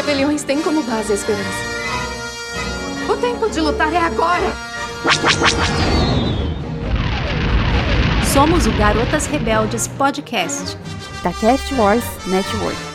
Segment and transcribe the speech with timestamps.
[0.00, 1.44] rebeliões têm como base a esperança.
[3.06, 4.50] O tempo de lutar é agora!
[8.32, 10.78] Somos o Garotas Rebeldes Podcast
[11.22, 12.89] da Cast Wars Network.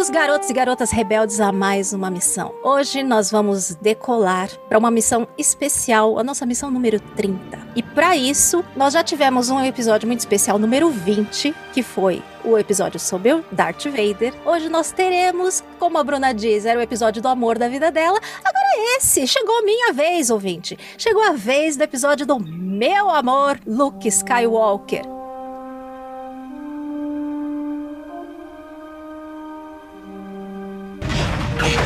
[0.00, 2.54] Bem-vindos, garotos e garotas rebeldes, a mais uma missão.
[2.64, 7.58] Hoje nós vamos decolar para uma missão especial, a nossa missão número 30.
[7.76, 12.56] E para isso, nós já tivemos um episódio muito especial, número 20, que foi o
[12.56, 14.32] episódio sobre o Darth Vader.
[14.46, 18.18] Hoje nós teremos, como a Bruna diz, era o episódio do amor da vida dela.
[18.42, 20.78] Agora é esse, chegou a minha vez, ouvinte.
[20.96, 25.19] Chegou a vez do episódio do meu amor, Luke Skywalker.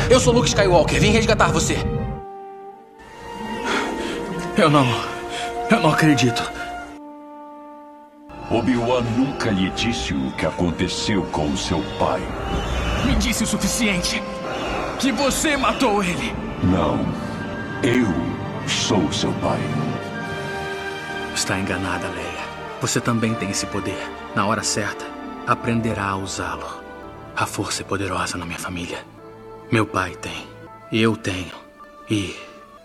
[0.09, 1.77] Eu sou Luke Skywalker, vim resgatar você.
[4.55, 4.85] Eu não.
[5.69, 6.51] Eu não acredito.
[8.51, 12.21] Obi-Wan nunca lhe disse o que aconteceu com o seu pai.
[13.03, 14.21] Me disse o suficiente.
[14.99, 16.33] Que você matou ele.
[16.63, 16.99] Não.
[17.83, 18.07] Eu
[18.67, 19.59] sou seu pai.
[21.33, 22.45] Está enganada, Leia.
[22.79, 23.99] Você também tem esse poder.
[24.35, 25.05] Na hora certa,
[25.47, 26.83] aprenderá a usá-lo.
[27.35, 29.14] A força é poderosa na minha família.
[29.71, 30.47] Meu pai tem.
[30.91, 31.51] Eu tenho.
[32.09, 32.35] E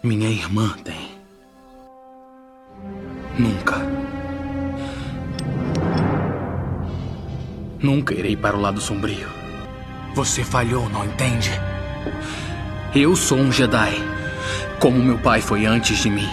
[0.02, 1.10] minha irmã tem.
[3.38, 3.76] Nunca.
[7.82, 9.28] Nunca irei para o lado sombrio.
[10.14, 11.50] Você falhou, não entende?
[12.94, 13.94] Eu sou um Jedi,
[14.80, 16.28] como meu pai foi antes de mim.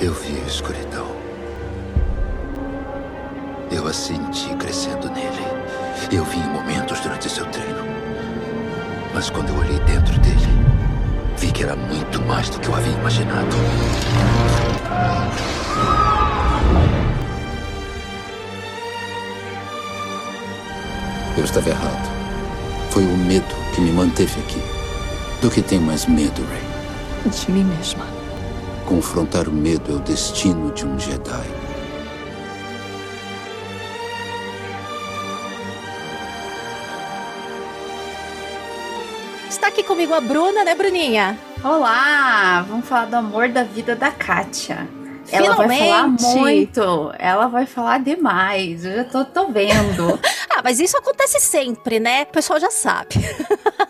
[0.00, 0.89] Eu vi a escuridão.
[3.70, 5.46] Eu a senti crescendo nele.
[6.10, 7.84] Eu vi em momentos durante seu treino.
[9.14, 10.48] Mas quando eu olhei dentro dele,
[11.36, 13.56] vi que era muito mais do que eu havia imaginado.
[21.38, 22.10] Eu estava errado.
[22.90, 24.60] Foi o medo que me manteve aqui.
[25.40, 27.30] Do que tenho mais medo, Ray?
[27.30, 28.04] De mim mesma.
[28.84, 31.59] Confrontar o medo é o destino de um Jedi.
[39.80, 41.38] Aqui comigo a Bruna, né, Bruninha?
[41.64, 42.62] Olá!
[42.68, 44.86] Vamos falar do amor da vida da Kátia.
[45.32, 48.84] Ela vai falar muito, ela vai falar demais.
[48.84, 50.20] Eu já tô, tô vendo.
[50.52, 52.22] Ah, mas isso acontece sempre, né?
[52.24, 53.14] O pessoal já sabe.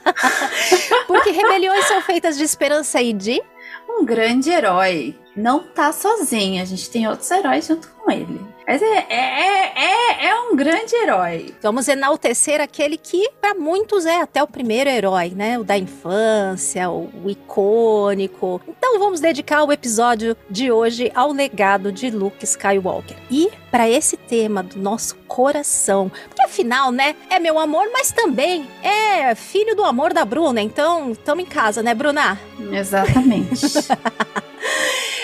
[1.09, 3.43] Porque rebeliões são feitas de esperança e de.
[3.89, 5.19] um grande herói.
[5.35, 8.39] Não tá sozinho, a gente tem outros heróis junto com ele.
[8.71, 11.53] Mas é, é, é, é um grande herói.
[11.61, 15.59] Vamos enaltecer aquele que, para muitos, é até o primeiro herói, né?
[15.59, 18.63] O da infância, o, o icônico.
[18.69, 23.17] Então vamos dedicar o episódio de hoje ao legado de Luke Skywalker.
[23.29, 27.17] E para esse tema do nosso coração, porque afinal, né?
[27.29, 30.63] É meu amor, mas também é filho do amor da Bruna.
[30.63, 32.39] Então, estamos em casa, né, Bruna?
[32.71, 33.67] Exatamente.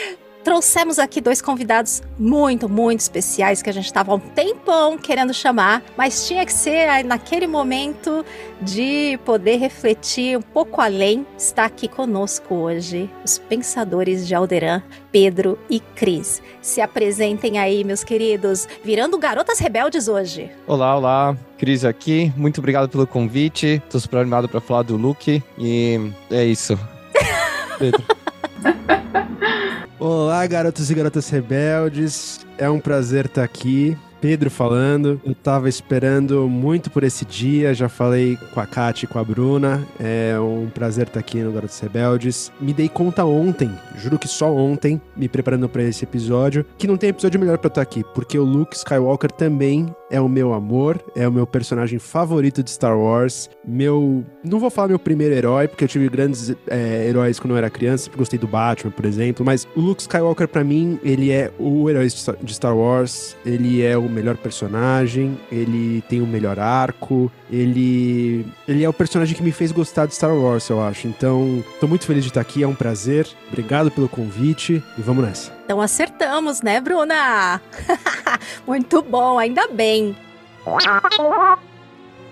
[0.47, 5.35] trouxemos aqui dois convidados muito, muito especiais que a gente estava há um tempão querendo
[5.35, 8.25] chamar, mas tinha que ser naquele momento
[8.63, 11.27] de poder refletir um pouco além.
[11.37, 16.41] Está aqui conosco hoje os pensadores de Alderan, Pedro e Cris.
[16.63, 20.49] Se apresentem aí, meus queridos, virando garotas rebeldes hoje.
[20.65, 21.37] Olá, olá.
[21.59, 22.33] Cris aqui.
[22.37, 23.83] Muito obrigado pelo convite.
[23.91, 25.43] Tô super animado para falar do Luke.
[25.59, 26.79] E é isso.
[27.81, 28.26] Pedro.
[29.99, 32.47] Olá, garotos e garotas rebeldes.
[32.59, 33.97] É um prazer estar aqui.
[34.21, 35.21] Pedro falando.
[35.25, 37.75] Eu tava esperando muito por esse dia.
[37.75, 39.87] Já falei com a Kate e com a Bruna.
[40.01, 42.51] É um prazer estar aqui no Garotos Rebeldes.
[42.61, 46.97] Me dei conta ontem, juro que só ontem, me preparando para esse episódio, que não
[46.97, 51.01] tem episódio melhor para estar aqui, porque o Luke Skywalker também é o meu amor,
[51.15, 53.51] é o meu personagem favorito de Star Wars.
[53.67, 54.25] Meu.
[54.45, 57.69] Não vou falar meu primeiro herói, porque eu tive grandes é, heróis quando eu era
[57.71, 58.05] criança.
[58.05, 59.45] Sempre gostei do Batman, por exemplo.
[59.45, 63.37] Mas o Luke Skywalker, para mim, ele é o herói de Star- Wars.
[63.45, 65.39] Ele é o melhor personagem.
[65.51, 67.31] Ele tem o melhor arco.
[67.51, 68.47] Ele.
[68.69, 71.09] Ele é o personagem que me fez gostar de Star Wars, eu acho.
[71.09, 72.63] Então, tô muito feliz de estar aqui.
[72.63, 73.27] É um prazer.
[73.49, 74.83] Obrigado pelo convite.
[74.99, 75.57] E vamos nessa.
[75.65, 77.61] Então acertamos, né, Bruna?
[78.65, 79.96] muito bom, ainda bem.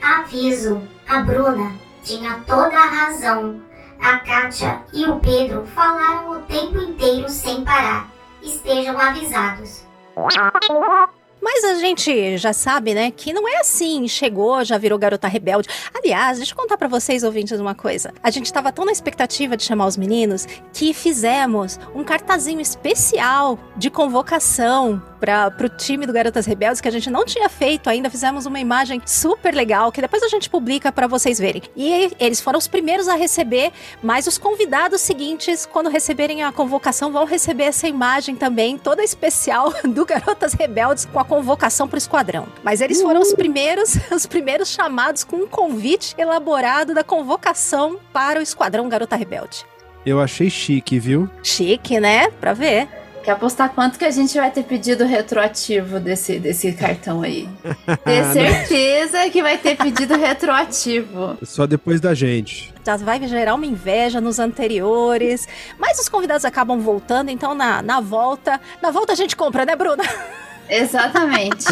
[0.03, 1.73] Aviso: a Bruna
[2.03, 3.63] tinha toda a razão.
[4.01, 8.11] A Kátia e o Pedro falaram o tempo inteiro sem parar.
[8.43, 9.83] Estejam avisados.
[11.41, 14.09] Mas a gente já sabe, né, que não é assim.
[14.09, 15.69] Chegou, já virou garota rebelde.
[15.95, 18.13] Aliás, deixa eu contar pra vocês, ouvintes, uma coisa.
[18.23, 23.59] A gente tava tão na expectativa de chamar os meninos que fizemos um cartazinho especial
[23.77, 28.11] de convocação para pro time do Garotas Rebeldes que a gente não tinha feito ainda.
[28.11, 31.63] Fizemos uma imagem super legal que depois a gente publica para vocês verem.
[31.75, 33.73] E eles foram os primeiros a receber,
[34.03, 39.73] mas os convidados seguintes, quando receberem a convocação, vão receber essa imagem também, toda especial
[39.89, 42.47] do Garotas Rebeldes com a convocação pro esquadrão.
[42.63, 48.41] Mas eles foram os primeiros, os primeiros chamados com um convite elaborado da convocação para
[48.41, 49.65] o esquadrão Garota Rebelde.
[50.05, 51.31] Eu achei chique, viu?
[51.43, 52.29] Chique, né?
[52.29, 53.04] Pra ver.
[53.25, 57.49] Quer apostar quanto que a gente vai ter pedido retroativo desse, desse cartão aí?
[58.05, 61.39] Ter certeza que vai ter pedido retroativo.
[61.43, 62.75] Só depois da gente.
[62.85, 65.49] Já vai gerar uma inveja nos anteriores.
[65.79, 68.61] Mas os convidados acabam voltando, então na, na volta.
[68.83, 70.05] Na volta a gente compra, né, Bruna?
[70.69, 71.67] Exatamente.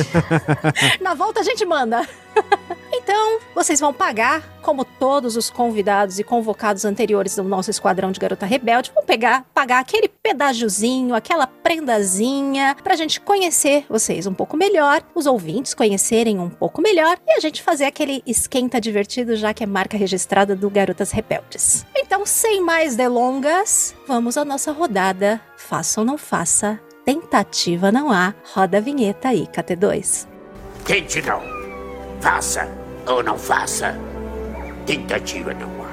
[1.01, 2.07] Na volta a gente manda.
[2.95, 8.21] Então, vocês vão pagar, como todos os convidados e convocados anteriores do nosso esquadrão de
[8.21, 14.57] Garota Rebelde, vão pegar, pagar aquele pedágiozinho, aquela prendazinha, pra gente conhecer vocês um pouco
[14.57, 19.53] melhor, os ouvintes conhecerem um pouco melhor e a gente fazer aquele esquenta divertido, já
[19.53, 21.85] que é marca registrada do Garotas Rebeldes.
[21.97, 25.41] Então, sem mais delongas, vamos à nossa rodada.
[25.57, 28.35] Faça ou não faça, tentativa não há.
[28.53, 30.29] Roda a vinheta aí, KT2.
[30.85, 31.62] Tente não.
[32.23, 32.69] Faça
[33.05, 33.99] ou não faça.
[34.87, 35.91] Tentativa não há.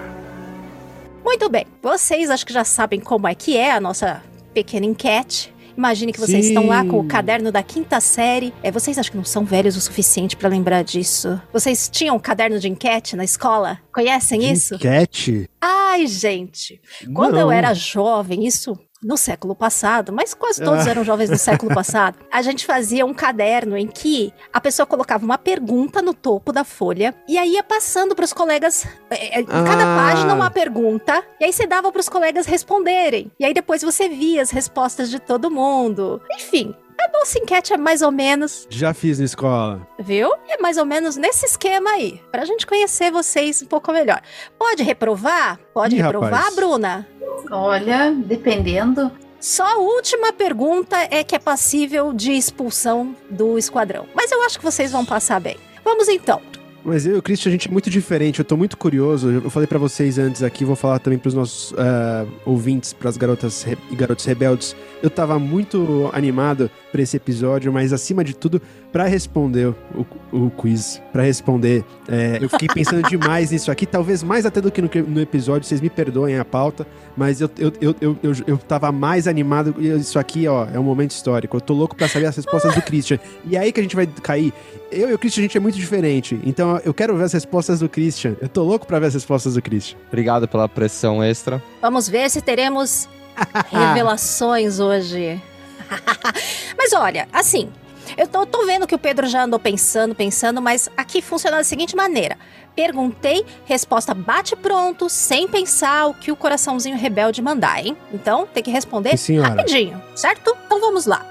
[1.23, 4.21] Muito bem, vocês acho que já sabem como é que é a nossa
[4.53, 5.51] pequena enquete.
[5.75, 6.51] Imagine que vocês Sim.
[6.51, 8.53] estão lá com o caderno da quinta série.
[8.61, 11.41] É, vocês acham que não são velhos o suficiente pra lembrar disso?
[11.51, 13.79] Vocês tinham um caderno de enquete na escola?
[13.91, 14.75] Conhecem isso?
[14.75, 15.49] Enquete?
[15.59, 16.79] Ai, gente.
[17.11, 17.41] Quando Não.
[17.41, 20.89] eu era jovem, isso no século passado, mas quase todos Ah.
[20.89, 25.23] eram jovens no século passado, a gente fazia um caderno em que a pessoa colocava
[25.23, 29.41] uma pergunta no topo da folha e aí ia passando para os colegas, é, é,
[29.41, 29.97] em cada Ah.
[29.97, 33.31] página uma pergunta, e aí você dava para os colegas responderem.
[33.39, 36.21] E aí depois você via as respostas de todo mundo.
[36.31, 36.75] Enfim,
[37.05, 39.87] a nossa enquete é mais ou menos Já fiz na escola.
[39.99, 40.31] Viu?
[40.47, 44.21] É mais ou menos nesse esquema aí, pra gente conhecer vocês um pouco melhor.
[44.57, 45.59] Pode reprovar?
[45.73, 46.55] Pode Ih, reprovar, rapaz.
[46.55, 47.07] Bruna?
[47.51, 49.11] Olha, dependendo.
[49.39, 54.05] Só a última pergunta é que é passível de expulsão do esquadrão.
[54.13, 55.57] Mas eu acho que vocês vão passar bem.
[55.83, 56.41] Vamos então.
[56.83, 58.39] Mas eu e o Christian, a gente é muito diferente.
[58.39, 59.29] Eu tô muito curioso.
[59.29, 63.65] Eu falei pra vocês antes aqui, vou falar também pros nossos ah, ouvintes, pras garotas
[63.91, 64.75] e garotos rebeldes.
[65.01, 68.61] Eu tava muito animado pra esse episódio, mas acima de tudo,
[68.91, 71.01] pra responder o, o quiz.
[71.12, 71.83] Pra responder.
[72.07, 75.68] É, eu fiquei pensando demais nisso aqui, talvez mais até do que no, no episódio.
[75.68, 79.75] Vocês me perdoem a pauta, mas eu, eu, eu, eu, eu, eu tava mais animado.
[79.80, 81.57] Isso aqui, ó, é um momento histórico.
[81.57, 83.19] Eu tô louco pra saber as respostas do Christian.
[83.45, 84.53] E aí que a gente vai cair.
[84.92, 86.39] Eu e o Christian, a gente é muito diferente.
[86.44, 88.35] Então eu quero ver as respostas do Christian.
[88.42, 89.97] Eu tô louco pra ver as respostas do Christian.
[90.07, 91.62] Obrigado pela pressão extra.
[91.81, 93.07] Vamos ver se teremos
[93.71, 95.42] revelações hoje.
[96.77, 97.69] mas olha, assim,
[98.17, 101.63] eu tô, tô vendo que o Pedro já andou pensando, pensando, mas aqui funciona da
[101.63, 102.38] seguinte maneira.
[102.75, 107.97] Perguntei, resposta bate pronto, sem pensar o que o coraçãozinho rebelde mandar, hein?
[108.13, 110.56] Então, tem que responder rapidinho, certo?
[110.65, 111.25] Então vamos lá.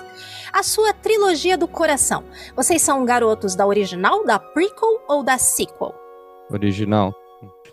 [0.52, 2.24] A sua trilogia do coração.
[2.56, 5.94] Vocês são garotos da original, da prequel ou da sequel?
[6.50, 7.14] Original.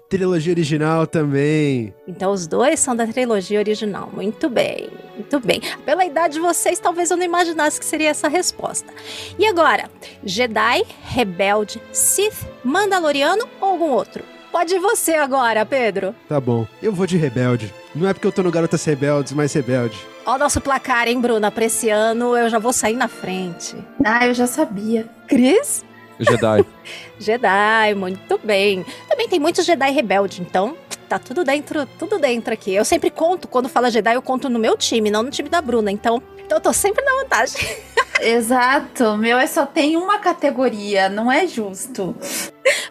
[0.09, 1.93] Trilogia original também.
[2.07, 4.09] Então os dois são da trilogia original.
[4.13, 5.59] Muito bem, muito bem.
[5.83, 8.93] Pela idade de vocês, talvez eu não imaginasse que seria essa a resposta.
[9.37, 9.89] E agora,
[10.23, 14.23] Jedi, Rebelde, Sith, Mandaloriano ou algum outro?
[14.51, 16.15] Pode ir você agora, Pedro.
[16.29, 16.65] Tá bom.
[16.81, 17.73] Eu vou de rebelde.
[17.93, 19.97] Não é porque eu tô no Garotas Rebeldes, mas rebelde.
[20.25, 21.51] Ó o nosso placar, hein, Bruna?
[21.51, 23.75] Pra esse ano eu já vou sair na frente.
[24.03, 25.09] Ah, eu já sabia.
[25.27, 25.83] Cris?
[26.19, 26.65] Jedi.
[27.19, 28.85] Jedi, muito bem.
[29.07, 30.75] Também tem muitos Jedi rebelde, então
[31.07, 32.73] tá tudo dentro, tudo dentro aqui.
[32.73, 35.61] Eu sempre conto, quando fala Jedi, eu conto no meu time, não no time da
[35.61, 35.91] Bruna.
[35.91, 37.77] Então, então eu tô sempre na vantagem.
[38.21, 39.17] Exato.
[39.17, 42.15] Meu é só tem uma categoria, não é justo.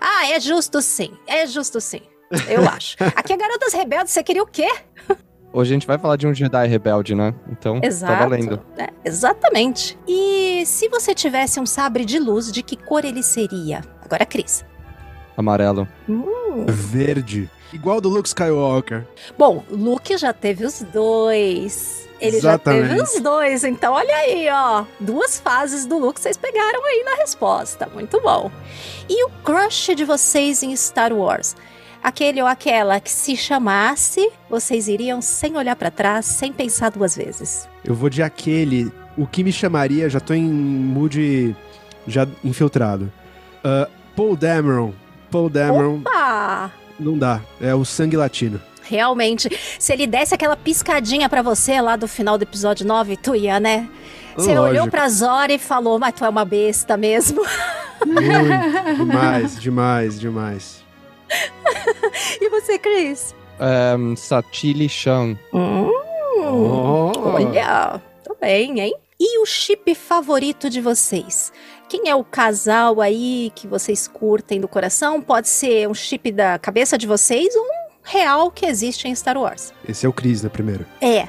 [0.01, 1.13] Ah, é justo sim.
[1.27, 2.03] É justo sim.
[2.49, 2.97] Eu acho.
[3.15, 4.69] Aqui é Garotas Rebeldes, você queria o quê?
[5.57, 7.33] Hoje a gente vai falar de um Jedi rebelde, né?
[7.49, 8.13] Então, Exato.
[8.13, 8.61] tá valendo.
[8.77, 9.97] É, exatamente.
[10.05, 13.81] E se você tivesse um sabre de luz, de que cor ele seria?
[14.05, 14.65] Agora, Cris.
[15.37, 15.87] Amarelo.
[16.09, 16.67] Hum.
[16.67, 17.49] Verde.
[17.73, 19.07] Igual do Luke Skywalker.
[19.39, 22.09] Bom, Luke já teve os dois.
[22.21, 22.89] Ele já Exatamente.
[22.89, 23.63] teve os dois.
[23.63, 24.85] Então, olha aí, ó.
[24.99, 27.89] Duas fases do Luke vocês pegaram aí na resposta.
[27.95, 28.51] Muito bom.
[29.09, 31.55] E o crush de vocês em Star Wars?
[32.05, 37.17] Aquele ou aquela que se chamasse, vocês iriam sem olhar pra trás, sem pensar duas
[37.17, 37.67] vezes.
[37.83, 38.93] Eu vou de aquele.
[39.17, 41.57] O que me chamaria, já tô em mood
[42.07, 43.11] já infiltrado.
[43.65, 44.93] Ah, Paul Dameron.
[45.31, 46.71] Paul Dameron, Opa!
[47.01, 47.41] não dá.
[47.59, 48.61] É o sangue latino.
[48.83, 53.35] Realmente, se ele desse aquela piscadinha pra você lá do final do episódio 9, tu
[53.35, 53.89] ia, né?
[54.37, 54.63] Você Lógico.
[54.67, 57.41] olhou pra Zora e falou, mas tu é uma besta mesmo.
[58.05, 58.21] Muito,
[59.07, 60.84] demais, demais, demais.
[62.41, 63.35] e você, Cris?
[63.61, 65.39] Um, Satili Chan.
[65.53, 65.91] Hum,
[66.47, 67.13] Oh.
[67.17, 68.95] Olha, tô bem, hein?
[69.19, 71.53] E o chip favorito de vocês?
[71.89, 75.23] Quem é o casal aí que vocês curtem do coração?
[75.23, 79.39] Pode ser um chip da cabeça de vocês ou um real que existe em Star
[79.39, 79.73] Wars.
[79.89, 80.85] Esse é o Chris, né, primeiro.
[81.01, 81.29] É,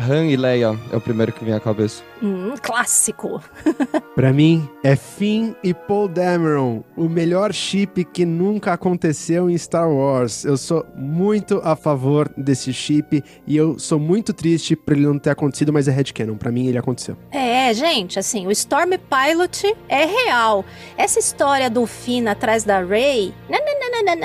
[0.00, 2.02] Han e Leia é o primeiro que vem à cabeça.
[2.22, 3.42] hum, clássico.
[4.14, 9.88] Pra mim, é Finn e Paul Dameron, o melhor chip que nunca aconteceu em Star
[9.90, 10.44] Wars.
[10.44, 15.18] Eu sou muito a favor desse chip e eu sou muito triste por ele não
[15.18, 16.36] ter acontecido, mas é headcanon.
[16.36, 17.16] Pra mim, ele aconteceu.
[17.30, 20.64] É, gente, assim, o Storm Pilot é real.
[20.96, 23.32] Essa história do Finn atrás da Rey.
[23.48, 24.16] Não, não, não,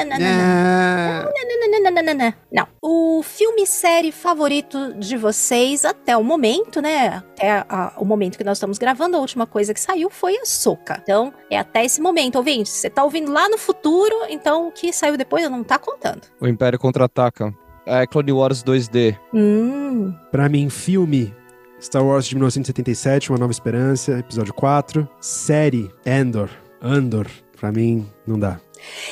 [2.52, 2.68] não.
[2.82, 7.24] O filme e série favorito de vocês até o momento, né?
[7.34, 10.46] Até a- o momento que nós estamos gravando, a última coisa que saiu foi a
[10.46, 11.00] Soca.
[11.02, 12.70] Então, é até esse momento, ouvinte.
[12.70, 16.22] Você tá ouvindo lá no futuro, então o que saiu depois não tá contando.
[16.40, 17.54] O Império Contra-Ataca.
[17.86, 19.16] É Clone Wars 2D.
[19.34, 20.12] Hum.
[20.32, 21.34] Pra mim, filme
[21.80, 25.08] Star Wars de 1977, Uma Nova Esperança, episódio 4.
[25.22, 26.50] Série Andor.
[26.82, 27.28] Andor.
[27.60, 28.60] Pra mim, não dá.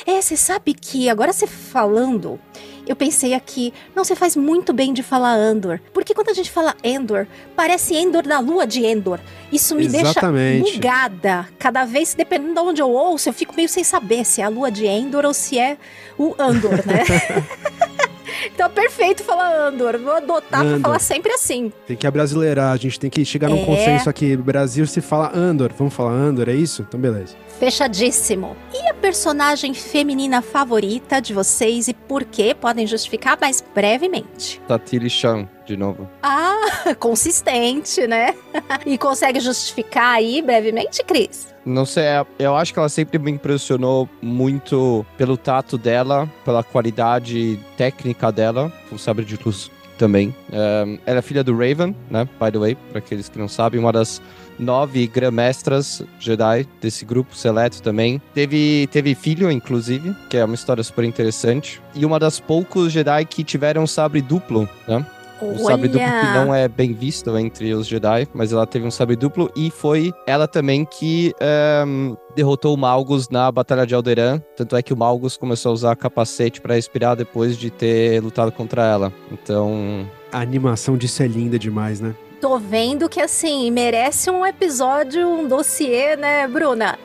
[0.06, 2.38] É, você sabe que agora você falando,
[2.86, 5.80] eu pensei aqui, não, você faz muito bem de falar Andor.
[5.92, 7.26] Porque quando a gente fala Endor,
[7.56, 9.18] parece Endor da lua de Endor.
[9.50, 10.62] Isso me Exatamente.
[10.64, 11.48] deixa bugada.
[11.58, 14.48] Cada vez, dependendo de onde eu ouço, eu fico meio sem saber se é a
[14.48, 15.76] lua de Endor ou se é
[16.18, 17.04] o Andor, né?
[18.52, 19.98] então, perfeito falar Andor.
[19.98, 20.80] Vou adotar pra Andor.
[20.80, 21.72] falar sempre assim.
[21.86, 23.64] Tem que abrasileirar, a gente tem que chegar num É.
[23.64, 24.36] consenso aqui.
[24.36, 25.72] Brasil se fala Andor.
[25.76, 26.84] Vamos falar Andor, é isso?
[26.86, 27.34] Então, beleza.
[27.58, 28.56] Fechadíssimo.
[28.72, 32.56] E a personagem feminina favorita de vocês e por quê?
[32.58, 34.62] Podem justificar mais brevemente.
[34.66, 36.08] Satili Chan, de novo.
[36.22, 38.34] Ah, consistente, né?
[38.86, 41.54] e consegue justificar aí brevemente, Cris?
[41.66, 46.62] Não sei, é- eu acho que ela sempre me impressionou muito pelo tato dela, pela
[46.64, 50.34] qualidade técnica dela, com sabre de luz também.
[50.50, 52.26] É, ela é filha do Raven, né?
[52.40, 54.22] By the way, para aqueles que não sabem, uma das
[54.58, 58.20] nove grã-mestras Jedi desse grupo seleto também.
[58.32, 61.80] Teve, teve filho, inclusive, que é uma história super interessante.
[61.94, 65.04] E uma das poucos Jedi que tiveram sabre duplo, né?
[65.42, 68.90] O sabre duplo que não é bem visto entre os Jedi, mas ela teve um
[68.90, 74.40] sabre duplo e foi ela também que ehm, derrotou o Malgus na Batalha de Alderaan.
[74.56, 78.52] Tanto é que o Malgus começou a usar capacete pra respirar depois de ter lutado
[78.52, 79.12] contra ela.
[79.30, 82.14] Então, A animação disso é linda demais, né?
[82.44, 86.98] Tô vendo que, assim, merece um episódio, um dossiê, né, Bruna?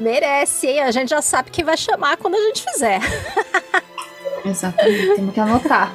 [0.00, 0.80] Merece, hein?
[0.80, 2.98] A gente já sabe quem vai chamar quando a gente fizer.
[4.44, 5.94] Exatamente, temos que anotar.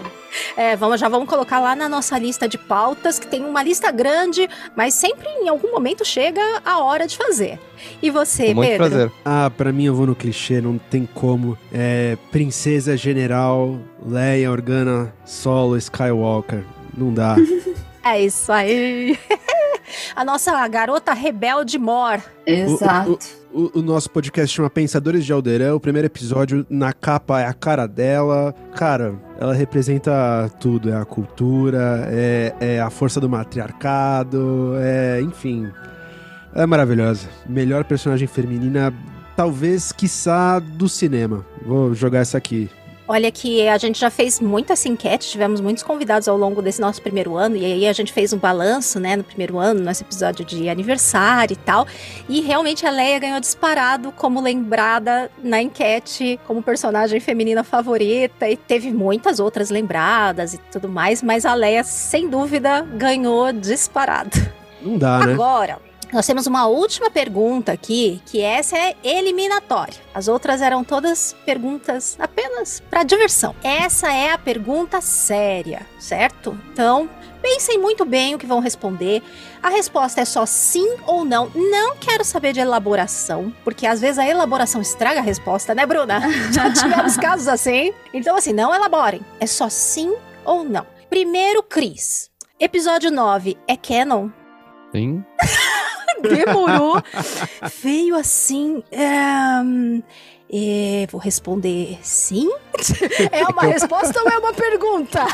[0.55, 3.91] É, vamos, já vamos colocar lá na nossa lista de pautas, que tem uma lista
[3.91, 7.59] grande, mas sempre em algum momento chega a hora de fazer.
[8.01, 8.87] E você, com muito Pedro?
[8.89, 9.11] prazer.
[9.25, 11.57] Ah, pra mim eu vou no clichê, não tem como.
[11.73, 16.63] É Princesa General, Leia Organa, Solo, Skywalker.
[16.97, 17.35] Não dá.
[18.09, 19.19] É isso aí.
[20.15, 22.21] a nossa garota rebelde mor.
[22.45, 23.19] Exato.
[23.51, 25.75] O, o nosso podcast chama Pensadores de Alderan.
[25.75, 28.55] O primeiro episódio, na capa, é a cara dela.
[28.77, 30.89] Cara, ela representa tudo.
[30.89, 35.19] É a cultura, é, é a força do matriarcado, é.
[35.21, 35.69] Enfim.
[36.53, 37.27] Ela é maravilhosa.
[37.45, 38.93] Melhor personagem feminina,
[39.35, 41.45] talvez, quiçá, do cinema.
[41.65, 42.69] Vou jogar essa aqui.
[43.09, 46.81] Olha que a gente já fez muita essa enquete, tivemos muitos convidados ao longo desse
[46.81, 50.03] nosso primeiro ano, e aí a gente fez um balanço, né, no primeiro ano, nosso
[50.03, 51.87] episódio de aniversário e tal,
[52.27, 58.57] e realmente a Leia ganhou disparado como lembrada na enquete como personagem feminina favorita, e
[58.57, 64.31] teve muitas outras lembradas e tudo mais, mas a Leia, sem dúvida, ganhou disparado.
[64.81, 65.33] Não dá, né?
[65.33, 65.79] Agora,
[66.11, 69.95] nós temos uma última pergunta aqui, que essa é eliminatória.
[70.13, 73.55] As outras eram todas perguntas apenas para diversão.
[73.63, 76.57] Essa é a pergunta séria, certo?
[76.71, 77.09] Então,
[77.41, 79.21] pensem muito bem o que vão responder.
[79.61, 81.51] A resposta é só sim ou não.
[81.53, 86.21] Não quero saber de elaboração, porque às vezes a elaboração estraga a resposta, né, Bruna?
[86.51, 87.93] Já tivemos casos assim.
[88.13, 89.21] Então, assim, não elaborem.
[89.39, 90.85] É só sim ou não.
[91.09, 92.29] Primeiro, Cris.
[92.59, 94.29] Episódio 9 é canon?
[94.91, 95.23] Sim.
[96.21, 97.01] demorou.
[97.81, 98.83] Veio assim.
[98.91, 100.01] ehm,
[100.51, 102.49] é, vou responder sim.
[103.31, 105.25] É uma resposta ou é uma pergunta?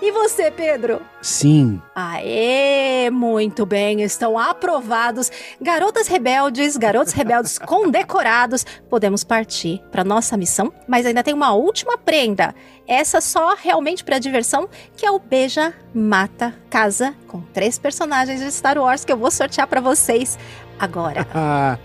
[0.00, 1.00] E você, Pedro?
[1.20, 1.80] Sim.
[1.94, 5.30] Aê, muito bem, estão aprovados.
[5.60, 8.64] Garotas rebeldes, garotos rebeldes condecorados.
[8.88, 12.54] Podemos partir para nossa missão, mas ainda tem uma última prenda.
[12.88, 18.50] Essa só realmente para diversão, que é o Beija, Mata, Casa, com três personagens de
[18.52, 20.38] Star Wars que eu vou sortear para vocês
[20.78, 21.26] agora.
[21.34, 21.78] Ah,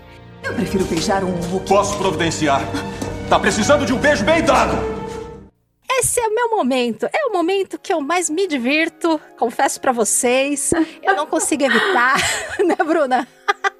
[0.44, 1.32] Eu prefiro beijar um.
[1.60, 2.60] Posso providenciar.
[3.28, 4.76] Tá precisando de um beijo bem dado.
[5.98, 7.06] Esse é o meu momento.
[7.12, 9.20] É o momento que eu mais me divirto.
[9.38, 10.72] Confesso pra vocês.
[11.00, 12.16] Eu não consigo evitar,
[12.64, 13.28] né, Bruna?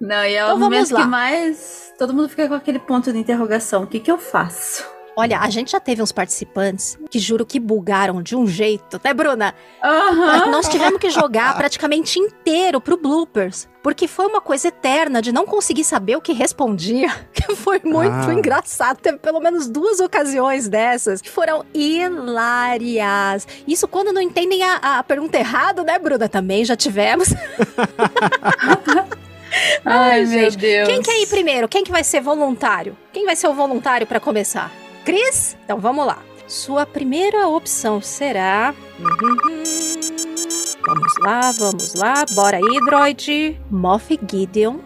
[0.01, 3.13] Não, e é Então o vamos momento que mais todo mundo fica com aquele ponto
[3.13, 3.83] de interrogação.
[3.83, 4.85] O que, que eu faço?
[5.15, 9.13] Olha, a gente já teve uns participantes que juro que bugaram de um jeito, né,
[9.13, 9.55] Bruna?
[9.85, 10.47] Aham.
[10.51, 13.69] Nós tivemos que jogar praticamente inteiro pro bloopers.
[13.83, 17.13] Porque foi uma coisa eterna de não conseguir saber o que respondia.
[17.35, 18.33] Que foi muito Ah.
[18.33, 18.99] engraçado.
[19.01, 23.47] Teve pelo menos duas ocasiões dessas que foram hilárias.
[23.67, 26.29] Isso quando não entendem a, a pergunta errada, né, Bruna?
[26.29, 27.29] Também já tivemos.
[29.85, 30.89] Ai, meu Deus.
[30.89, 31.69] Quem quer ir primeiro?
[31.69, 32.97] Quem que vai ser voluntário?
[33.13, 34.71] Quem vai ser o voluntário pra começar?
[35.05, 35.57] Cris?
[35.65, 36.19] Então vamos lá.
[36.47, 38.75] Sua primeira opção será.
[40.87, 42.25] Vamos lá, vamos lá.
[42.35, 43.61] Bora aí, droid.
[43.71, 44.79] Moff Gideon.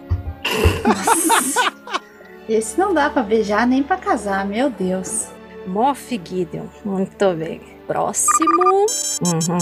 [2.49, 5.26] Esse não dá pra beijar nem pra casar, meu Deus.
[5.66, 6.66] Moff Gideon.
[6.85, 7.61] Muito bem.
[7.87, 8.87] Próximo.
[9.25, 9.58] Uhum.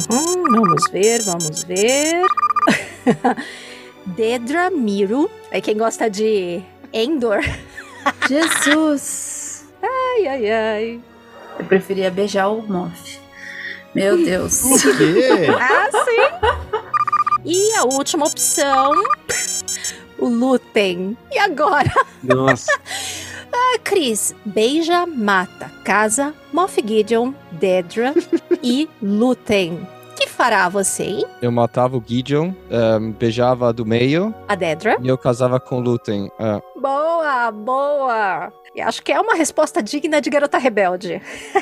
[0.50, 2.22] Vamos ver, vamos ver.
[4.06, 5.30] Dedra Miro.
[5.50, 7.40] Aí quem gosta de Endor.
[8.28, 9.43] Jesus.
[10.14, 11.00] Ai, ai, ai.
[11.58, 13.18] Eu preferia beijar o Moff.
[13.94, 14.62] Meu Deus.
[14.62, 15.46] o quê?
[15.60, 16.80] Ah, sim.
[17.44, 18.92] E a última opção,
[20.18, 21.16] o Lutem.
[21.30, 21.92] E agora?
[22.22, 22.72] Nossa.
[23.56, 28.12] Ah, Cris, beija, mata, casa, Moff Gideon, Dedra
[28.60, 29.86] e Lutem.
[30.16, 31.24] Que fará você, hein?
[31.42, 34.96] Eu matava o Gideon, ehm, beijava a do meio A Dedra?
[35.02, 36.30] e eu casava com o Lutem.
[36.38, 38.52] Ah, Boa, boa.
[38.74, 41.20] E acho que é uma resposta digna de garota rebelde.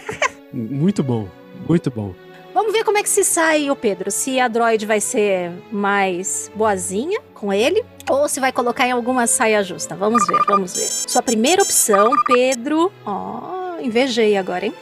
[0.52, 1.28] Muito bom.
[1.68, 2.12] Muito bom.
[2.55, 4.11] Vamos ver como é que se sai o Pedro.
[4.11, 9.26] Se a droid vai ser mais boazinha com ele ou se vai colocar em alguma
[9.26, 9.94] saia justa.
[9.94, 10.85] Vamos ver, vamos ver.
[10.85, 12.92] Sua primeira opção, Pedro.
[13.07, 14.74] Ó, invejei agora, hein?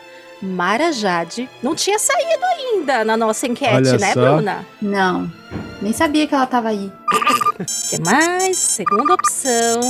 [0.42, 1.48] Mara Jade.
[1.62, 4.20] Não tinha saído ainda na nossa enquete, Olha né, só.
[4.20, 4.66] Bruna?
[4.80, 5.30] Não.
[5.80, 6.92] Nem sabia que ela tava aí.
[7.58, 8.56] O que mais?
[8.56, 9.80] Segunda opção,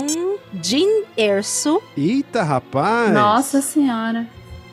[0.62, 1.80] Jean Erso.
[1.96, 3.12] Eita, rapaz.
[3.12, 4.26] Nossa senhora.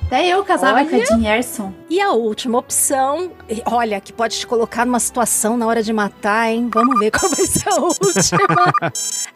[0.08, 0.90] Até eu casava Olha.
[0.90, 1.74] com a Jean Erson.
[1.90, 3.30] E a última opção,
[3.66, 6.70] olha, que pode te colocar numa situação na hora de matar, hein?
[6.74, 8.72] Vamos ver qual vai ser a última.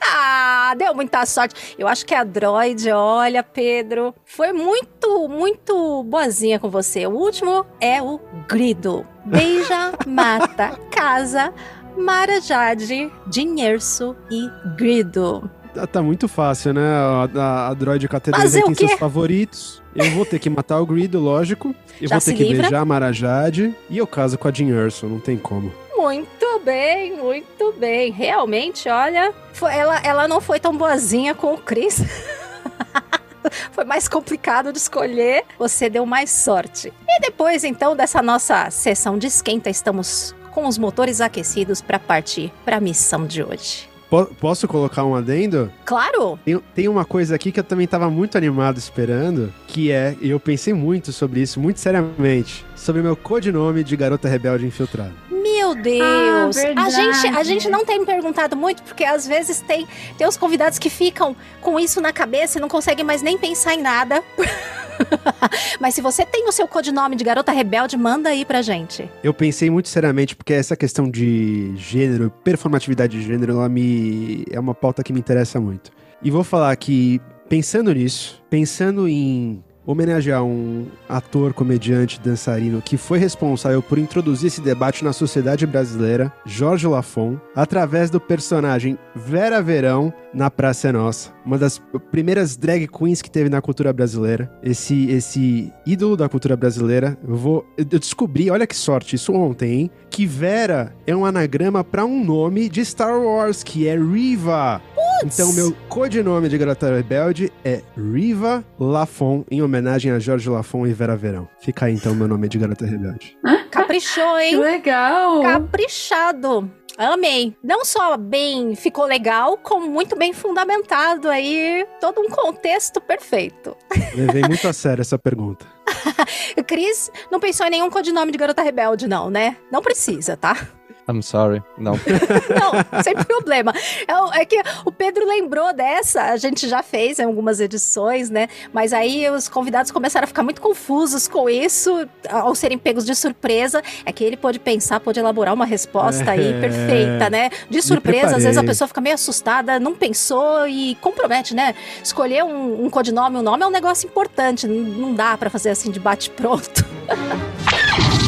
[0.02, 1.76] ah, deu muita sorte.
[1.78, 7.06] Eu acho que a droid, olha, Pedro, foi muito, muito boazinha com você.
[7.06, 9.06] O último é o Grido.
[9.26, 11.54] Beija, mata, casa,
[11.98, 15.52] Mara Jade, Dinherso e Grido.
[15.74, 16.82] Tá, tá muito fácil, né?
[16.82, 19.82] A, a, a droid KT2 Fazer aí o tem seus favoritos.
[19.96, 21.74] Eu vou ter que matar o Grido, lógico.
[22.02, 22.64] Eu Já vou ter que livra?
[22.64, 23.76] beijar a Marajade.
[23.90, 25.72] E eu caso com a Jean Erso, não tem como.
[25.96, 28.12] Muito bem, muito bem.
[28.12, 32.02] Realmente, olha, foi- ela, ela não foi tão boazinha com o Chris.
[33.72, 35.44] foi mais complicado de escolher.
[35.60, 36.92] Você deu mais sorte.
[37.08, 42.52] E depois, então, dessa nossa sessão de esquenta, estamos com os motores aquecidos para partir
[42.66, 43.91] para a missão de hoje.
[44.12, 45.72] Po- posso colocar um adendo?
[45.86, 46.38] Claro!
[46.44, 50.30] Tem, tem uma coisa aqui que eu também tava muito animado esperando, que é, e
[50.30, 55.14] eu pensei muito sobre isso, muito seriamente, sobre meu codinome de garota rebelde infiltrada.
[55.30, 56.58] Meu Deus!
[56.76, 60.36] Ah, a, gente, a gente não tem perguntado muito, porque às vezes tem, tem os
[60.36, 64.24] convidados que ficam com isso na cabeça e não conseguem mais nem pensar em nada.
[65.80, 69.10] Mas se você tem o seu codinome de garota rebelde, manda aí pra gente.
[69.24, 74.44] Eu pensei muito seriamente, porque essa questão de gênero, performatividade de gênero, ela me.
[74.52, 75.92] é uma pauta que me interessa muito.
[76.22, 83.20] E vou falar que, pensando nisso, pensando em homenagear um ator, comediante, dançarino que foi
[83.20, 90.14] responsável por introduzir esse debate na sociedade brasileira, Jorge Lafon, através do personagem Vera Verão
[90.34, 95.10] na Praça é Nossa, uma das primeiras drag queens que teve na cultura brasileira, esse
[95.12, 97.18] esse ídolo da cultura brasileira.
[97.28, 101.84] Eu vou eu descobri, olha que sorte, isso ontem, hein, que Vera é um anagrama
[101.84, 104.82] para um nome de Star Wars, que é Riva.
[105.24, 110.94] Então, meu codinome de Garota Rebelde é Riva Lafon, em homenagem a Jorge Lafon e
[110.94, 111.48] Vera Verão.
[111.60, 113.38] Fica aí, então, meu nome de Garota Rebelde.
[113.70, 114.58] Caprichou, Que hein?
[114.58, 115.42] legal.
[115.42, 116.72] Caprichado.
[116.98, 117.56] Amei.
[117.64, 123.76] Não só bem ficou legal, como muito bem fundamentado aí, todo um contexto perfeito.
[124.16, 125.66] Levei muito a sério essa pergunta.
[126.68, 129.58] Cris não pensou em nenhum codinome de garota rebelde, não, né?
[129.72, 130.68] Não precisa, tá?
[131.10, 131.62] I'm sorry.
[131.78, 131.94] Não.
[132.94, 133.74] Não, sem problema.
[134.08, 138.48] É, é que o Pedro lembrou dessa, a gente já fez em algumas edições, né?
[138.72, 143.16] Mas aí os convidados começaram a ficar muito confusos com isso, ao serem pegos de
[143.16, 143.82] surpresa.
[144.06, 146.60] É que ele pôde pensar, pôde elaborar uma resposta aí É.
[146.62, 147.50] perfeita, né?
[147.70, 151.76] De surpresa, às vezes a pessoa fica meio assustada, não pensou e compromete, né?
[152.04, 155.90] Escolher um, um codinome, um nome é um negócio importante, não, dá pra fazer assim
[155.92, 156.86] de bate-pronto.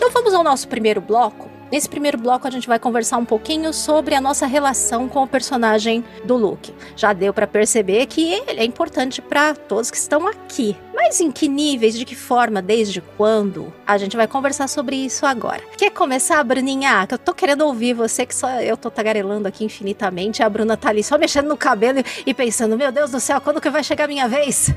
[0.00, 1.50] Então vamos ao nosso primeiro bloco.
[1.70, 5.26] Nesse primeiro bloco a gente vai conversar um pouquinho sobre a nossa relação com o
[5.26, 6.72] personagem do Luke.
[6.96, 10.74] Já deu pra perceber que ele é importante pra todos que estão aqui.
[10.94, 13.70] Mas em que níveis, de que forma, desde quando?
[13.86, 15.60] A gente vai conversar sobre isso agora.
[15.76, 17.06] Quer começar, Bruninha?
[17.06, 20.42] Que eu tô querendo ouvir você, que só eu tô tagarelando aqui infinitamente.
[20.42, 23.60] A Bruna tá ali só mexendo no cabelo e pensando: meu Deus do céu, quando
[23.60, 24.72] que vai chegar a minha vez?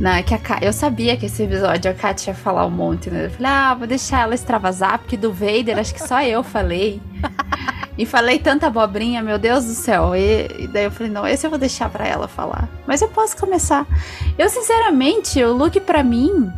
[0.00, 3.10] Não, é que a eu sabia que esse episódio a Kat ia falar um monte,
[3.10, 3.26] né?
[3.26, 7.00] Eu falei, ah, vou deixar ela extravasar, porque do Vader acho que só eu falei.
[7.96, 10.14] e falei tanta abobrinha, meu Deus do céu.
[10.14, 12.68] E, e daí eu falei, não, esse eu vou deixar pra ela falar.
[12.86, 13.86] Mas eu posso começar.
[14.36, 16.52] Eu, sinceramente, o Luke pra mim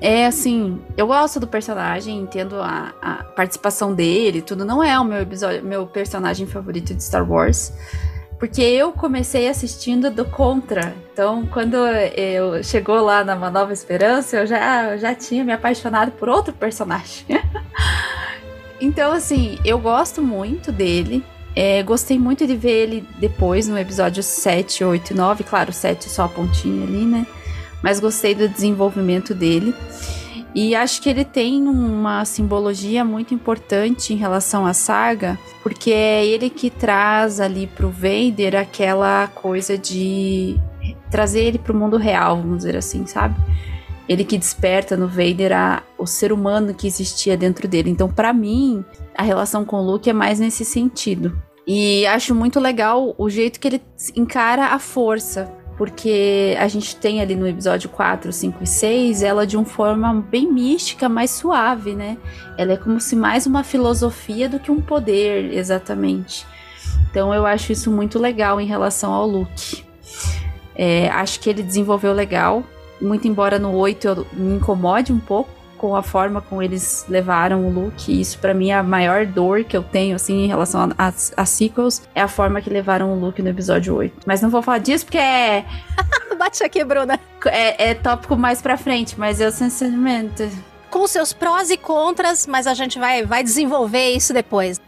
[0.00, 4.64] é assim, eu gosto do personagem, entendo a, a participação dele, tudo.
[4.64, 7.72] Não é o meu episódio, meu personagem favorito de Star Wars.
[8.42, 10.96] Porque eu comecei assistindo do Contra.
[11.12, 16.10] Então, quando eu chegou lá na Nova Esperança, eu já, eu já tinha me apaixonado
[16.10, 17.24] por outro personagem.
[18.82, 21.24] então, assim, eu gosto muito dele.
[21.54, 25.44] É, gostei muito de ver ele depois no episódio 7, 8 e 9.
[25.44, 27.24] Claro, 7 só a pontinha ali, né?
[27.80, 29.72] Mas gostei do desenvolvimento dele.
[30.54, 36.26] E acho que ele tem uma simbologia muito importante em relação à saga, porque é
[36.26, 40.60] ele que traz ali pro Vader aquela coisa de
[41.10, 43.34] trazer ele pro mundo real, vamos dizer assim, sabe?
[44.08, 47.88] Ele que desperta no Vader a, o ser humano que existia dentro dele.
[47.88, 48.84] Então, pra mim,
[49.16, 51.40] a relação com o Luke é mais nesse sentido.
[51.66, 53.82] E acho muito legal o jeito que ele
[54.16, 55.50] encara a força.
[55.76, 60.12] Porque a gente tem ali no episódio 4, 5 e 6 ela de uma forma
[60.12, 62.18] bem mística, mais suave, né?
[62.58, 66.46] Ela é como se mais uma filosofia do que um poder, exatamente.
[67.10, 69.84] Então eu acho isso muito legal em relação ao Luke.
[70.74, 72.62] É, acho que ele desenvolveu legal,
[73.00, 77.66] muito embora no 8 eu me incomode um pouco com a forma como eles levaram
[77.66, 78.20] o Luke.
[78.20, 82.02] Isso pra mim é a maior dor que eu tenho assim em relação às sequels,
[82.14, 84.20] é a forma que levaram o Luke no episódio 8.
[84.24, 85.64] Mas não vou falar disso porque é
[86.38, 87.18] Bate aqui, Bruna.
[87.46, 90.48] é, é tópico mais pra frente, mas eu sinceramente
[90.88, 94.80] Com seus prós e contras, mas a gente vai, vai desenvolver isso depois.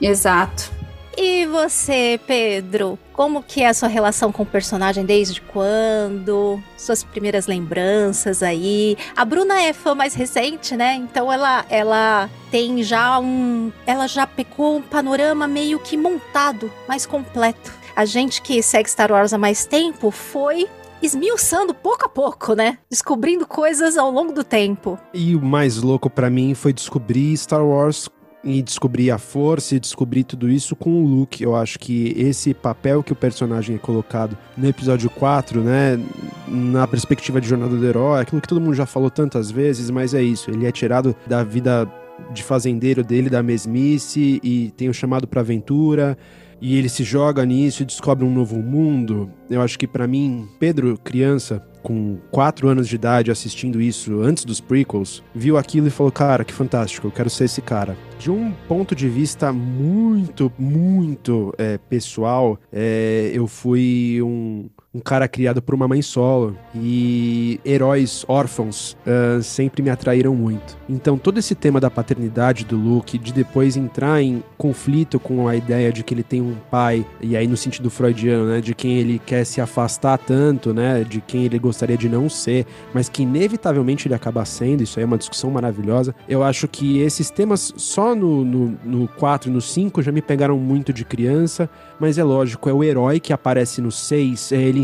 [0.00, 0.77] Exato.
[1.20, 2.96] E você, Pedro?
[3.12, 6.62] Como que é a sua relação com o personagem desde quando?
[6.76, 8.96] Suas primeiras lembranças aí?
[9.16, 10.94] A Bruna é fã mais recente, né?
[10.94, 17.04] Então ela ela tem já um, ela já pegou um panorama meio que montado, mais
[17.04, 17.72] completo.
[17.96, 20.68] A gente que segue Star Wars há mais tempo foi
[21.02, 22.78] esmiuçando pouco a pouco, né?
[22.88, 24.96] Descobrindo coisas ao longo do tempo.
[25.12, 28.08] E o mais louco pra mim foi descobrir Star Wars
[28.48, 31.42] e descobrir a força e descobrir tudo isso com o Luke.
[31.42, 35.98] Eu acho que esse papel que o personagem é colocado no episódio 4, né,
[36.46, 40.14] na perspectiva de jornada do herói, aquilo que todo mundo já falou tantas vezes, mas
[40.14, 41.86] é isso, ele é tirado da vida
[42.32, 46.16] de fazendeiro dele, da mesmice e tem o chamado pra aventura.
[46.60, 49.30] E ele se joga nisso e descobre um novo mundo.
[49.48, 54.44] Eu acho que pra mim, Pedro, criança, com 4 anos de idade, assistindo isso antes
[54.44, 57.96] dos prequels, viu aquilo e falou: Cara, que fantástico, eu quero ser esse cara.
[58.18, 65.28] De um ponto de vista muito, muito é, pessoal, é, eu fui um, um cara
[65.28, 70.78] criado por uma mãe solo e heróis órfãos ah, sempre me atraíram muito.
[70.88, 75.54] Então, todo esse tema da paternidade do Luke, de depois entrar em conflito com a
[75.54, 78.98] ideia de que ele tem um pai, e aí no sentido freudiano, né, de quem
[78.98, 83.22] ele quer se afastar tanto, né, de quem ele gostaria de não ser, mas que
[83.22, 86.14] inevitavelmente ele acaba sendo, isso aí é uma discussão maravilhosa.
[86.28, 90.22] Eu acho que esses temas só no, no, no 4 e no 5 já me
[90.22, 91.68] pegaram muito de criança,
[92.00, 94.77] mas é lógico, é o herói que aparece no 6, é ele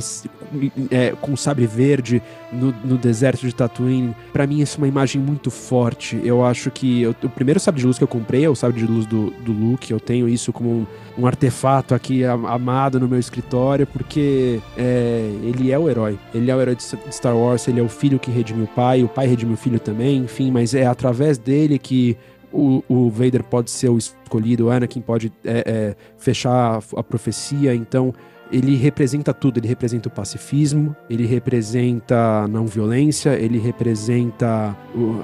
[0.91, 4.15] é, com sabre verde no, no deserto de Tatooine.
[4.33, 6.21] Pra mim, isso é uma imagem muito forte.
[6.25, 8.79] Eu acho que eu- o primeiro sabre de luz que eu comprei é o sabre
[8.81, 9.91] de luz do, do Luke.
[9.93, 10.87] Eu tenho isso como um,
[11.19, 16.19] um artefato aqui am- amado no meu escritório, porque é, ele é o herói.
[16.35, 19.03] Ele é o herói de Star Wars, ele é o filho que redimiu o pai,
[19.03, 22.17] o pai redimiu o filho também, enfim, mas é através dele que
[22.53, 27.03] o, o Vader pode ser o escolhido, o Anakin pode é, é, fechar a, a
[27.03, 28.15] profecia, então
[28.51, 29.59] ele representa tudo.
[29.59, 34.77] Ele representa o pacifismo, ele representa a não violência, ele representa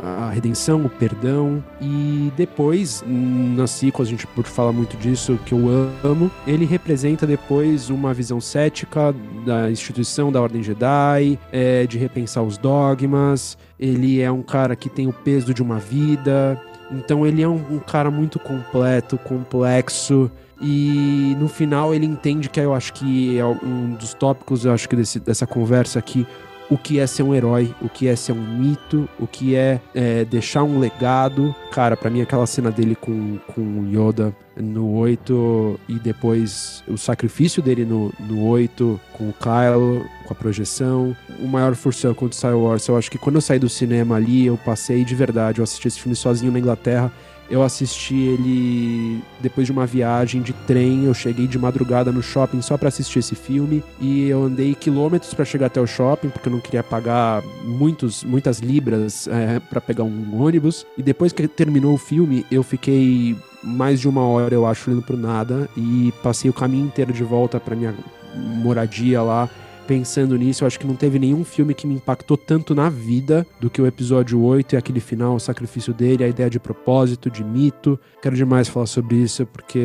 [0.02, 1.62] a redenção, o perdão.
[1.80, 5.68] E depois, na sequel, a gente por falar muito disso, que eu
[6.02, 12.42] amo, ele representa depois uma visão cética da instituição da Ordem Jedi, é, de repensar
[12.42, 13.56] os dogmas.
[13.78, 16.60] Ele é um cara que tem o peso de uma vida.
[16.90, 20.30] Então ele é um, um cara muito completo, complexo.
[20.60, 24.88] E no final ele entende que eu acho que é um dos tópicos, eu acho
[24.88, 26.26] que desse- dessa conversa aqui,
[26.68, 29.80] o que é ser um herói, o que é ser um mito, o que é,
[29.92, 31.52] é, deixar um legado.
[31.72, 36.96] Cara, pra mim aquela cena dele com, com o Yoda no 8 e depois o
[36.96, 41.16] sacrifício dele no, no 8 com o Kylo, com a projeção.
[41.40, 42.86] O maior furção contra Star Wars.
[42.86, 45.58] Eu acho que quando eu saí do cinema ali, eu passei de verdade.
[45.58, 47.10] Eu assisti esse filme sozinho na Inglaterra.
[47.50, 51.04] Eu assisti ele depois de uma viagem de trem.
[51.04, 53.82] Eu cheguei de madrugada no shopping só pra assistir esse filme.
[54.00, 58.22] E eu andei quilômetros pra chegar até o shopping, porque eu não queria pagar muitos,
[58.22, 60.86] muitas libras é, para pegar um ônibus.
[60.96, 65.02] E depois que terminou o filme, eu fiquei mais de uma hora, eu acho, olhando
[65.02, 65.68] pro nada.
[65.76, 67.94] E passei o caminho inteiro de volta pra minha
[68.36, 69.50] moradia lá
[69.90, 73.44] pensando nisso, eu acho que não teve nenhum filme que me impactou tanto na vida
[73.58, 77.28] do que o episódio 8 e aquele final, o sacrifício dele, a ideia de propósito,
[77.28, 77.98] de mito.
[78.22, 79.80] Quero demais falar sobre isso porque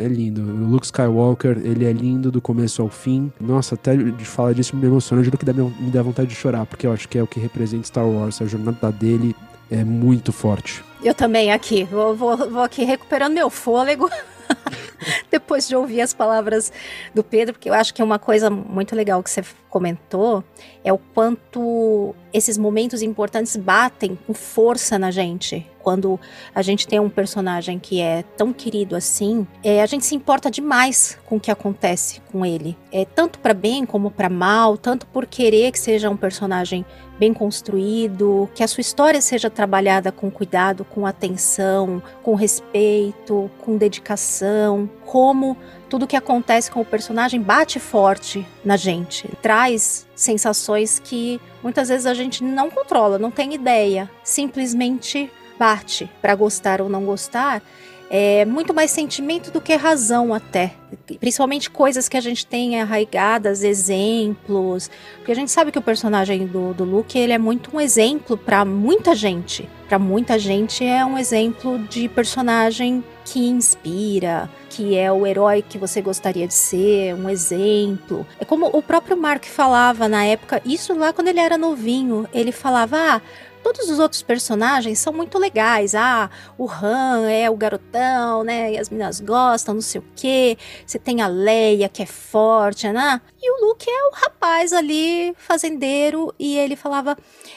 [0.00, 0.40] é lindo.
[0.40, 3.30] O Luke Skywalker, ele é lindo do começo ao fim.
[3.38, 6.34] Nossa, até de falar disso me emociona, eu juro que dá- me dá vontade de
[6.34, 9.36] chorar, porque eu acho que é o que representa Star Wars, a jornada dele
[9.70, 10.82] é muito forte.
[11.04, 11.84] Eu também aqui.
[11.84, 14.08] Vou, vou, vou aqui recuperando meu fôlego.
[15.30, 16.72] Depois de ouvir as palavras
[17.14, 20.44] do Pedro, porque eu acho que é uma coisa muito legal que você comentou
[20.84, 25.66] é o quanto esses momentos importantes batem com força na gente.
[25.82, 26.18] Quando
[26.54, 30.50] a gente tem um personagem que é tão querido assim, é, a gente se importa
[30.50, 32.76] demais com o que acontece com ele.
[32.90, 36.84] É tanto para bem como para mal, tanto por querer que seja um personagem
[37.18, 43.76] bem construído, que a sua história seja trabalhada com cuidado, com atenção, com respeito, com
[43.76, 45.56] dedicação, como
[45.88, 52.06] tudo que acontece com o personagem bate forte na gente, traz sensações que muitas vezes
[52.06, 55.30] a gente não controla, não tem ideia, simplesmente
[55.62, 57.62] bate para gostar ou não gostar.
[58.10, 60.74] É muito mais sentimento do que razão até.
[61.18, 64.90] Principalmente coisas que a gente tem arraigadas, exemplos.
[65.16, 68.36] Porque a gente sabe que o personagem do, do Luke, ele é muito um exemplo
[68.36, 69.66] para muita gente.
[69.88, 75.78] Para muita gente é um exemplo de personagem que inspira, que é o herói que
[75.78, 78.26] você gostaria de ser, um exemplo.
[78.38, 82.52] É como o próprio Mark falava na época, isso lá quando ele era novinho, ele
[82.52, 83.22] falava: "Ah,
[83.62, 85.94] todos os outros personagens são muito legais.
[85.94, 88.72] Ah, o Han é o garotão, né?
[88.72, 90.58] E as meninas gostam, não sei o quê.
[90.86, 93.20] Você tem a Leia, que é forte, né?
[93.40, 97.16] E o Luke é o rapaz ali, fazendeiro, e ele falava: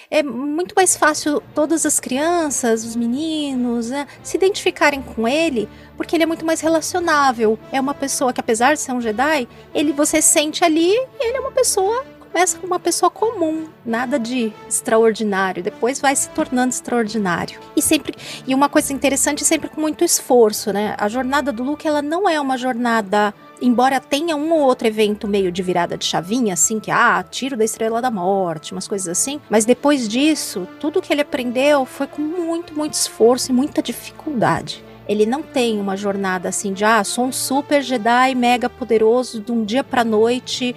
[0.10, 6.16] é muito mais fácil todas as crianças, os meninos, né, se identificarem com ele, porque
[6.16, 7.60] ele é muito mais relacionável.
[7.72, 11.40] É uma pessoa que, apesar de ser um Jedi, ele você sente ali, ele é
[11.40, 17.62] uma pessoa começa com uma pessoa comum, nada de extraordinário, depois vai se tornando extraordinário.
[17.78, 18.14] E sempre
[18.46, 20.96] e uma coisa interessante, sempre com muito esforço, né?
[20.98, 25.30] A jornada do Luke, ela não é uma jornada Embora tenha um ou outro evento
[25.30, 29.08] meio de virada de chavinha, assim, que, ah, tiro da estrela da morte, umas coisas
[29.08, 33.82] assim, mas depois disso, tudo que ele aprendeu foi com muito, muito esforço e muita
[33.82, 34.84] dificuldade.
[35.08, 39.54] Ele não tem uma jornada assim de, ah, sou um super Jedi mega poderoso de
[39.54, 40.76] um dia pra noite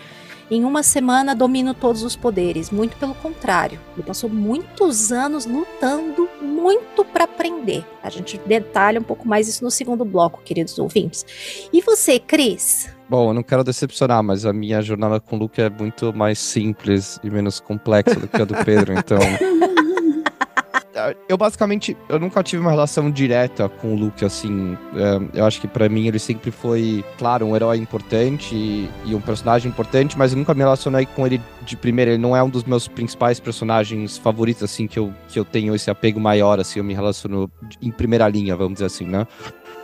[0.50, 2.70] em uma semana domino todos os poderes.
[2.70, 3.78] Muito pelo contrário.
[3.94, 7.84] Ele passou muitos anos lutando muito para aprender.
[8.02, 11.24] A gente detalha um pouco mais isso no segundo bloco, queridos ouvintes.
[11.72, 12.88] E você, Cris?
[13.08, 16.38] Bom, eu não quero decepcionar, mas a minha jornada com o Luke é muito mais
[16.38, 19.18] simples e menos complexa do que a do Pedro, então.
[21.28, 24.76] Eu basicamente, eu nunca tive uma relação direta com o Luke, assim.
[24.94, 29.14] é, eu acho que pra mim ele sempre foi, claro, um herói importante e, e
[29.14, 32.12] um personagem importante, mas eu nunca me relacionei com ele de primeira.
[32.12, 35.74] Ele não é um dos meus principais personagens favoritos, assim, que eu, que eu tenho
[35.74, 39.26] esse apego maior, assim, eu me relaciono em primeira linha, vamos dizer assim, né?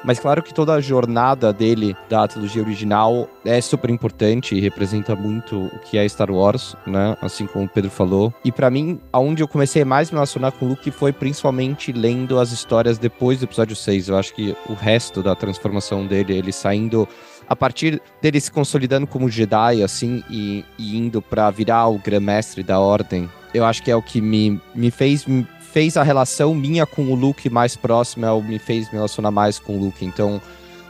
[0.05, 5.17] Mas claro que toda a jornada dele da trilogia original é super importante e representa
[5.17, 7.17] muito o que é Star Wars, né?
[7.23, 8.33] Assim como o Pedro falou.
[8.45, 11.91] E para mim, aonde eu comecei mais a me relacionar com o Luke foi principalmente
[11.93, 14.09] lendo as histórias depois do episódio 6.
[14.09, 17.09] Eu acho que o resto da transformação dele, ele saindo
[17.49, 22.63] a partir dele se consolidando como Jedi, assim, e, e indo para virar o Grã-Mestre
[22.63, 25.27] da Ordem, eu acho que é o que me, me fez
[25.75, 29.59] fez a relação minha com o Luke mais próxima, ou me fez me relacionar mais
[29.59, 30.05] com o Luke.
[30.05, 30.41] Então,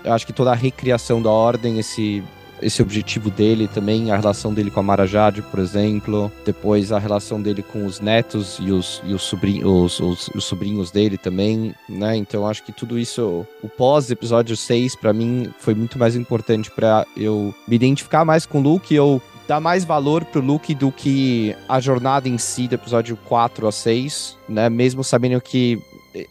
[0.05, 2.23] eu acho que toda a recriação da Ordem, esse
[2.62, 6.99] esse objetivo dele também, a relação dele com a Mara Jade, por exemplo, depois a
[6.99, 11.18] relação dele com os netos e os, e os, sobrinhos, os, os, os sobrinhos dele
[11.18, 12.16] também, né?
[12.16, 17.07] Então acho que tudo isso, o pós-episódio 6, para mim, foi muito mais importante para
[17.16, 20.90] eu me identificar mais com o Luke e eu dar mais valor pro Luke do
[20.90, 24.68] que a jornada em si do episódio 4 a 6, né?
[24.68, 25.80] Mesmo sabendo que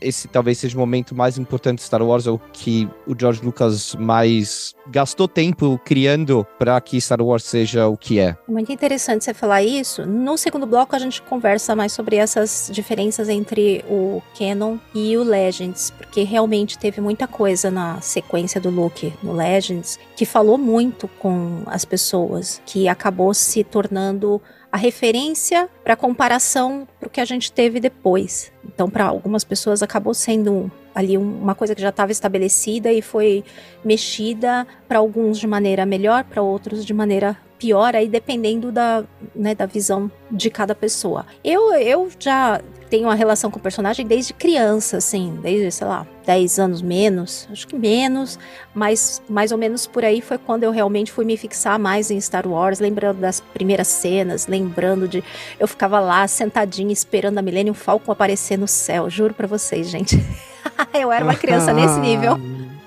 [0.02, 3.96] esse talvez seja o momento mais importante de Star Wars, ou que o George Lucas
[3.96, 8.36] mais gastou tempo criando para que Star Wars seja o que é.
[8.48, 10.06] Muito interessante você falar isso.
[10.06, 15.24] No segundo bloco a gente conversa mais sobre essas diferenças entre o Canon e o
[15.24, 21.08] Legends, porque realmente teve muita coisa na sequência do Luke no Legends que falou muito
[21.19, 24.41] com as pessoas, que acabou se tornando
[24.74, 28.52] a referência para comparação para o que a gente teve depois.
[28.66, 33.44] Então, para algumas pessoas acabou sendo ali uma coisa que já estava estabelecida e foi
[33.86, 39.04] mexida para alguns de maneira melhor, para outros de maneira pior, aí dependendo da,
[39.36, 41.24] né, da visão de cada pessoa.
[41.44, 42.60] Eu, eu já
[42.94, 47.48] tenho uma relação com o personagem desde criança, assim, desde, sei lá, 10 anos menos,
[47.52, 48.38] acho que menos,
[48.72, 52.22] mas mais ou menos por aí foi quando eu realmente fui me fixar mais em
[52.22, 55.24] Star Wars, lembrando das primeiras cenas, lembrando de
[55.60, 60.24] eu ficava lá sentadinha esperando a Millennium Falcon aparecer no céu, juro para vocês, gente.
[60.94, 62.38] eu era uma criança nesse nível.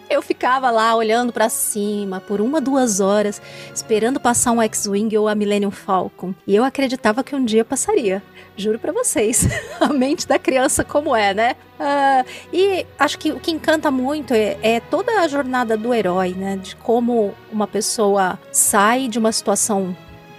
[0.08, 3.42] Eu ficava lá olhando para cima por uma, duas horas,
[3.74, 6.32] esperando passar um X-Wing ou a Millennium Falcon.
[6.46, 8.22] E eu acreditava que um dia passaria.
[8.56, 9.46] Juro para vocês.
[9.80, 11.56] a mente da criança como é, né?
[11.78, 16.34] Uh, e acho que o que encanta muito é, é, toda a jornada do herói,
[16.34, 16.56] né?
[16.56, 19.94] De como uma pessoa sai de uma situação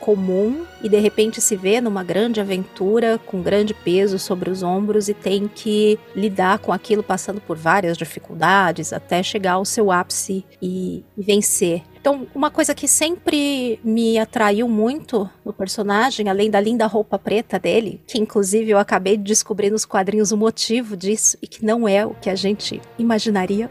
[0.08, 5.10] comum e de repente se vê numa grande aventura com grande peso sobre os ombros
[5.10, 10.46] e tem que lidar com aquilo passando por várias dificuldades até chegar ao seu ápice
[10.62, 11.84] e, e vencer.
[12.00, 17.60] Então, uma coisa que sempre me atraiu muito no personagem, além da linda roupa preta
[17.60, 21.86] dele, que inclusive eu acabei de descobrir nos quadrinhos o motivo disso e que não
[21.86, 23.70] é o que a gente imaginaria.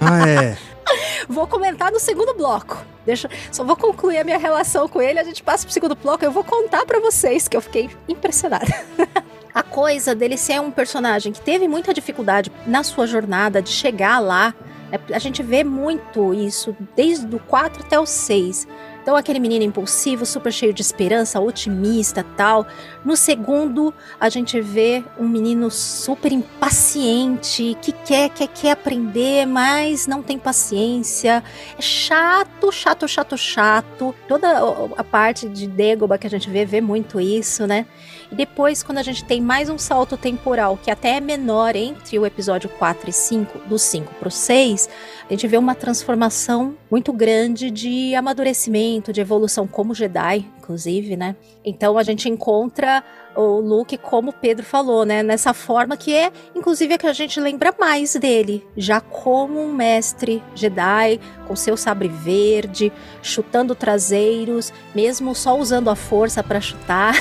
[0.00, 0.56] Ah, é.
[1.28, 2.82] Vou comentar no segundo bloco.
[3.08, 6.22] Deixa, só vou concluir a minha relação com ele, a gente passa pro segundo bloco,
[6.22, 8.66] eu vou contar para vocês que eu fiquei impressionada.
[9.54, 14.18] a coisa dele ser um personagem que teve muita dificuldade na sua jornada de chegar
[14.18, 14.54] lá.
[14.92, 15.00] Né?
[15.10, 18.68] A gente vê muito isso desde o 4 até o 6.
[19.08, 22.66] Então, aquele menino impulsivo, super cheio de esperança, otimista tal.
[23.02, 30.06] No segundo, a gente vê um menino super impaciente, que quer, quer, quer aprender, mas
[30.06, 31.42] não tem paciência.
[31.78, 34.14] É chato, chato, chato, chato.
[34.28, 34.46] Toda
[34.94, 37.86] a parte de Dagobah que a gente vê, vê muito isso, né?
[38.30, 42.18] E depois, quando a gente tem mais um salto temporal, que até é menor entre
[42.18, 44.88] o episódio 4 e 5, do 5 pro 6,
[45.26, 51.36] a gente vê uma transformação muito grande de amadurecimento, de evolução como Jedi, inclusive, né?
[51.64, 53.02] Então a gente encontra
[53.40, 55.22] o Luke, como Pedro falou, né?
[55.22, 59.72] Nessa forma que é, inclusive, a que a gente lembra mais dele, já como um
[59.72, 67.14] mestre Jedi, com seu sabre verde, chutando traseiros, mesmo só usando a força para chutar.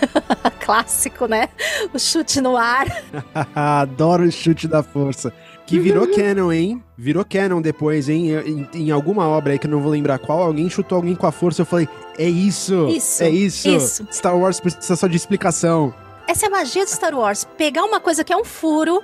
[0.60, 1.48] Clássico, né?
[1.92, 2.86] O chute no ar.
[3.54, 5.32] Adoro o chute da força.
[5.66, 6.82] Que virou canon, hein?
[6.98, 8.30] Virou canon depois, hein?
[8.32, 11.26] Em, em, alguma obra aí que eu não vou lembrar qual, alguém chutou alguém com
[11.26, 11.62] a força.
[11.62, 12.88] Eu falei, é isso!
[12.88, 13.22] Isso!
[13.22, 13.68] É isso!
[13.68, 14.08] isso.
[14.12, 15.94] Star Wars precisa só de explicação.
[16.26, 17.44] Essa é a magia de Star Wars.
[17.56, 19.02] Pegar uma coisa que é um furo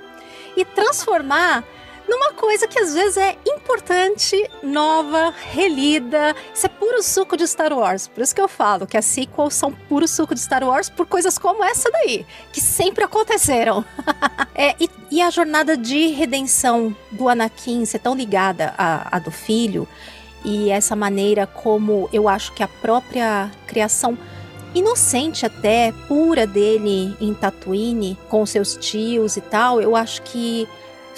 [0.55, 1.63] e transformar
[2.09, 6.35] numa coisa que às vezes é importante, nova, relida.
[6.53, 8.07] Isso é puro suco de Star Wars.
[8.07, 11.05] Por isso que eu falo que as sequels são puro suco de Star Wars por
[11.05, 13.85] coisas como essa daí, que sempre aconteceram.
[14.55, 19.31] é, e, e, a jornada de redenção do Anakin ser tão ligada à, à do
[19.31, 19.87] filho,
[20.43, 24.17] e essa maneira como eu acho que a própria criação
[24.73, 30.67] inocente até, pura dele em Tatooine, com seus tios e tal, eu acho que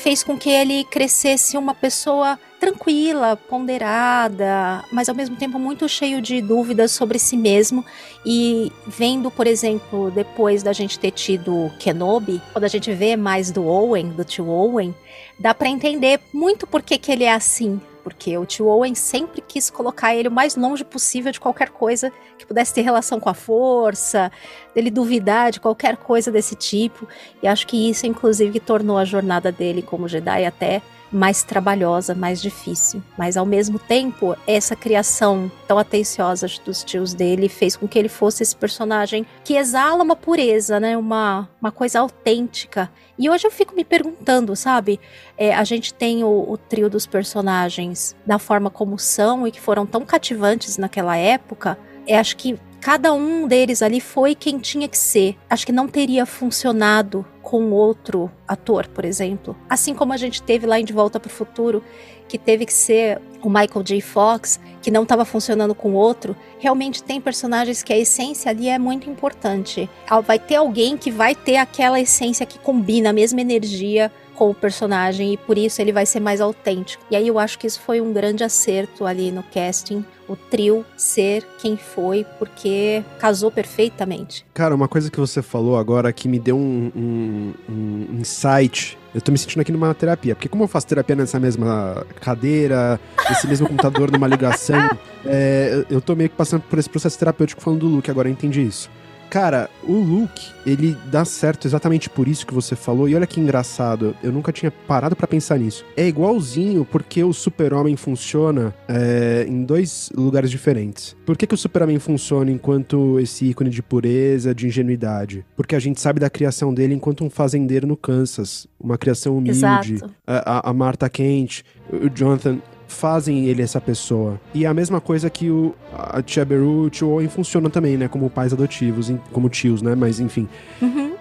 [0.01, 6.19] fez com que ele crescesse uma pessoa tranquila, ponderada, mas ao mesmo tempo muito cheio
[6.19, 7.85] de dúvidas sobre si mesmo.
[8.25, 13.51] E vendo, por exemplo, depois da gente ter tido Kenobi, quando a gente vê mais
[13.51, 14.93] do Owen, do tio Owen,
[15.39, 19.41] dá para entender muito por que, que ele é assim, porque o tio Owen sempre
[19.41, 23.29] quis colocar ele o mais longe possível de qualquer coisa que pudesse ter relação com
[23.29, 24.31] a força,
[24.73, 27.07] dele duvidar de qualquer coisa desse tipo.
[27.41, 30.81] E acho que isso, inclusive, tornou a jornada dele como Jedi até
[31.11, 33.03] mais trabalhosa, mais difícil.
[33.17, 38.07] Mas ao mesmo tempo, essa criação tão atenciosa dos tios dele fez com que ele
[38.07, 40.95] fosse esse personagem que exala uma pureza, né?
[40.97, 42.89] Uma, uma coisa autêntica.
[43.19, 44.99] E hoje eu fico me perguntando, sabe?
[45.37, 49.59] É, a gente tem o, o trio dos personagens da forma como são e que
[49.59, 51.77] foram tão cativantes naquela época.
[52.07, 55.37] É, acho que cada um deles ali foi quem tinha que ser.
[55.49, 59.55] Acho que não teria funcionado com outro ator, por exemplo.
[59.69, 61.83] Assim como a gente teve lá em De Volta para o Futuro,
[62.27, 64.01] que teve que ser o Michael J.
[64.01, 66.35] Fox, que não estava funcionando com outro.
[66.59, 69.89] Realmente tem personagens que a essência ali é muito importante.
[70.25, 74.11] Vai ter alguém que vai ter aquela essência que combina, a mesma energia
[74.41, 77.05] com o personagem e por isso ele vai ser mais autêntico.
[77.11, 80.83] E aí eu acho que isso foi um grande acerto ali no casting, o trio
[80.97, 84.43] ser quem foi, porque casou perfeitamente.
[84.51, 89.19] Cara, uma coisa que você falou agora que me deu um, um, um insight eu
[89.19, 93.45] tô me sentindo aqui numa terapia, porque como eu faço terapia nessa mesma cadeira, nesse
[93.45, 94.89] mesmo computador, numa ligação,
[95.25, 98.31] é, eu tô meio que passando por esse processo terapêutico falando do Luke, agora eu
[98.31, 98.89] entendi isso.
[99.31, 103.07] Cara, o Luke, ele dá certo exatamente por isso que você falou.
[103.07, 105.85] E olha que engraçado, eu nunca tinha parado para pensar nisso.
[105.95, 111.15] É igualzinho porque o Super-Homem funciona é, em dois lugares diferentes.
[111.25, 115.45] Por que, que o Super-Homem funciona enquanto esse ícone de pureza, de ingenuidade?
[115.55, 118.67] Porque a gente sabe da criação dele enquanto um fazendeiro no Kansas.
[118.77, 119.57] Uma criação humilde.
[119.93, 120.11] Exato.
[120.27, 122.59] A, a Marta Kent, o Jonathan
[122.91, 124.39] fazem ele essa pessoa.
[124.53, 127.69] E é a mesma coisa que o a Tia Beru e o Tio Owen funcionam
[127.69, 128.07] também, né?
[128.07, 129.95] Como pais adotivos, como tios, né?
[129.95, 130.47] Mas enfim.
[130.81, 131.11] Uhum.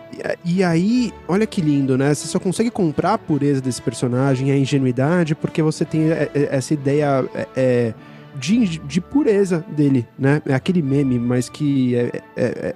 [0.44, 2.12] E, aí, olha que lindo, né?
[2.12, 7.24] Você só consegue comprar a pureza desse personagem, a ingenuidade, porque você tem essa ideia.
[7.34, 7.94] É, é,
[8.34, 10.40] de, de pureza dele, né?
[10.46, 12.74] É aquele meme, mas que é, é, é,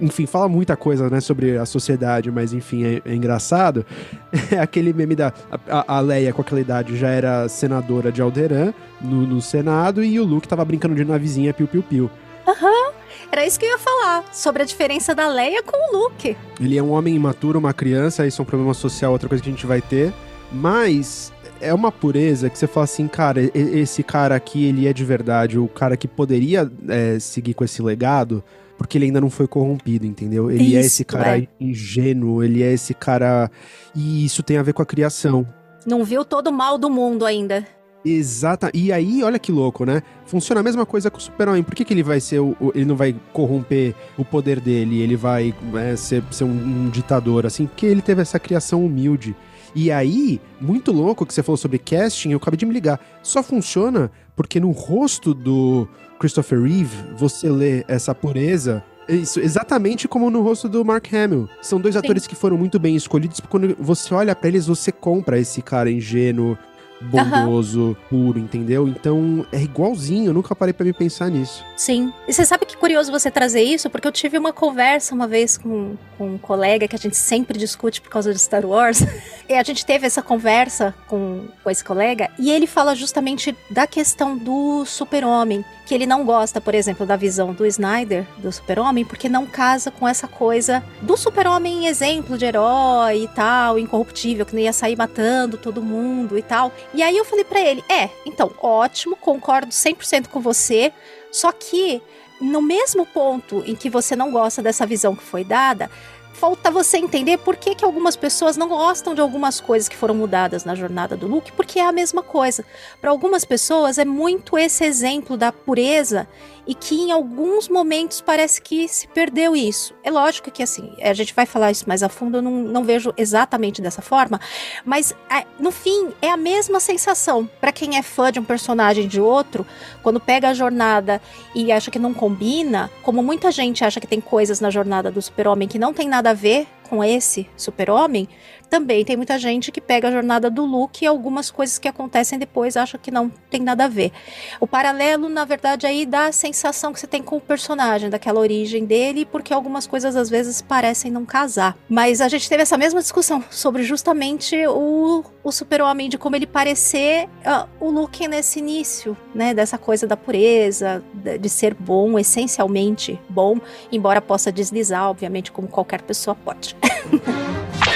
[0.00, 3.84] enfim, fala muita coisa, né, sobre a sociedade, mas enfim, é, é engraçado.
[4.50, 5.32] É aquele meme da
[5.68, 10.20] a, a, Leia com aquela idade já era senadora de Alderan no, no Senado e
[10.20, 12.10] o Luke tava brincando de navezinha piu-piu-piu.
[12.46, 12.66] Aham.
[12.66, 12.92] Uhum.
[13.32, 16.36] Era isso que eu ia falar, sobre a diferença da Leia com o Luke.
[16.60, 19.48] Ele é um homem imaturo, uma criança, isso é um problema social, outra coisa que
[19.48, 20.12] a gente vai ter.
[20.52, 21.32] Mas
[21.64, 25.58] é uma pureza que você fala assim, cara, esse cara aqui, ele é de verdade,
[25.58, 28.42] o cara que poderia é, seguir com esse legado,
[28.76, 30.50] porque ele ainda não foi corrompido, entendeu?
[30.50, 31.48] Ele isso, é esse cara é.
[31.60, 33.50] ingênuo, ele é esse cara.
[33.94, 35.46] E isso tem a ver com a criação.
[35.86, 37.66] Não viu todo o mal do mundo ainda.
[38.04, 38.70] Exata.
[38.74, 40.02] E aí, olha que louco, né?
[40.26, 41.62] Funciona a mesma coisa com o Super-Homem.
[41.62, 45.00] Por que, que ele vai ser o, Ele não vai corromper o poder dele?
[45.00, 47.66] Ele vai é, ser, ser um, um ditador, assim?
[47.66, 49.34] Porque ele teve essa criação humilde.
[49.74, 53.00] E aí, muito louco que você falou sobre casting, eu acabei de me ligar.
[53.22, 60.30] Só funciona porque no rosto do Christopher Reeve, você lê essa pureza isso, exatamente como
[60.30, 61.48] no rosto do Mark Hamill.
[61.60, 61.98] São dois Sim.
[61.98, 65.60] atores que foram muito bem escolhidos, porque quando você olha para eles, você compra esse
[65.60, 66.56] cara ingênuo,
[67.04, 67.96] bondoso, uhum.
[68.08, 68.88] puro, entendeu?
[68.88, 71.64] Então é igualzinho, eu nunca parei para me pensar nisso.
[71.76, 72.12] Sim.
[72.26, 75.56] E você sabe que curioso você trazer isso, porque eu tive uma conversa uma vez
[75.56, 79.00] com, com um colega que a gente sempre discute por causa de Star Wars.
[79.48, 83.86] e a gente teve essa conversa com, com esse colega e ele fala justamente da
[83.86, 89.04] questão do super-homem, que ele não gosta, por exemplo, da visão do Snyder, do super-homem,
[89.04, 94.54] porque não casa com essa coisa do super-homem exemplo de herói e tal, incorruptível, que
[94.54, 96.72] não ia sair matando todo mundo e tal.
[96.94, 100.92] E aí eu falei para ele: é, então, ótimo, concordo 100% com você,
[101.30, 102.00] só que
[102.40, 105.90] no mesmo ponto em que você não gosta dessa visão que foi dada,
[106.32, 110.14] falta você entender por que, que algumas pessoas não gostam de algumas coisas que foram
[110.14, 112.64] mudadas na jornada do Luke, porque é a mesma coisa.
[113.00, 116.28] Para algumas pessoas é muito esse exemplo da pureza
[116.66, 119.94] e que em alguns momentos parece que se perdeu isso.
[120.02, 122.84] É lógico que assim, a gente vai falar isso mais a fundo, eu não, não
[122.84, 124.40] vejo exatamente dessa forma,
[124.84, 127.48] mas é, no fim é a mesma sensação.
[127.60, 129.66] Para quem é fã de um personagem de outro,
[130.02, 131.20] quando pega a jornada
[131.54, 135.20] e acha que não combina, como muita gente acha que tem coisas na jornada do
[135.20, 138.28] super-homem que não tem nada a ver com esse super-homem,
[138.68, 142.38] também tem muita gente que pega a jornada do Luke e algumas coisas que acontecem
[142.38, 144.12] depois acha que não tem nada a ver.
[144.60, 148.40] O paralelo, na verdade, aí dá a sensação que você tem com o personagem, daquela
[148.40, 151.76] origem dele, porque algumas coisas às vezes parecem não casar.
[151.88, 156.46] Mas a gente teve essa mesma discussão sobre justamente o, o super-homem, de como ele
[156.46, 159.54] parecer uh, o Luke nesse início, né?
[159.54, 163.58] Dessa coisa da pureza, de, de ser bom, essencialmente bom,
[163.92, 166.76] embora possa deslizar, obviamente, como qualquer pessoa pode.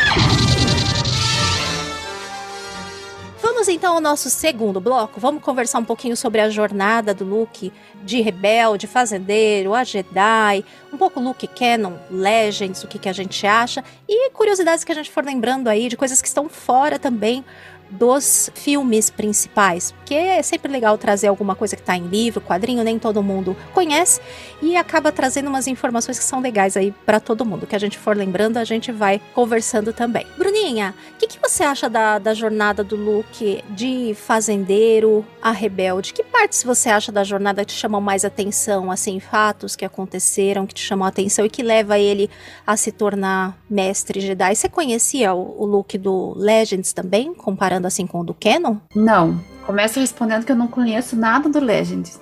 [3.58, 5.18] Vamos então ao nosso segundo bloco.
[5.18, 7.72] Vamos conversar um pouquinho sobre a jornada do Luke
[8.04, 13.44] de rebelde, fazendeiro, a Jedi, um pouco Luke Canon, Legends, o que, que a gente
[13.48, 17.44] acha e curiosidades que a gente for lembrando aí de coisas que estão fora também
[17.90, 22.82] dos filmes principais, porque é sempre legal trazer alguma coisa que tá em livro, quadrinho,
[22.84, 24.20] nem todo mundo conhece,
[24.60, 27.66] e acaba trazendo umas informações que são legais aí para todo mundo.
[27.66, 30.26] Que a gente for lembrando, a gente vai conversando também.
[30.36, 36.12] Bruninha, o que, que você acha da, da jornada do Luke de fazendeiro a rebelde?
[36.12, 40.66] Que partes você acha da jornada que te chamam mais atenção, assim, fatos que aconteceram,
[40.66, 42.28] que te chamam a atenção e que leva ele
[42.66, 44.54] a se tornar mestre Jedi?
[44.54, 48.76] Você conhecia o, o Luke do Legends também, comparando assim com o do Canon?
[48.94, 49.40] Não.
[49.66, 52.20] Começa respondendo que eu não conheço nada do Legends.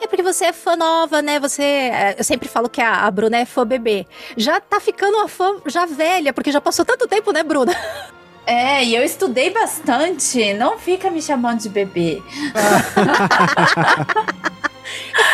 [0.00, 1.38] É porque você é fã nova, né?
[1.38, 1.62] Você.
[1.62, 4.06] é, Eu sempre falo que a, a Bruna é fã bebê.
[4.36, 7.74] Já tá ficando uma fã já velha, porque já passou tanto tempo, né, Bruna?
[8.50, 10.54] É, e eu estudei bastante.
[10.54, 12.22] Não fica me chamando de bebê.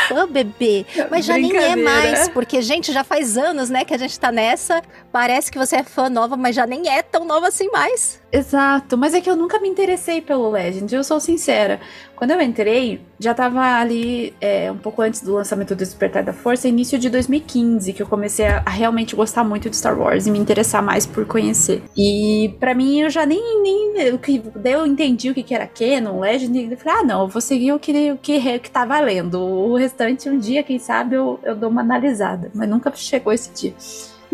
[0.08, 0.84] Fã bebê.
[1.10, 4.32] Mas já nem é mais, porque, gente, já faz anos, né, que a gente tá
[4.32, 4.82] nessa.
[5.12, 8.20] Parece que você é fã nova, mas já nem é tão nova assim mais.
[8.34, 11.78] Exato, mas é que eu nunca me interessei pelo Legend, eu sou sincera.
[12.16, 16.32] Quando eu entrei, já tava ali é, um pouco antes do lançamento do Despertar da
[16.32, 20.26] Força, início de 2015, que eu comecei a, a realmente gostar muito de Star Wars
[20.26, 21.80] e me interessar mais por conhecer.
[21.96, 23.62] E pra mim, eu já nem.
[23.62, 27.04] nem que, daí eu entendi o que, que era Canon, Legend, e eu falei, ah,
[27.04, 29.40] não, eu vou seguir o que, o que, que tá valendo.
[29.40, 32.50] O restante, um dia, quem sabe, eu, eu dou uma analisada.
[32.52, 33.74] Mas nunca chegou esse dia.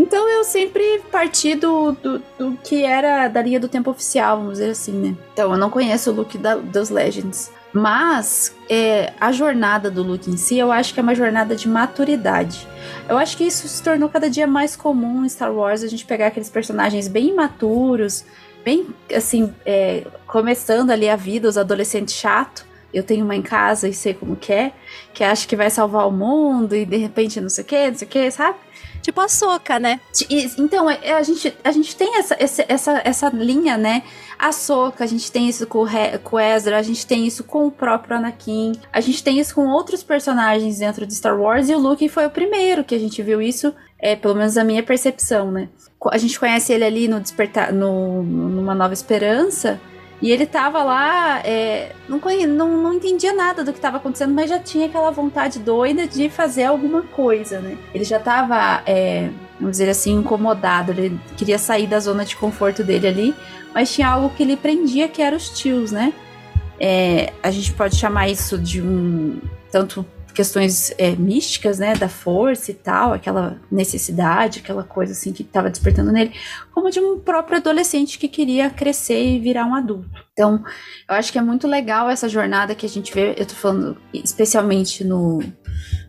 [0.01, 4.55] Então eu sempre parti do, do, do que era da linha do tempo oficial, vamos
[4.55, 5.15] dizer assim, né?
[5.35, 7.53] Então eu não conheço o look da- dos Legends.
[7.71, 11.69] Mas é, a jornada do Luke em si, eu acho que é uma jornada de
[11.69, 12.67] maturidade.
[13.09, 16.07] Eu acho que isso se tornou cada dia mais comum em Star Wars, a gente
[16.07, 18.25] pegar aqueles personagens bem imaturos,
[18.65, 22.65] bem assim, é, começando ali a vida, os adolescentes chato.
[22.93, 24.73] Eu tenho uma em casa e sei como que é,
[25.15, 27.95] que acha que vai salvar o mundo e de repente não sei o que, não
[27.95, 28.59] sei o que, sabe?
[29.03, 30.01] Tipo a Soca, né?
[30.59, 34.03] Então, é- a gente, a gente tem essa, essa, essa linha, né?
[34.39, 35.89] A Soca, a gente tem isso com o,
[36.23, 39.67] com Ezra, a gente tem isso com o próprio Anakin, a gente tem isso com
[39.69, 43.23] outros personagens dentro de Star Wars, e o Luke foi o primeiro que a gente
[43.23, 45.69] viu isso, é pelo menos a minha percepção, né?
[46.11, 49.81] A gente conhece ele ali no Despertar, no, numa Nova Esperança,
[50.23, 54.51] e ele tava lá, é, não, não, não entendia nada do que tava acontecendo, mas
[54.51, 57.79] já tinha aquela vontade doida de fazer alguma coisa, né?
[57.95, 62.85] Ele já tava, é, vamos dizer assim, incomodado, ele queria sair da zona de conforto
[62.85, 63.35] dele ali,
[63.75, 66.13] mas tinha algo que ele prendia, que era os tios, né?
[66.79, 69.39] É, a gente pode chamar isso de um.
[69.71, 70.05] Tanto
[70.41, 71.95] questões é, místicas, né?
[71.95, 76.33] Da força e tal, aquela necessidade, aquela coisa assim que estava despertando nele,
[76.73, 80.09] como de um próprio adolescente que queria crescer e virar um adulto.
[80.33, 80.65] Então,
[81.07, 83.99] eu acho que é muito legal essa jornada que a gente vê, eu tô falando
[84.15, 85.43] especialmente no,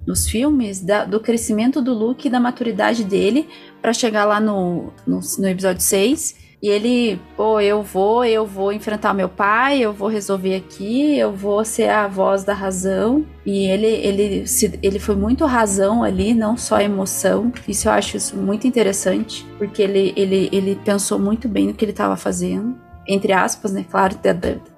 [0.07, 3.49] nos filmes, da- do crescimento do Luke e da maturidade dele
[3.82, 6.36] para chegar lá no, no, no episódio 6.
[6.62, 11.34] E ele, pô, eu vou, eu vou enfrentar meu pai, eu vou resolver aqui, eu
[11.34, 13.26] vou ser a voz da razão.
[13.43, 17.51] E ele, ele, se, ele foi muito razão ali, não só emoção.
[17.68, 21.84] Isso eu acho isso muito interessante, porque ele, ele, ele pensou muito bem no que
[21.84, 22.76] ele estava fazendo.
[23.07, 23.84] Entre aspas, né?
[23.89, 24.16] Claro,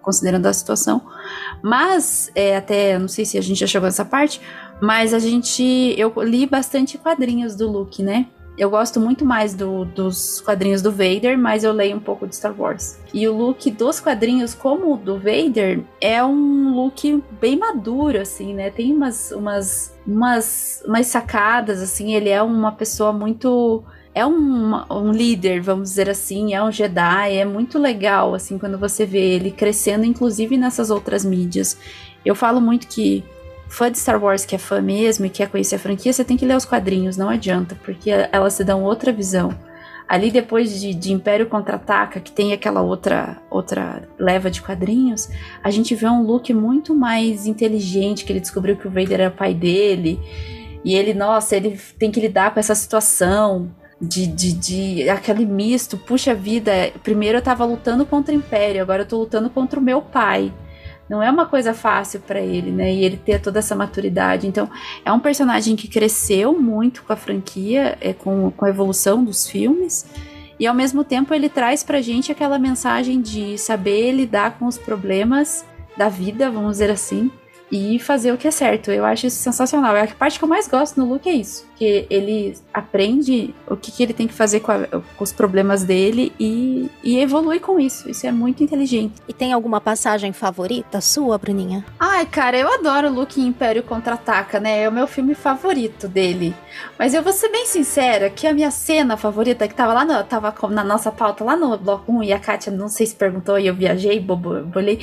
[0.02, 1.02] considerando a situação.
[1.62, 4.40] Mas, é, até, não sei se a gente já chegou nessa parte,
[4.82, 5.94] mas a gente.
[5.98, 8.28] Eu li bastante quadrinhos do Luke, né?
[8.56, 12.36] Eu gosto muito mais do- dos quadrinhos do Vader, mas eu leio um pouco de
[12.36, 12.99] Star Wars.
[13.12, 18.54] E o look dos quadrinhos, como o do Vader, é um look bem maduro, assim,
[18.54, 18.70] né?
[18.70, 22.14] Tem umas, umas, umas, umas sacadas, assim.
[22.14, 23.84] Ele é uma pessoa muito.
[24.14, 28.78] É um, um líder, vamos dizer assim, é um Jedi, é muito legal, assim, quando
[28.78, 31.76] você vê ele crescendo, inclusive nessas outras mídias.
[32.24, 33.24] Eu falo muito que
[33.74, 36.38] fã de Star Wars que é fã mesmo e quer conhecer a franquia, você tem
[36.38, 39.57] que ler os quadrinhos, não adianta, porque elas te dão outra visão.
[40.07, 45.28] Ali depois de, de Império Contra-Ataca, que tem aquela outra outra leva de quadrinhos,
[45.63, 49.32] a gente vê um Luke muito mais inteligente, que ele descobriu que o Vader era
[49.32, 50.19] pai dele,
[50.86, 55.97] e ele, nossa, ele tem que lidar com essa situação de, de, de aquele misto,
[55.97, 59.84] puxa vida, primeiro eu tava lutando contra o Império, agora eu tô lutando contra o
[59.84, 60.53] meu pai
[61.14, 62.91] não é uma coisa fácil pra ele, né?
[62.91, 64.47] E ele ter toda essa maturidade.
[64.47, 64.68] Então,
[65.05, 69.47] é um personagem que cresceu muito com a franquia, é, com, com a evolução dos
[69.47, 70.07] filmes.
[70.59, 74.76] E ao mesmo tempo ele traz pra gente aquela mensagem de saber lidar com os
[74.76, 75.64] problemas
[75.95, 77.30] da vida, vamos dizer assim,
[77.72, 78.89] e fazer o que é certo.
[78.89, 79.95] Eu acho isso sensacional.
[79.95, 81.68] A parte que eu mais gosto no Luke é isso.
[81.84, 85.84] Que ele aprende o que, que ele tem que fazer com, a, com, os problemas
[85.84, 88.10] dele e, e evolui com isso.
[88.10, 89.16] Isso é muito inteligente.
[89.28, 91.84] E tem alguma passagem favorita sua, Bruninha?
[92.00, 94.84] Ai, cara, eu adoro o Luke Império Contra-Ataca, né?
[94.84, 96.56] É o meu filme favorito dele.
[96.98, 100.24] Mas eu vou ser bem sincera que a minha cena favorita, que tava lá no,
[100.24, 103.60] tava na nossa pauta, lá no bloco 1, e a Kátia não sei se perguntou
[103.60, 105.00] e eu viajei, bobo, bolei.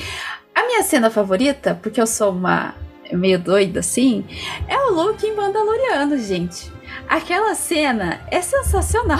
[0.55, 2.73] A minha cena favorita, porque eu sou uma
[3.17, 4.25] meio doida assim,
[4.67, 6.71] é o Luke em Mandaloriano, gente.
[7.07, 9.19] Aquela cena é sensacional.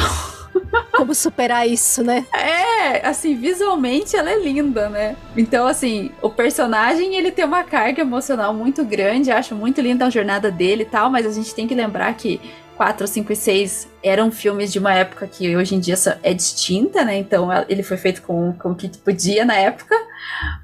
[0.91, 2.25] Como superar isso, né?
[2.33, 5.15] É, assim, visualmente ela é linda, né?
[5.35, 10.09] Então, assim, o personagem ele tem uma carga emocional muito grande, acho muito linda a
[10.09, 12.39] jornada dele e tal, mas a gente tem que lembrar que
[12.81, 17.03] 4, 5 e 6 eram filmes de uma época que hoje em dia é distinta,
[17.05, 17.17] né?
[17.17, 19.95] Então ele foi feito com, com o que podia na época.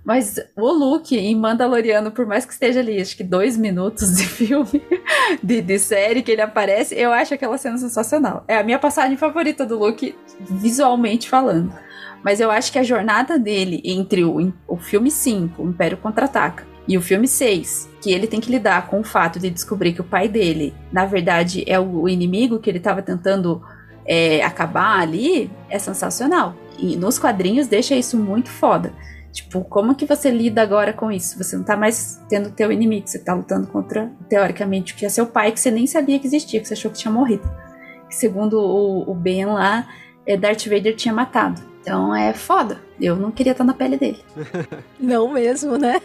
[0.03, 4.23] Mas o Luke em Mandaloriano, por mais que esteja ali, acho que dois minutos de
[4.25, 4.81] filme,
[5.43, 8.43] de, de série que ele aparece, eu acho aquela cena sensacional.
[8.47, 11.73] É a minha passagem favorita do Luke, visualmente falando.
[12.23, 16.65] Mas eu acho que a jornada dele entre o, o filme 5, o Império Contra-Ataca,
[16.87, 20.01] e o filme 6, que ele tem que lidar com o fato de descobrir que
[20.01, 23.61] o pai dele, na verdade, é o inimigo que ele estava tentando
[24.05, 26.55] é, acabar ali, é sensacional.
[26.79, 28.93] E nos quadrinhos deixa isso muito foda.
[29.37, 31.37] Tipo, como que você lida agora com isso?
[31.37, 35.09] Você não tá mais tendo teu inimigo, você tá lutando contra, teoricamente, o que é
[35.09, 37.47] seu pai, que você nem sabia que existia, que você achou que tinha morrido.
[38.09, 39.87] Que segundo o, o Ben lá,
[40.25, 41.61] é, Darth Vader tinha matado.
[41.81, 42.81] Então é foda.
[42.99, 44.19] Eu não queria estar na pele dele.
[44.99, 46.01] não mesmo, né?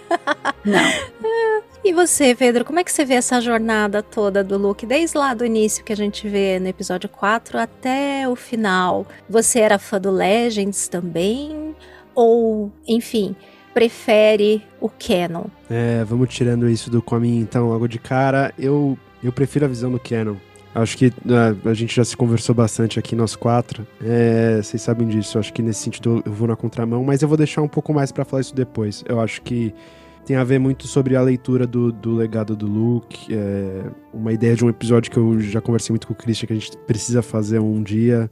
[0.62, 0.82] Não.
[1.84, 5.34] E você, Pedro, como é que você vê essa jornada toda do Luke, desde lá
[5.34, 9.04] do início que a gente vê no episódio 4 até o final?
[9.28, 11.74] Você era fã do Legends também?
[12.14, 13.34] Ou, enfim,
[13.72, 15.44] prefere o canon?
[15.70, 18.52] É, vamos tirando isso do Comin então logo de cara.
[18.58, 20.36] Eu, eu prefiro a visão do canon.
[20.74, 23.86] Acho que uh, a gente já se conversou bastante aqui, nós quatro.
[24.02, 25.38] É, vocês sabem disso.
[25.38, 28.10] Acho que nesse sentido eu vou na contramão, mas eu vou deixar um pouco mais
[28.10, 29.04] para falar isso depois.
[29.06, 29.74] Eu acho que
[30.24, 33.34] tem a ver muito sobre a leitura do, do legado do Luke.
[33.34, 33.84] É,
[34.14, 36.56] uma ideia de um episódio que eu já conversei muito com o Christian, que a
[36.56, 38.30] gente precisa fazer um dia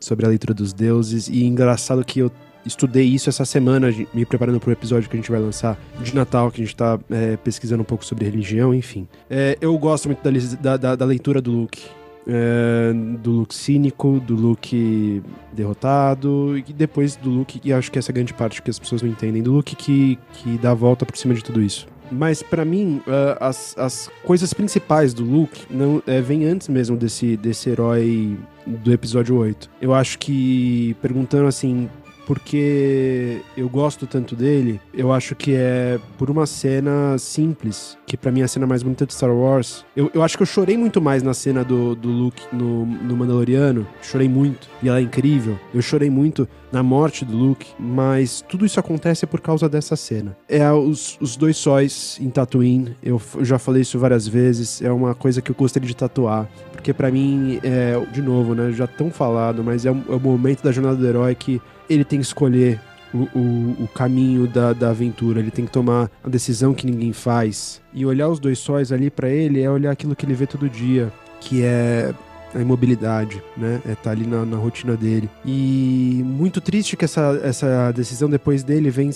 [0.00, 1.28] sobre a leitura dos deuses.
[1.28, 2.30] E engraçado que eu
[2.64, 6.14] estudei isso essa semana, me preparando para o episódio que a gente vai lançar de
[6.14, 9.06] Natal, que a gente está é, pesquisando um pouco sobre religião, enfim.
[9.28, 10.20] É, eu gosto muito
[10.60, 11.82] da, da, da leitura do Luke.
[12.24, 15.20] É, do Luke cínico, do Luke
[15.52, 18.78] derrotado, e depois do Luke, e acho que essa é a grande parte que as
[18.78, 21.88] pessoas não entendem, do Luke que, que dá a volta por cima de tudo isso.
[22.12, 26.96] Mas para mim, uh, as, as coisas principais do Luke não é, vem antes mesmo
[26.96, 29.70] desse, desse herói do episódio 8.
[29.80, 31.88] Eu acho que, perguntando assim,
[32.26, 38.30] porque eu gosto tanto dele, eu acho que é por uma cena simples, que para
[38.30, 39.84] mim é a cena mais bonita de Star Wars.
[39.96, 43.16] Eu, eu acho que eu chorei muito mais na cena do, do Luke no, no
[43.16, 45.58] Mandaloriano, chorei muito, e ela é incrível.
[45.74, 50.36] Eu chorei muito na morte do Luke, mas tudo isso acontece por causa dessa cena.
[50.48, 54.90] É os, os dois sóis em Tatooine, eu, eu já falei isso várias vezes, é
[54.90, 58.86] uma coisa que eu gostaria de tatuar, porque para mim, é, de novo, né, já
[58.86, 61.60] tão falado, mas é, um, é o momento da jornada do herói que
[61.92, 62.80] ele tem que escolher
[63.12, 67.12] o, o, o, caminho da, da aventura, ele tem que tomar a decisão que ninguém
[67.12, 67.80] faz.
[67.92, 70.68] E olhar os dois sóis ali para ele é olhar aquilo que ele vê todo
[70.68, 72.14] dia, que é
[72.54, 73.80] a imobilidade, né?
[73.86, 75.28] É tá ali na, na, rotina dele.
[75.44, 79.10] E muito triste que essa, essa decisão depois dele vem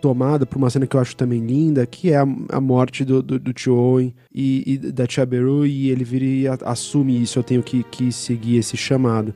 [0.00, 3.22] tomada por uma cena que eu acho também linda, que é a, a morte do,
[3.22, 7.38] do, do tio Owen e, e, da tia Beru, e ele vira e assume isso,
[7.38, 9.34] eu tenho que, que seguir esse chamado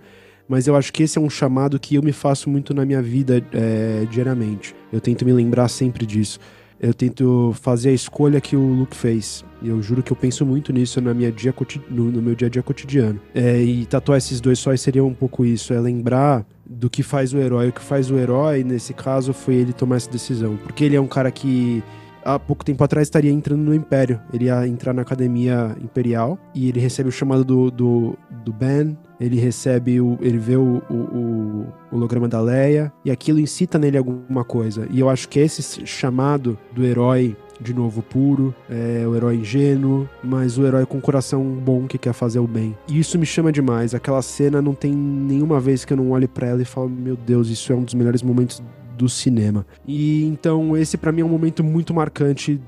[0.49, 3.03] mas eu acho que esse é um chamado que eu me faço muito na minha
[3.03, 4.75] vida é, diariamente.
[4.93, 6.39] Eu tento me lembrar sempre disso.
[6.81, 9.45] Eu tento fazer a escolha que o Luke fez.
[9.63, 11.55] E eu juro que eu penso muito nisso na minha dia
[11.89, 13.21] no, no meu dia a dia cotidiano.
[13.35, 17.33] É, e tatuar esses dois sóis seria um pouco isso: é lembrar do que faz
[17.33, 17.69] o herói.
[17.69, 20.57] O que faz o herói, nesse caso, foi ele tomar essa decisão.
[20.57, 21.83] Porque ele é um cara que
[22.25, 24.21] há pouco tempo atrás estaria entrando no Império.
[24.33, 28.97] Ele ia entrar na Academia Imperial e ele recebe o chamado do, do, do Ben.
[29.21, 30.19] Ele recebe o.
[30.21, 34.87] Ele vê o, o, o holograma da Leia e aquilo incita nele alguma coisa.
[34.91, 40.09] E eu acho que esse chamado do herói de novo puro, é o herói ingênuo,
[40.23, 42.77] mas o herói com coração bom que quer fazer o bem.
[42.89, 43.95] E isso me chama demais.
[43.95, 47.17] Aquela cena não tem nenhuma vez que eu não olhe para ela e falo, meu
[47.17, 48.63] Deus, isso é um dos melhores momentos
[48.97, 49.67] do cinema.
[49.87, 52.61] E então esse para mim é um momento muito marcante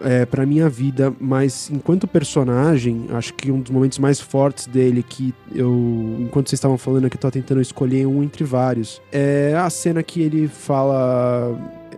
[0.00, 5.02] é, para minha vida, mas enquanto personagem, acho que um dos momentos mais fortes dele
[5.02, 9.68] que eu, enquanto vocês estavam falando aqui, tô tentando escolher um entre vários, é a
[9.68, 11.54] cena que ele fala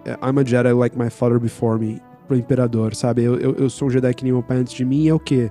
[0.06, 2.00] I'm a Jedi like my father before me.
[2.26, 3.22] pro Imperador, sabe?
[3.22, 5.18] Eu, eu, eu sou um Jedi que nem meu pai antes de mim, é o
[5.18, 5.50] quê?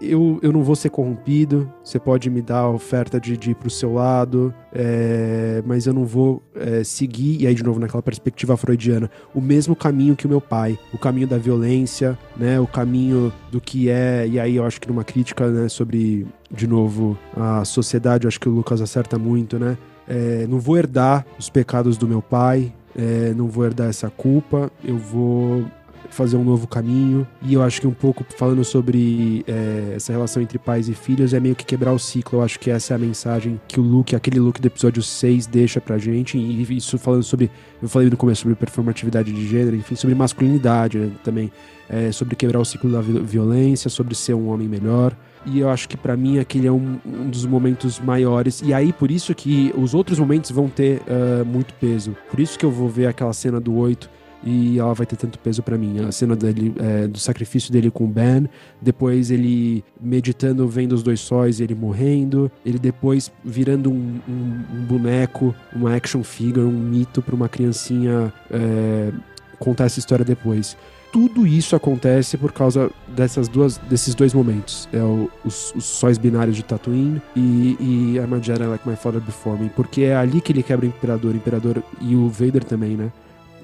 [0.00, 3.54] Eu, eu não vou ser corrompido, você pode me dar a oferta de, de ir
[3.54, 8.02] pro seu lado, é, mas eu não vou é, seguir, e aí de novo naquela
[8.02, 12.66] perspectiva freudiana, o mesmo caminho que o meu pai, o caminho da violência, né, o
[12.66, 17.18] caminho do que é, e aí eu acho que numa crítica, né, sobre, de novo,
[17.36, 19.76] a sociedade, eu acho que o Lucas acerta muito, né,
[20.08, 24.70] é, não vou herdar os pecados do meu pai, é, não vou herdar essa culpa,
[24.84, 25.64] eu vou
[26.10, 27.26] fazer um novo caminho.
[27.42, 31.32] E eu acho que um pouco falando sobre é, essa relação entre pais e filhos
[31.32, 32.38] é meio que quebrar o ciclo.
[32.38, 35.46] Eu acho que essa é a mensagem que o Luke, aquele Luke do episódio 6,
[35.46, 36.36] deixa pra gente.
[36.36, 37.50] E isso falando sobre.
[37.80, 41.50] Eu falei no começo sobre performatividade de gênero, enfim, sobre masculinidade né, também.
[41.88, 45.16] É, sobre quebrar o ciclo da violência, sobre ser um homem melhor.
[45.44, 48.62] E eu acho que para mim aquele é um, um, dos momentos maiores.
[48.64, 52.16] E aí, por isso que os outros momentos vão ter uh, muito peso.
[52.30, 55.38] Por isso que eu vou ver aquela cena do 8 e ela vai ter tanto
[55.38, 56.00] peso para mim.
[56.00, 58.48] A cena dele, é, do sacrifício dele com o Ben,
[58.80, 64.84] depois ele meditando, vendo os dois sóis, ele morrendo, ele depois virando um, um, um
[64.84, 69.12] boneco, uma action figure, um mito para uma criancinha é,
[69.58, 70.76] contar essa história depois
[71.12, 74.88] tudo isso acontece por causa dessas duas, desses dois momentos.
[74.92, 78.96] É o, os, os sóis binários de Tatooine e, e I'm a Jedi Like My
[78.96, 79.70] Father Before Me.
[79.70, 81.32] Porque é ali que ele quebra o Imperador.
[81.32, 83.10] O Imperador e o Vader também, né?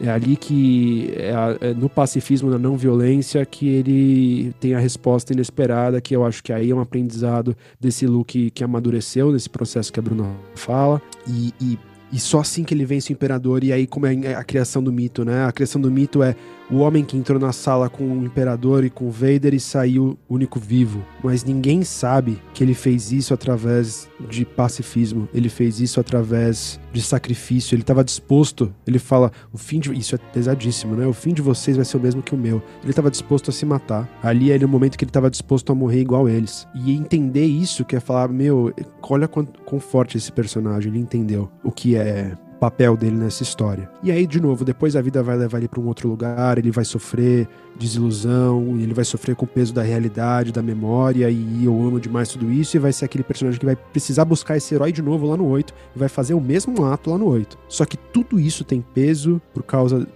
[0.01, 5.33] É ali que, é, é no pacifismo, na não violência, que ele tem a resposta
[5.33, 9.93] inesperada, que eu acho que aí é um aprendizado desse Luke que amadureceu nesse processo
[9.93, 11.01] que a Bruna fala.
[11.27, 11.79] E, e,
[12.13, 14.93] e só assim que ele vence o Imperador, e aí como é a criação do
[14.93, 15.45] mito, né?
[15.45, 16.37] A criação do mito é
[16.71, 20.59] o homem que entrou na sala com o Imperador e com Vader e saiu único
[20.59, 21.05] vivo.
[21.23, 27.03] Mas ninguém sabe que ele fez isso através de pacifismo, ele fez isso através de
[27.03, 29.97] sacrifício, ele estava disposto, ele fala, o fim de...
[29.97, 31.07] Isso é pesadíssimo, né?
[31.07, 32.63] O fim de vocês vai ser o mesmo que o meu.
[32.83, 34.09] Ele estava disposto a se matar.
[34.23, 36.67] Ali era o momento que ele estava disposto a morrer igual eles.
[36.75, 41.71] E entender isso, que é falar, meu, olha quão forte esse personagem, ele entendeu o
[41.71, 43.91] que é papel dele nessa história.
[44.03, 46.71] E aí, de novo, depois a vida vai levar ele para um outro lugar, ele
[46.71, 47.49] vai sofrer
[47.79, 52.29] desilusão, ele vai sofrer com o peso da realidade, da memória, e eu amo demais
[52.29, 55.27] tudo isso, e vai ser aquele personagem que vai precisar buscar esse herói de novo
[55.27, 57.59] lá no 8, e vai fazer o mesmo ato lá no 8.
[57.69, 60.07] Só que tudo isso tem peso por causa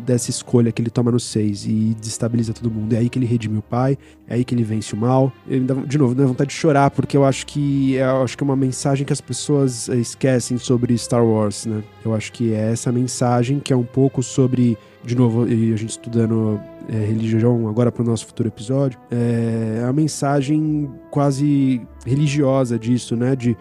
[0.00, 2.92] dessa escolha que ele toma no 6 e destabiliza todo mundo.
[2.94, 3.96] É aí que ele redime o pai,
[4.26, 5.32] é aí que ele vence o mal.
[5.48, 8.42] Eu, de novo, dá vontade de chorar, porque eu acho que é, eu acho que
[8.42, 11.82] é uma mensagem que as pessoas eh, esquecem sobre Star Wars, né?
[12.04, 15.76] Eu acho que é essa mensagem que é um pouco sobre, de novo, e a
[15.76, 22.78] gente estudando é, religião agora para o nosso futuro episódio, é a mensagem quase religiosa
[22.78, 23.36] disso, né?
[23.36, 23.56] De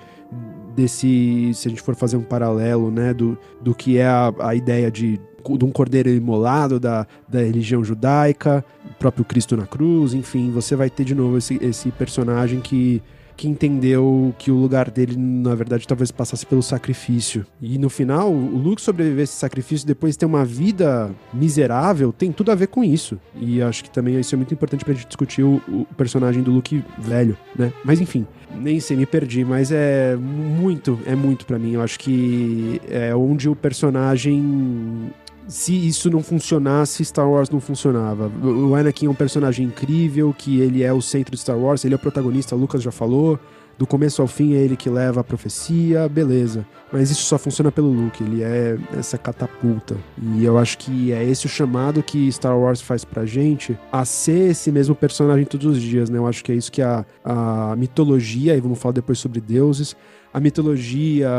[0.76, 4.56] desse, se a gente for fazer um paralelo, né, do, do que é a, a
[4.56, 5.20] ideia de
[5.58, 10.76] de um cordeiro imolado da, da religião judaica, o próprio Cristo na cruz, enfim, você
[10.76, 13.02] vai ter de novo esse, esse personagem que
[13.40, 17.46] que entendeu que o lugar dele, na verdade, talvez passasse pelo sacrifício.
[17.62, 22.34] E no final, o Luke sobreviver a esse sacrifício depois ter uma vida miserável tem
[22.34, 23.18] tudo a ver com isso.
[23.40, 26.52] E acho que também isso é muito importante pra gente discutir o, o personagem do
[26.52, 27.72] Luke velho, né?
[27.86, 31.72] Mas enfim, nem sei, me perdi, mas é muito, é muito para mim.
[31.72, 35.14] Eu acho que é onde o personagem
[35.50, 38.32] se isso não funcionasse, Star Wars não funcionava.
[38.41, 41.95] O Anakin é um personagem incrível, que ele é o centro de Star Wars, ele
[41.95, 43.39] é o protagonista, o Lucas já falou.
[43.80, 46.66] Do começo ao fim é ele que leva a profecia, beleza.
[46.91, 49.95] Mas isso só funciona pelo Luke, ele é essa catapulta.
[50.36, 54.04] E eu acho que é esse o chamado que Star Wars faz pra gente a
[54.04, 56.18] ser esse mesmo personagem todos os dias, né?
[56.18, 59.95] Eu acho que é isso que a, a mitologia, e vamos falar depois sobre deuses,
[60.34, 61.30] a mitologia,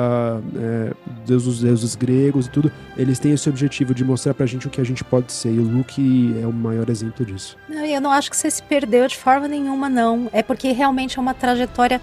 [0.57, 0.93] é,
[1.27, 4.81] dos deuses gregos e tudo, eles têm esse objetivo de mostrar pra gente o que
[4.81, 5.53] a gente pode ser.
[5.53, 7.57] E o Luke é o maior exemplo disso.
[7.69, 10.29] Não, eu não acho que você se perdeu de forma nenhuma, não.
[10.33, 12.01] É porque realmente é uma trajetória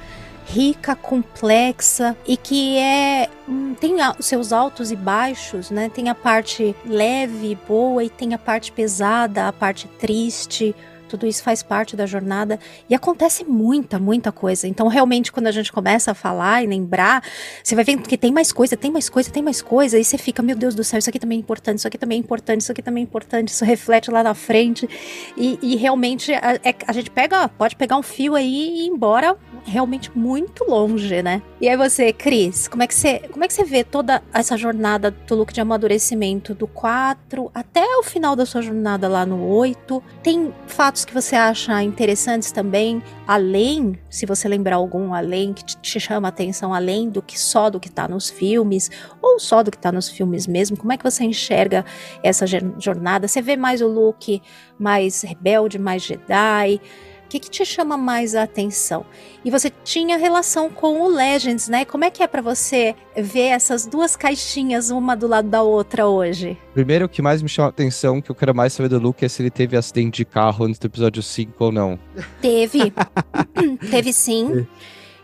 [0.48, 5.90] rica, complexa e que é hum, tem os seus altos e baixos, né?
[5.90, 10.74] Tem a parte leve, boa e tem a parte pesada, a parte triste,
[11.08, 14.68] tudo isso faz parte da jornada e acontece muita, muita coisa.
[14.68, 17.24] Então, realmente, quando a gente começa a falar e lembrar,
[17.64, 20.18] você vai vendo que tem mais coisa, tem mais coisa, tem mais coisa, e você
[20.18, 22.62] fica, meu Deus do céu, isso aqui também é importante, isso aqui também é importante,
[22.62, 24.88] isso aqui também é importante, isso reflete lá na frente.
[25.36, 28.88] E, e realmente a, é, a, gente pega, pode pegar um fio aí e ir
[28.88, 31.42] embora realmente muito longe, né?
[31.60, 34.56] E aí você, Cris, como é que você, como é que você vê toda essa
[34.56, 39.46] jornada do look de amadurecimento do 4 até o final da sua jornada lá no
[39.46, 40.02] 8?
[40.24, 45.64] Tem fatos fatos que você acha interessantes também, além, se você lembrar algum além que
[45.64, 48.90] te, chama a atenção, além do que só do que tá nos filmes,
[49.22, 51.86] ou só do que tá nos filmes mesmo, como é que você enxerga
[52.24, 52.46] essa
[52.80, 53.28] jornada?
[53.28, 54.42] Você vê mais o Luke
[54.80, 56.82] mais rebelde, mais Jedi?
[57.28, 59.06] O que, que te chama mais a atenção?
[59.44, 61.84] E você tinha relação com o Legends, né?
[61.84, 66.08] Como é que é pra você ver essas duas caixinhas, uma do lado da outra
[66.08, 66.58] hoje?
[66.74, 69.26] Primeiro, o que mais me chama a atenção, que eu quero mais saber do Luke,
[69.26, 72.00] é se ele teve acidente de carro antes do episódio 5 ou não.
[72.42, 72.94] Teve.
[73.92, 74.66] teve sim.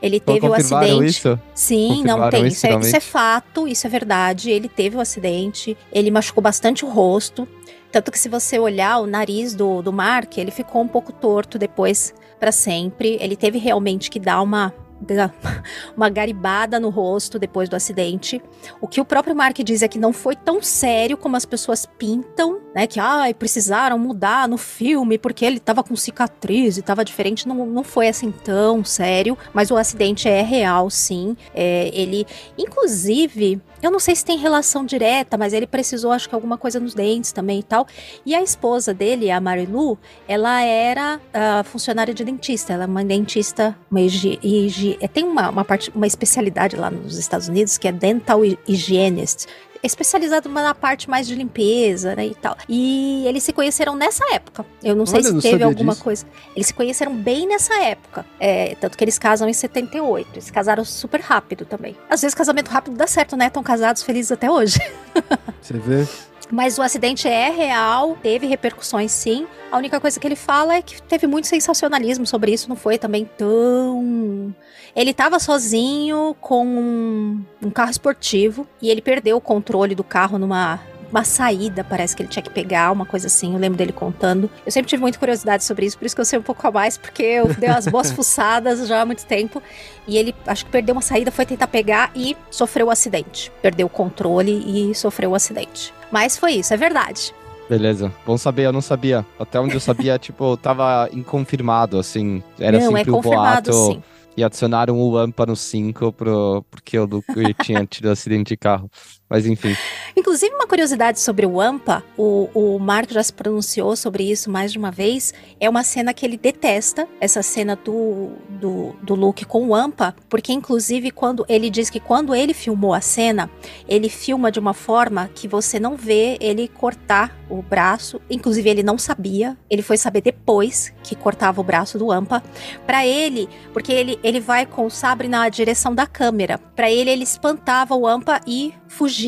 [0.01, 1.06] Ele Então, teve o acidente.
[1.06, 1.39] isso?
[1.56, 2.47] Sim, não tem.
[2.47, 4.51] isso, Isso é, isso é fato, isso é verdade.
[4.51, 7.47] Ele teve o acidente, ele machucou bastante o rosto.
[7.94, 11.60] Tanto que se você olhar o nariz do, do Mark, ele ficou um pouco torto
[11.60, 13.20] depois pra sempre.
[13.22, 14.74] Ele teve realmente que dar uma
[15.96, 18.41] uma garibada no rosto depois do acidente.
[18.82, 21.86] O que o próprio Mark diz é que não foi tão sério como as pessoas
[21.86, 22.88] pintam, né?
[22.88, 27.48] Que ai, precisaram mudar no filme porque ele tava com cicatriz e tava diferente.
[27.48, 31.36] Não, não foi assim tão sério, mas o acidente é real, sim.
[31.54, 32.26] É, ele,
[32.58, 36.80] inclusive, eu não sei se tem relação direta, mas ele precisou, acho que alguma coisa
[36.80, 37.86] nos dentes também e tal.
[38.26, 42.72] E a esposa dele, a Marilu, ela era ah, funcionária de dentista.
[42.74, 47.50] Ela é uma dentista, uma higi, tem uma, uma, parte, uma especialidade lá nos Estados
[47.50, 49.48] Unidos que é dental hy- hygienist.
[49.84, 52.56] Especializado na parte mais de limpeza, né, e tal.
[52.70, 54.66] E eles se conheceram nessa época.
[54.82, 56.04] Eu não sei Olha, se não teve alguma disso.
[56.04, 56.26] coisa.
[56.56, 58.26] Eles se conheceram bem nessa época.
[58.40, 60.30] É, tanto que eles casam em 78.
[60.34, 61.96] Eles casaram super rápido também.
[62.10, 63.48] Às vezes casamento rápido dá certo, né?
[63.48, 64.80] Estão casados felizes até hoje.
[65.62, 66.08] Você vê?
[66.52, 69.48] Mas o acidente é real, teve repercussões sim.
[69.72, 72.98] A única coisa que ele fala é que teve muito sensacionalismo sobre isso, não foi
[72.98, 74.54] também tão.
[74.96, 80.38] Ele tava sozinho com um, um carro esportivo e ele perdeu o controle do carro
[80.38, 80.80] numa.
[81.12, 83.54] Uma saída, parece que ele tinha que pegar, uma coisa assim.
[83.54, 84.50] Eu lembro dele contando.
[84.66, 86.72] Eu sempre tive muita curiosidade sobre isso, por isso que eu sei um pouco a
[86.72, 89.62] mais, porque eu dei umas boas fuçadas já há muito tempo.
[90.08, 93.52] E ele, acho que perdeu uma saída, foi tentar pegar e sofreu o acidente.
[93.62, 95.94] Perdeu o controle e sofreu o acidente.
[96.12, 97.32] Mas foi isso, é verdade.
[97.70, 98.12] Beleza.
[98.26, 99.24] Bom saber, eu não sabia.
[99.39, 102.41] Até onde eu sabia, tipo, tava inconfirmado, assim.
[102.60, 103.94] Era Não, é sempre o confirmado, boato.
[103.94, 104.04] sim.
[104.36, 107.28] E adicionaram o Wampa no 5 pro, porque o Luke
[107.64, 108.90] tinha tido acidente de carro.
[109.34, 109.76] Mas enfim.
[110.16, 114.72] Inclusive, uma curiosidade sobre o Wampa, o, o Mark já se pronunciou sobre isso mais
[114.72, 115.34] de uma vez.
[115.60, 120.16] É uma cena que ele detesta, essa cena do, do, do Luke com o Wampa,
[120.30, 123.50] porque, inclusive, quando ele diz que quando ele filmou a cena,
[123.90, 128.22] ele filma de uma forma que você não vê ele cortar o braço.
[128.30, 132.44] Inclusive, ele não sabia, ele foi saber depois que cortava o braço do Wampa.
[132.86, 136.60] Pra ele, porque ele, ele vai com o sabre na direção da câmera.
[136.60, 139.23] Pra ele, ele espantava o Wampa e fugia.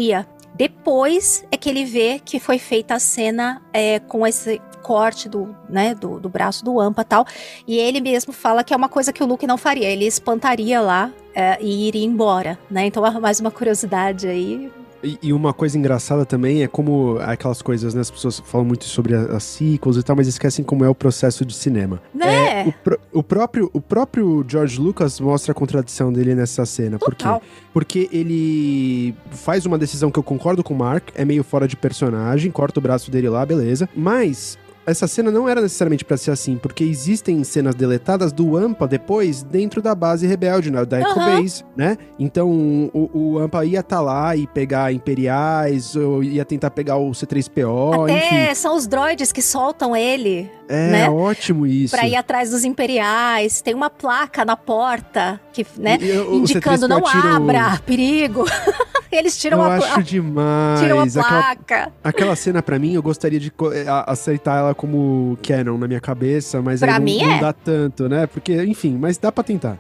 [0.55, 5.53] Depois é que ele vê que foi feita a cena é, com esse corte do,
[5.67, 7.25] né, do, do braço do Wampa e tal.
[7.67, 9.89] E ele mesmo fala que é uma coisa que o Luke não faria.
[9.89, 12.85] Ele espantaria lá é, e iria embora, né?
[12.85, 14.71] Então, mais uma curiosidade aí.
[15.05, 18.01] E, e uma coisa engraçada também é como aquelas coisas, né?
[18.01, 21.45] As pessoas falam muito sobre as sequels e tal, mas esquecem como é o processo
[21.45, 22.01] de cinema.
[22.13, 22.61] Né?
[22.61, 22.73] É,
[23.13, 26.97] o, o próprio, o próprio George Lucas mostra a contradição dele nessa cena.
[26.97, 27.23] Por quê?
[27.23, 27.41] Total.
[27.71, 31.75] Porque ele faz uma decisão que eu concordo com o Mark, é meio fora de
[31.75, 33.87] personagem, corta o braço dele lá, beleza.
[33.95, 38.87] Mas essa cena não era necessariamente pra ser assim, porque existem cenas deletadas do Wampa
[38.87, 41.37] depois dentro da base rebelde, né, da Echo Aham.
[41.41, 41.97] Base, né?
[42.19, 42.49] Então
[42.93, 48.03] o, o Wampa ia estar lá e pegar Imperiais, ou ia tentar pegar o C3PO,
[48.03, 48.55] Até enfim.
[48.55, 51.09] são os droids que soltam ele É né?
[51.09, 51.95] ótimo isso.
[51.95, 53.61] pra ir atrás dos imperiais.
[53.61, 57.79] Tem uma placa na porta que, né, E- e o indicando C3PO não o- abra,
[57.85, 58.45] perigo.
[59.11, 60.79] Eles tiram eu a, acho a, demais.
[60.81, 61.91] tiram a Aquela- placa.
[62.03, 63.51] Aquela cena, pra mim, eu gostaria de
[64.07, 67.39] aceitar ela como canon na minha cabeça, mas Pra não, mim não é.
[67.39, 68.27] dá tanto, né?
[68.27, 69.77] Porque, enfim, mas dá pra tentar.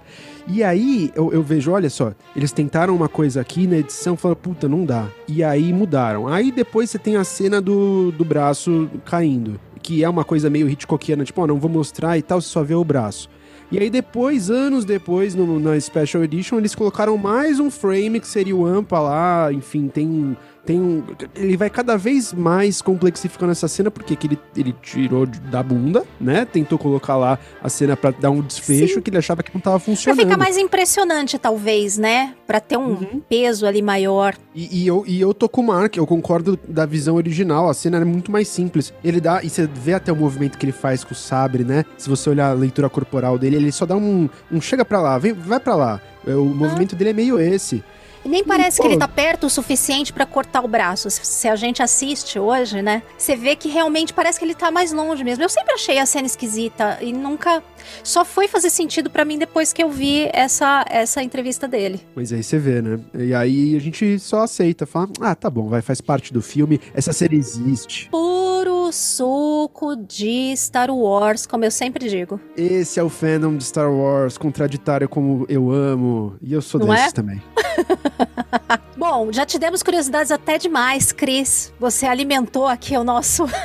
[0.47, 4.39] E aí, eu, eu vejo, olha só, eles tentaram uma coisa aqui na edição, falaram,
[4.39, 5.07] puta, não dá.
[5.27, 6.27] E aí mudaram.
[6.27, 10.67] Aí depois você tem a cena do, do braço caindo, que é uma coisa meio
[10.67, 13.29] Hitchcockiana, tipo, ó, não vou mostrar e tal, você só vê o braço.
[13.71, 18.27] E aí depois, anos depois, no- na Special Edition, eles colocaram mais um frame que
[18.27, 20.35] seria o Ampa lá, enfim, tem.
[20.65, 21.03] Tem um,
[21.35, 26.03] ele vai cada vez mais complexificando essa cena, porque que ele, ele tirou da bunda,
[26.19, 26.43] né?
[26.45, 29.01] Tentou colocar lá a cena pra dar um desfecho Sim.
[29.01, 30.19] que ele achava que não tava Pra funcionando.
[30.23, 32.33] ficar mais impressionante, talvez, né?
[32.47, 33.21] Pra ter um Uhum.
[33.29, 34.35] peso ali maior.
[34.55, 37.73] E, e eu, e eu tô com o Mark, eu concordo da visão original, a
[37.73, 38.93] cena é muito mais simples.
[39.03, 41.85] Ele dá, e você vê até o movimento que ele faz com o sabre, né?
[41.97, 45.17] Se você olhar a leitura corporal dele, ele só dá um, um chega pra lá,
[45.17, 46.01] vem, vai pra lá.
[46.25, 47.83] É, O movimento dele é meio esse.
[48.25, 51.07] E nem parece que ele tá perto o suficiente pra cortar o braço.
[51.11, 53.03] Se- a gente assiste hoje, né?
[53.15, 55.43] Você vê que realmente parece que ele tá mais longe mesmo.
[55.43, 57.63] Eu sempre achei a cena esquisita e nunca.
[58.03, 62.01] Só foi fazer sentido pra mim depois que eu vi essa, essa entrevista dele.
[62.15, 62.99] Mas aí você vê, né?
[63.13, 66.81] E aí a gente só aceita, fala, ah, tá bom, vai, faz parte do filme,
[66.95, 68.09] essa série existe.
[68.09, 72.39] Puro suco de Star Wars, como eu sempre digo.
[72.57, 76.87] Esse é o fandom de Star Wars, contraditório como eu amo, e eu sou Não
[76.87, 77.11] desses é?
[77.11, 77.41] também.
[78.97, 81.73] Bom, já te demos curiosidades até demais, Cris.
[81.79, 83.45] Você alimentou aqui o nosso.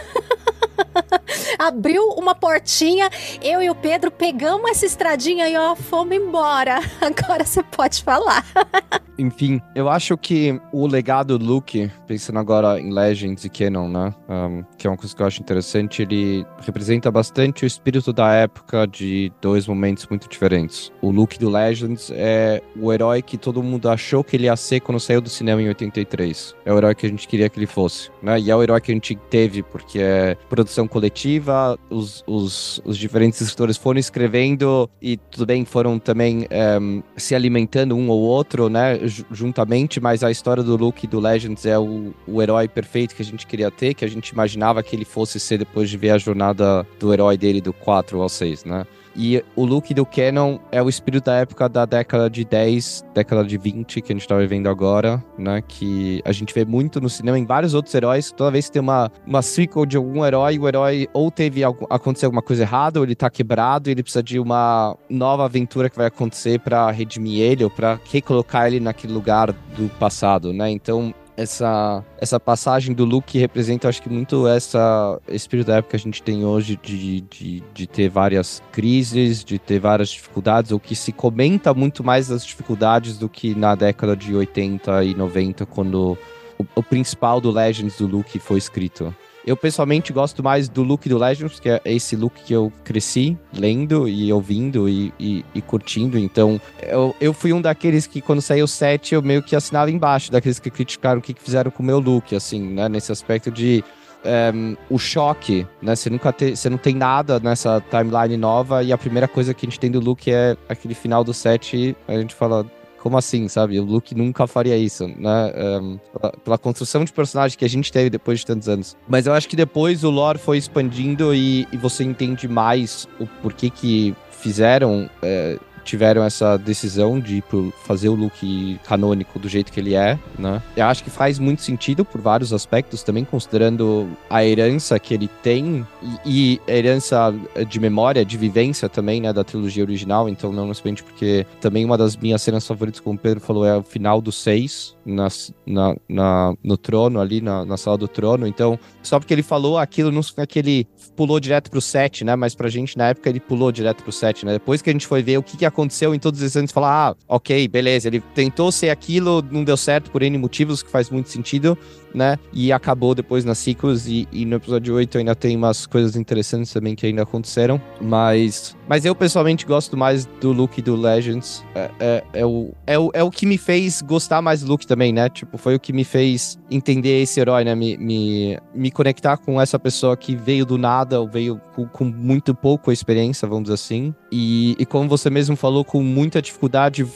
[1.61, 3.11] Abriu uma portinha,
[3.43, 6.81] eu e o Pedro pegamos essa estradinha e ó, fomos embora.
[7.03, 8.47] Agora você pode falar.
[9.21, 14.15] Enfim, eu acho que o legado do Luke, pensando agora em Legends e Canon, né?
[14.27, 18.33] um, que é uma coisa que eu acho interessante, ele representa bastante o espírito da
[18.33, 20.91] época de dois momentos muito diferentes.
[21.03, 24.81] O Luke do Legends é o herói que todo mundo achou que ele ia ser
[24.81, 26.57] quando saiu do cinema em 83.
[26.65, 28.41] É o herói que a gente queria que ele fosse, né?
[28.41, 31.50] E é o herói que a gente teve, porque é produção coletiva,
[31.89, 37.97] os, os, os diferentes escritores foram escrevendo e tudo bem, foram também em, se alimentando
[37.97, 42.15] um ou outro, né, ju- juntamente, mas a história do Luke do Legends é o,
[42.27, 45.39] o herói perfeito que a gente queria ter, que a gente imaginava que ele fosse
[45.41, 48.87] ser depois de ver a jornada do herói dele do 4 ao 6, né?
[49.15, 53.45] E o Luke do Canon é o espírito da época da década de 10, década
[53.45, 55.63] de 20, que a gente tá vivendo agora, né?
[55.67, 58.33] Que a gente vê muito no cinema em vários outros heróis.
[58.33, 61.87] Toda vez que tem uma, uma sequel de algum herói, o herói ou teve algo,
[61.91, 65.91] aconteceu alguma coisa errada, ou ele tá quebrado, e ele precisa de uma nova aventura
[65.91, 70.71] que vai acontecer pra redimir ele, ou pra recolocar ele naquele lugar do passado, né?
[70.71, 75.97] Então, essa, essa passagem do Luke representa, acho que, muito essa espírito da época que
[75.97, 80.79] a gente tem hoje de, de, de ter várias crises, de ter várias dificuldades, ou
[80.79, 85.65] que se comenta muito mais as dificuldades do que na década de 80 e 90,
[85.65, 86.19] quando
[86.59, 89.15] o, o principal do Legends do Luke foi escrito.
[89.47, 93.37] Eu pessoalmente gosto mais do look do Legends, que é esse look que eu cresci
[93.53, 96.19] lendo e ouvindo e, e, e curtindo.
[96.19, 99.91] Então, eu, eu fui um daqueles que, quando saiu o 7, eu meio que assinava
[99.91, 102.89] embaixo, daqueles que criticaram o que, fizeram com o meu look, assim, né?
[102.89, 103.83] Nesse aspecto de.
[104.25, 105.97] ehm, o choque, né?
[105.97, 109.69] Você nunca você não tem nada nessa timeline nova e a primeira coisa que a
[109.69, 112.67] gente tem do Luke é aquele final do 7 a gente fala,
[113.01, 113.81] como assim, sabe?
[113.81, 115.53] O Luke nunca faria isso, né?
[115.55, 118.97] Ehm, pela, pela construção de personagem que a gente teve depois de tantos anos.
[119.09, 123.27] Mas eu acho que depois o lore foi expandindo e, e você entende mais o
[123.27, 125.09] porquê que fizeram.
[125.23, 127.43] eh, tiveram essa decisão de
[127.85, 130.63] fazer o look canônico do jeito que ele é, né?
[130.77, 135.29] Eu acho que faz muito sentido por vários aspectos também, considerando a herança que ele
[135.43, 135.87] tem
[136.25, 137.35] e, e herança
[137.69, 141.97] de memória, de vivência também, né, da trilogia original, então não necessariamente porque também uma
[141.99, 145.97] das minhas cenas favoritas, como o Pedro falou, é o final do 6, nas- na,
[146.09, 150.11] na, no trono ali, na, na sala do trono, então só porque ele falou aquilo,
[150.13, 153.41] não é que ele pulou direto pro 7, né, mas pra gente na época ele
[153.41, 156.15] pulou direto pro 7, né, depois que a gente foi ver o que, que aconteceu
[156.15, 160.11] em todos esses anos, falar, ah, ok, beleza, ele tentou ser aquilo, não deu certo
[160.11, 161.77] por N motivos, que faz muito sentido,
[162.15, 162.39] né?
[162.53, 166.73] E acabou depois nas ciclos e, e no episódio 8 ainda tem umas coisas interessantes
[166.73, 167.81] também que ainda aconteceram.
[168.01, 171.65] Mas, mas eu pessoalmente gosto mais do look do Legends.
[171.75, 174.87] É, é, é o, é, o, é o que me fez gostar mais do look
[174.87, 175.29] também, né?
[175.29, 177.75] Tipo, foi o que me fez entender esse herói, né?
[177.75, 182.05] Me, me, me conectar com essa pessoa que veio do nada, ou veio com, com
[182.05, 184.15] muito pouco experiência, vamos dizer assim.
[184.31, 187.07] E, e como você mesmo falou, com muita dificuldade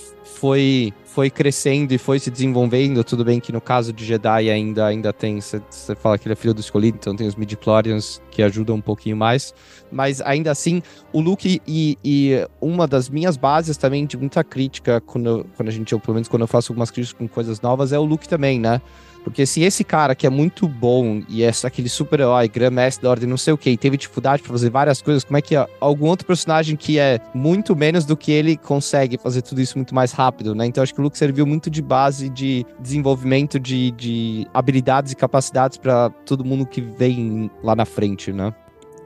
[0.45, 3.03] foi foi crescendo e foi se desenvolvendo.
[3.03, 5.41] Tudo bem que no caso de Jedi ainda, ainda tem.
[5.41, 8.81] Você fala que ele é filho do escolhido, então tem os midi-chlorians que ajudam um
[8.81, 9.55] pouquinho mais.
[9.91, 10.83] Mas ainda assim,
[11.15, 15.73] o Luke e, e uma das minhas bases também de muita crítica, quando, quando a
[15.73, 18.29] gente, ou pelo menos quando eu faço algumas críticas com coisas novas, é o Luke
[18.29, 18.83] também, né?
[19.25, 23.29] Porque se esse cara que é muito bom e é aquele super-herói, Grandmaster da Ordem,
[23.29, 26.27] não sei o que, teve dificuldade pra fazer várias coisas, como é que algum outro
[26.27, 30.55] personagem que é muito menos do que ele consegue fazer tudo isso muito mais rápido,
[30.55, 30.67] né?
[30.67, 35.17] Então acho que o Luke serviu muito de base de desenvolvimento de, de habilidades e
[35.17, 38.53] capacidades pra todo mundo que vem lá na frente, né?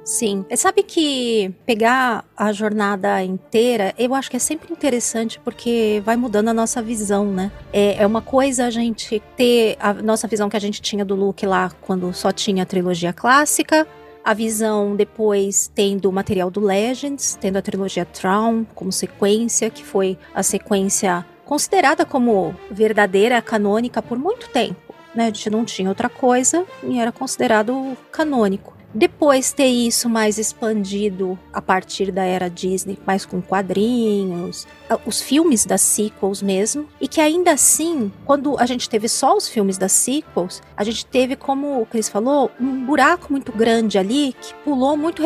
[0.09, 0.47] Sim.
[0.49, 6.17] E sabe que pegar a jornada inteira, eu acho que é sempre interessante porque vai
[6.17, 7.53] mudando a nossa visão, né?
[7.71, 11.15] É, é uma coisa a gente ter a nossa visão que a gente tinha do
[11.15, 13.87] Luke lá quando só tinha a trilogia clássica.
[14.25, 19.85] A visão depois tendo o material do Legends, tendo a trilogia Traum como sequência, que
[19.85, 24.95] foi a sequência considerada como verdadeira, canônica por muito tempo.
[25.15, 25.25] Né?
[25.25, 28.78] A gente não tinha outra coisa e era considerado canônico.
[28.95, 34.67] Depois ter isso mais expandido a partir da era Disney, mais com quadrinhos,
[35.05, 39.49] os filmes das sequels mesmo, e que ainda assim, quando a gente teve só os
[39.49, 44.35] filmes das sequels, a gente teve, como o Chris falou, um buraco muito grande ali
[44.41, 45.23] que pulou muito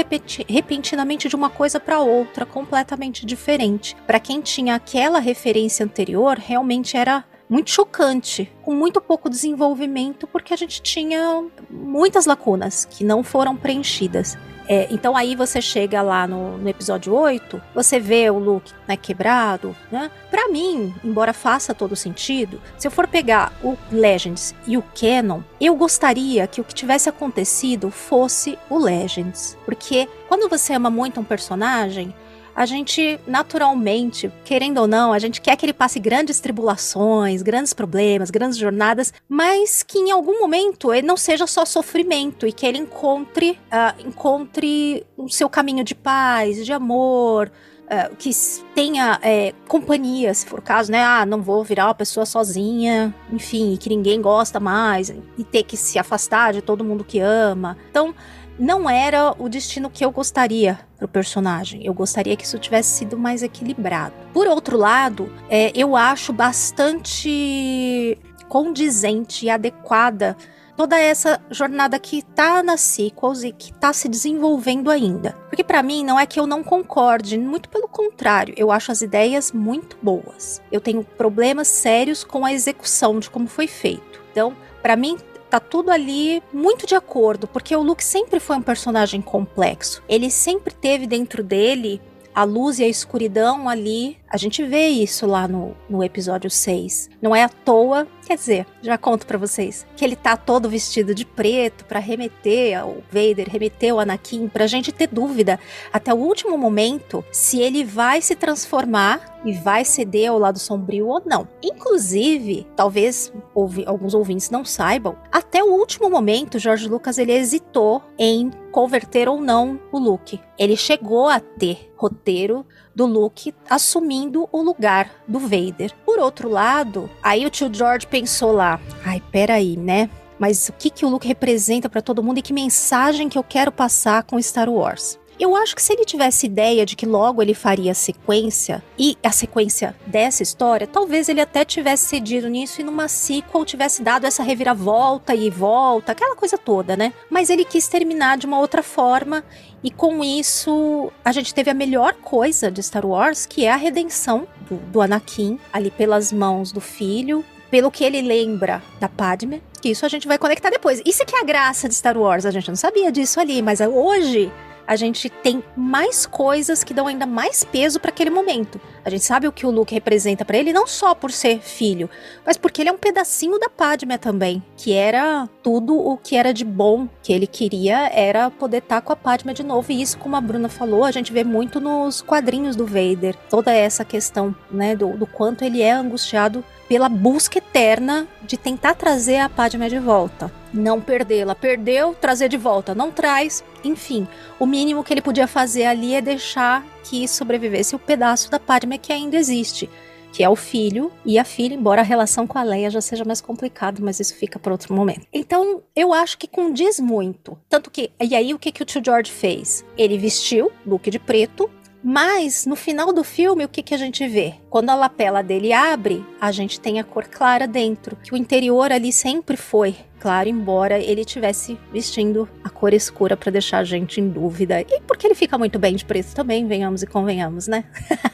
[0.48, 3.96] repentinamente de uma coisa para outra, completamente diferente.
[4.06, 10.54] Para quem tinha aquela referência anterior, realmente era muito chocante, com muito pouco desenvolvimento, porque
[10.54, 14.38] a gente tinha muitas lacunas que não foram preenchidas.
[14.66, 18.96] É, então aí você chega lá no, no, episódio 8, você vê o Luke né,
[18.96, 20.10] quebrado, né?
[20.30, 25.42] Pra mim, embora faça todo sentido, se eu for pegar o Legends e o Canon,
[25.60, 29.58] eu gostaria que o que tivesse acontecido fosse o Legends.
[29.66, 32.14] Porque quando você ama muito um personagem,
[32.54, 37.72] a gente naturalmente, querendo ou não, a gente quer que ele passe grandes tribulações, grandes
[37.72, 42.66] problemas, grandes jornadas, mas que em algum momento ele não seja só sofrimento e que
[42.66, 47.50] ele encontre, uh, encontre o seu caminho de paz, de amor,
[47.82, 48.30] Uh, que
[48.74, 51.04] tenha é, companhia, se for o caso, né?
[51.04, 55.76] Ah, não vou virar uma pessoa sozinha, enfim, que ninguém gosta mais, e ter que
[55.76, 57.76] se afastar de todo mundo que ama.
[57.90, 58.14] Então,
[58.62, 61.84] não era o destino que eu gostaria para o personagem.
[61.84, 64.14] Eu gostaria que isso tivesse sido mais equilibrado.
[64.32, 68.16] Por outro lado, é, eu acho bastante
[68.48, 70.36] condizente e adequada
[70.76, 75.32] toda essa jornada que tá nas sequels e que tá se desenvolvendo ainda.
[75.48, 79.02] Porque para mim não é que eu não concorde, muito pelo contrário, eu acho as
[79.02, 80.62] ideias muito boas.
[80.70, 84.22] Eu tenho problemas sérios com a execução de como foi feito.
[84.30, 85.18] Então, para mim
[85.52, 90.02] tá tudo ali muito de acordo, porque o Luke sempre foi um personagem complexo.
[90.08, 92.00] Ele sempre teve dentro dele
[92.34, 94.16] a luz e a escuridão ali.
[94.30, 97.10] A gente vê isso lá no, no episódio 6.
[97.20, 101.14] Não é à toa, quer dizer, já conto para vocês, que ele tá todo vestido
[101.14, 105.58] de preto para remeter ao Vader, remeter ao Anakin, pra gente ter dúvida
[105.92, 111.08] até o último momento se ele vai se transformar e vai ceder ao lado sombrio
[111.08, 111.48] ou não.
[111.62, 118.02] Inclusive, talvez ouvi, alguns ouvintes não saibam, até o último momento, George Lucas ele hesitou
[118.18, 120.40] em converter ou não o Luke.
[120.58, 122.64] Ele chegou a ter roteiro
[122.94, 125.92] do Luke assumindo o lugar do Vader.
[126.04, 130.10] Por outro lado, aí o tio George pensou lá: ai, peraí, né?
[130.38, 133.44] Mas o que, que o Luke representa para todo mundo e que mensagem que eu
[133.44, 135.18] quero passar com Star Wars?
[135.42, 139.18] Eu acho que se ele tivesse ideia de que logo ele faria a sequência, e
[139.24, 144.24] a sequência dessa história, talvez ele até tivesse cedido nisso e numa sequel tivesse dado
[144.24, 147.12] essa reviravolta e volta, aquela coisa toda, né?
[147.28, 149.42] Mas ele quis terminar de uma outra forma
[149.82, 153.76] e com isso a gente teve a melhor coisa de Star Wars, que é a
[153.76, 159.60] redenção do, do Anakin ali pelas mãos do filho, pelo que ele lembra da Padme,
[159.80, 161.02] que isso a gente vai conectar depois.
[161.04, 163.80] Isso que é a graça de Star Wars, a gente não sabia disso ali, mas
[163.80, 164.52] hoje
[164.86, 168.80] a gente tem mais coisas que dão ainda mais peso para aquele momento.
[169.04, 172.08] A gente sabe o que o Luke representa para ele, não só por ser filho,
[172.46, 176.54] mas porque ele é um pedacinho da Padme também, que era tudo o que era
[176.54, 179.90] de bom que ele queria era poder estar tá com a Padme de novo.
[179.90, 183.72] E isso, como a Bruna falou, a gente vê muito nos quadrinhos do Vader, toda
[183.72, 189.38] essa questão, né, do, do quanto ele é angustiado pela busca eterna de tentar trazer
[189.38, 190.52] a Padme de volta.
[190.72, 191.54] Não perdê-la.
[191.54, 192.94] Perdeu, trazer de volta.
[192.94, 193.64] Não traz.
[193.84, 194.28] Enfim,
[194.58, 198.98] o mínimo que ele podia fazer ali é deixar que sobrevivesse o pedaço da Padme
[198.98, 199.88] que ainda existe
[200.32, 203.24] que é o filho e a filha, embora a relação com a Leia já seja
[203.24, 205.26] mais complicada, mas isso fica para outro momento.
[205.32, 207.58] Então, eu acho que condiz muito.
[207.68, 209.84] Tanto que, e aí o que, que o tio George fez?
[209.96, 211.70] Ele vestiu Luke de preto,
[212.02, 214.54] mas no final do filme, o que, que a gente vê?
[214.70, 218.90] Quando a lapela dele abre, a gente tem a cor clara dentro, que o interior
[218.90, 224.20] ali sempre foi claro, embora ele tivesse vestindo a cor escura para deixar a gente
[224.20, 224.80] em dúvida.
[224.80, 227.84] E porque ele fica muito bem de preço também, venhamos e convenhamos, né?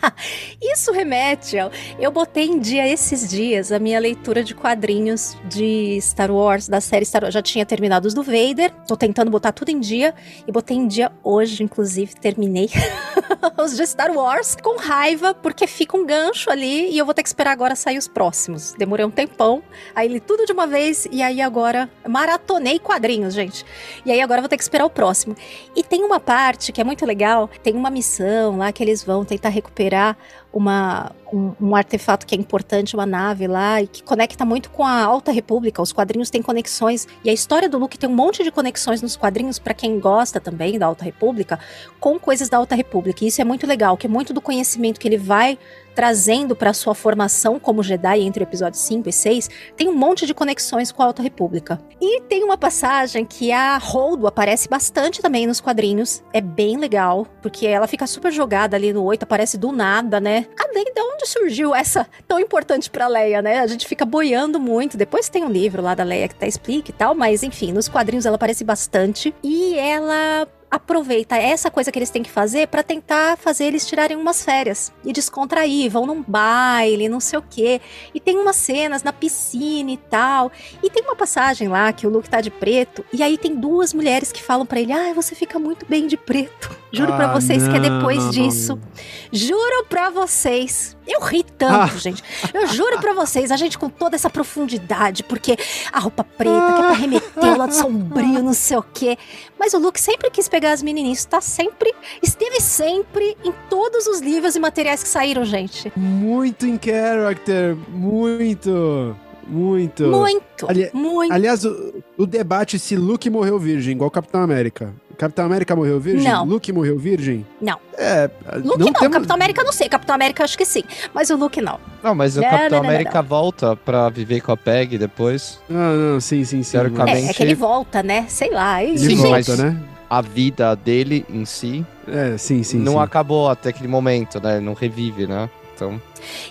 [0.61, 1.70] Isso remete ao.
[1.99, 6.78] Eu botei em dia esses dias a minha leitura de quadrinhos de Star Wars, da
[6.78, 7.32] série Star Wars.
[7.32, 10.14] Já tinha terminado os do Vader, tô tentando botar tudo em dia
[10.47, 12.68] e botei em dia hoje, inclusive, terminei
[13.59, 17.22] os de Star Wars com raiva, porque fica um gancho ali e eu vou ter
[17.22, 18.74] que esperar agora sair os próximos.
[18.76, 19.62] Demorei um tempão,
[19.95, 23.64] aí li tudo de uma vez e aí agora agora maratonei quadrinhos, gente.
[24.05, 25.37] E aí agora vou ter que esperar o próximo.
[25.76, 29.24] E tem uma parte que é muito legal, tem uma missão lá que eles vão
[29.24, 30.16] tentar recuperar
[30.53, 34.83] uma um, um, artefato que é importante, uma nave lá, e que conecta muito com
[34.83, 35.83] a Alta República.
[35.83, 39.14] Os quadrinhos têm conexões, e a história do Luke tem um monte de conexões nos
[39.14, 41.59] quadrinhos, para quem gosta também da Alta República,
[42.01, 43.24] com coisas da Alta República.
[43.24, 45.59] E isso é muito legal, que é muito do conhecimento que ele vai
[45.99, 50.27] trazendo para sua formação como Jedi entre o episódio 5 e 6, tem um monte
[50.27, 51.81] de conexões com a Alta República.
[52.01, 57.27] E tem uma passagem que a Holdo aparece bastante também nos quadrinhos, é bem legal,
[57.43, 60.47] porque ela fica super jogada ali no 8, aparece do nada, né?
[60.55, 63.59] Cadê de onde surgiu essa tão importante para Leia, né?
[63.59, 64.97] A gente fica boiando muito.
[64.97, 67.89] Depois tem um livro lá da Leia que tá explica e tal, mas enfim, nos
[67.89, 72.82] quadrinhos ela aparece bastante e ela aproveita essa coisa que eles têm que fazer para
[72.82, 77.81] tentar fazer eles tirarem umas férias e descontrair, vão num baile, não sei o quê.
[78.15, 80.53] E tem umas cenas na piscina e tal.
[80.82, 83.95] E tem uma passagem lá que o Luke tá de preto e aí tem duas
[83.95, 86.70] mulheres que falam para ele: "Ah, você fica muito bem de preto".
[86.93, 88.77] Juro ah, para vocês não, que é depois não, disso.
[88.77, 88.82] Não.
[89.31, 90.97] Juro para vocês.
[91.06, 91.98] Eu ri tanto, ah.
[91.98, 92.23] gente.
[92.52, 95.56] Eu juro para vocês, a gente com toda essa profundidade, porque
[95.93, 99.16] a roupa preta, que é pra remeter o lado sombrio, não sei o quê.
[99.59, 101.24] Mas o Luke sempre quis pegar as menininhas.
[101.24, 105.93] Tá sempre, esteve sempre em todos os livros e materiais que saíram, gente.
[105.97, 109.16] Muito em character, muito.
[109.49, 110.05] Muito.
[110.05, 110.69] Muito.
[110.69, 111.33] Ali muito.
[111.33, 114.93] Aliás, o, o, debate se Luke morreu virgem, igual Capitão América.
[115.16, 116.31] Capitão América morreu virgem?
[116.31, 116.45] Não.
[116.45, 117.45] Luke morreu virgem?
[117.61, 117.79] Não.
[117.97, 118.31] É.
[118.57, 118.93] Luke não, não.
[118.93, 119.16] Temos...
[119.16, 119.89] Capitão América não sei.
[119.89, 120.85] Capitão América acho que sim.
[121.12, 121.81] Mas o Luke não.
[122.03, 125.59] Não, mas o não, Capitão não, América volta pra viver com a Peg depois.
[125.69, 126.73] Ah, não, sim, sim, sim.
[126.73, 127.27] Teoricamente...
[127.27, 128.27] É, é que ele volta, né?
[128.29, 128.85] Sei lá.
[128.85, 129.77] Ele sim, volta, né?
[130.09, 131.85] A vida dele em si.
[132.07, 132.79] É, sim, sim.
[132.79, 132.99] Não sim.
[133.01, 134.61] acabou até aquele momento, né?
[134.61, 135.51] Não revive, né?
[135.78, 136.02] Então.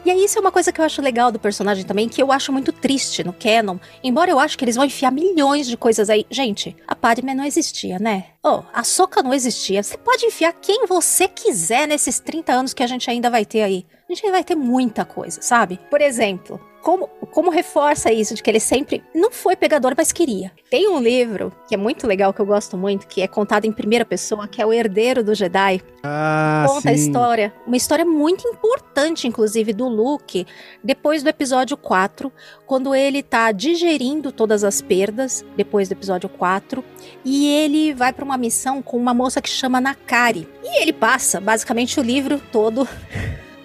[0.05, 2.31] E aí, isso é uma coisa que eu acho legal do personagem também, que eu
[2.31, 3.77] acho muito triste no canon.
[4.01, 6.25] Embora eu acho que eles vão enfiar milhões de coisas aí.
[6.31, 8.27] Gente, a Padme não existia, né?
[8.41, 9.83] Oh, a Soca não existia.
[9.83, 13.63] Você pode enfiar quem você quiser nesses 30 anos que a gente ainda vai ter
[13.63, 13.85] aí.
[14.09, 15.77] A gente vai ter muita coisa, sabe?
[15.89, 20.53] Por exemplo, como, como reforça isso de que ele sempre não foi pegador, mas queria.
[20.71, 23.73] Tem um livro que é muito legal, que eu gosto muito, que é contado em
[23.73, 25.81] primeira pessoa, que é O Herdeiro do Jedi.
[26.01, 26.87] Ah, Conta sim.
[26.87, 27.53] a história.
[27.67, 30.47] Uma história muito importante, inclusive, do Luke,
[30.81, 32.31] depois do episódio 4,
[32.65, 36.81] quando ele tá digerindo todas as perdas, depois do episódio 4,
[37.25, 40.47] e ele vai para uma missão com uma moça que chama Nakari.
[40.63, 42.87] E ele passa, basicamente, o livro todo.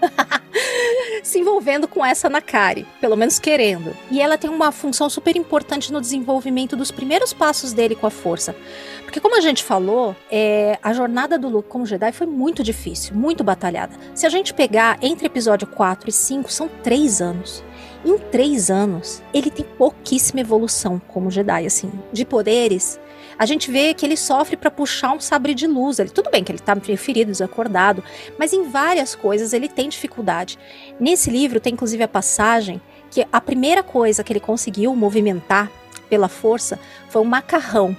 [1.23, 3.97] se envolvendo com essa Nakari, pelo menos querendo.
[4.11, 8.11] E ela tem uma função super importante no desenvolvimento dos primeiros passos dele com a
[8.11, 8.55] força.
[9.03, 13.15] Porque, como a gente falou, é, a jornada do Luke como Jedi foi muito difícil,
[13.15, 13.95] muito batalhada.
[14.15, 17.63] Se a gente pegar entre episódio 4 e 5, são três anos.
[18.05, 22.99] Em três anos, ele tem pouquíssima evolução como Jedi, assim, de poderes
[23.39, 25.99] a gente vê que ele sofre para puxar um sabre de luz.
[25.99, 28.03] Ele, tudo bem que ele tá ferido, desacordado,
[28.39, 30.59] mas em várias coisas ele tem dificuldade.
[30.99, 32.81] Nesse livro tem inclusive a passagem
[33.11, 35.71] que a primeira coisa que ele conseguiu movimentar
[36.09, 36.79] pela força
[37.09, 37.97] foi um macarrão.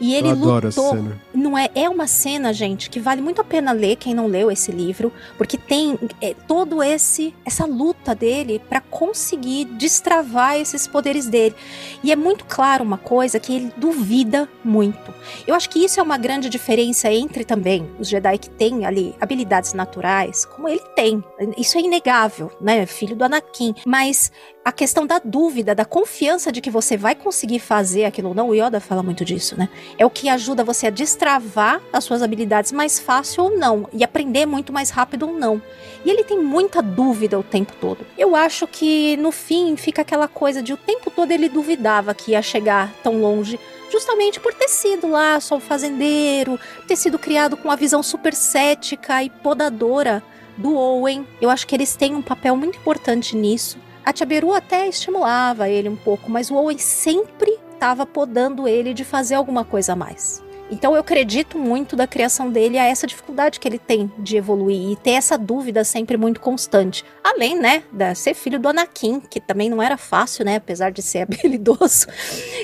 [0.00, 0.86] E ele Eu adoro lutou.
[0.86, 1.20] Essa cena.
[1.32, 4.50] Não é, é uma cena, gente, que vale muito a pena ler quem não leu
[4.50, 11.26] esse livro, porque tem é, todo esse essa luta dele para conseguir destravar esses poderes
[11.26, 11.54] dele.
[12.02, 15.14] E é muito claro uma coisa que ele duvida muito.
[15.46, 19.14] Eu acho que isso é uma grande diferença entre também os Jedi que têm ali
[19.20, 21.22] habilidades naturais, como ele tem.
[21.56, 22.86] Isso é inegável, né?
[22.86, 23.74] Filho do Anakin.
[23.86, 24.30] Mas
[24.64, 28.48] a questão da dúvida, da confiança de que você vai conseguir fazer aquilo ou não,
[28.48, 29.68] o Yoda fala muito disso, né?
[29.98, 34.02] É o que ajuda você a destravar as suas habilidades mais fácil ou não, e
[34.02, 35.60] aprender muito mais rápido ou não.
[36.02, 38.06] E ele tem muita dúvida o tempo todo.
[38.16, 42.30] Eu acho que no fim fica aquela coisa de o tempo todo ele duvidava que
[42.30, 43.60] ia chegar tão longe
[43.92, 46.58] justamente por ter sido lá só um fazendeiro,
[46.88, 50.22] ter sido criado com uma visão super cética e podadora
[50.56, 51.26] do Owen.
[51.38, 53.78] Eu acho que eles têm um papel muito importante nisso.
[54.04, 58.92] A Tia Beru até estimulava ele um pouco, mas o Owen sempre estava podando ele
[58.92, 60.44] de fazer alguma coisa a mais.
[60.70, 64.92] Então eu acredito muito da criação dele a essa dificuldade que ele tem de evoluir
[64.92, 67.04] e ter essa dúvida sempre muito constante.
[67.22, 71.02] Além, né, de ser filho do Anakin, que também não era fácil, né, apesar de
[71.02, 72.06] ser habilidoso.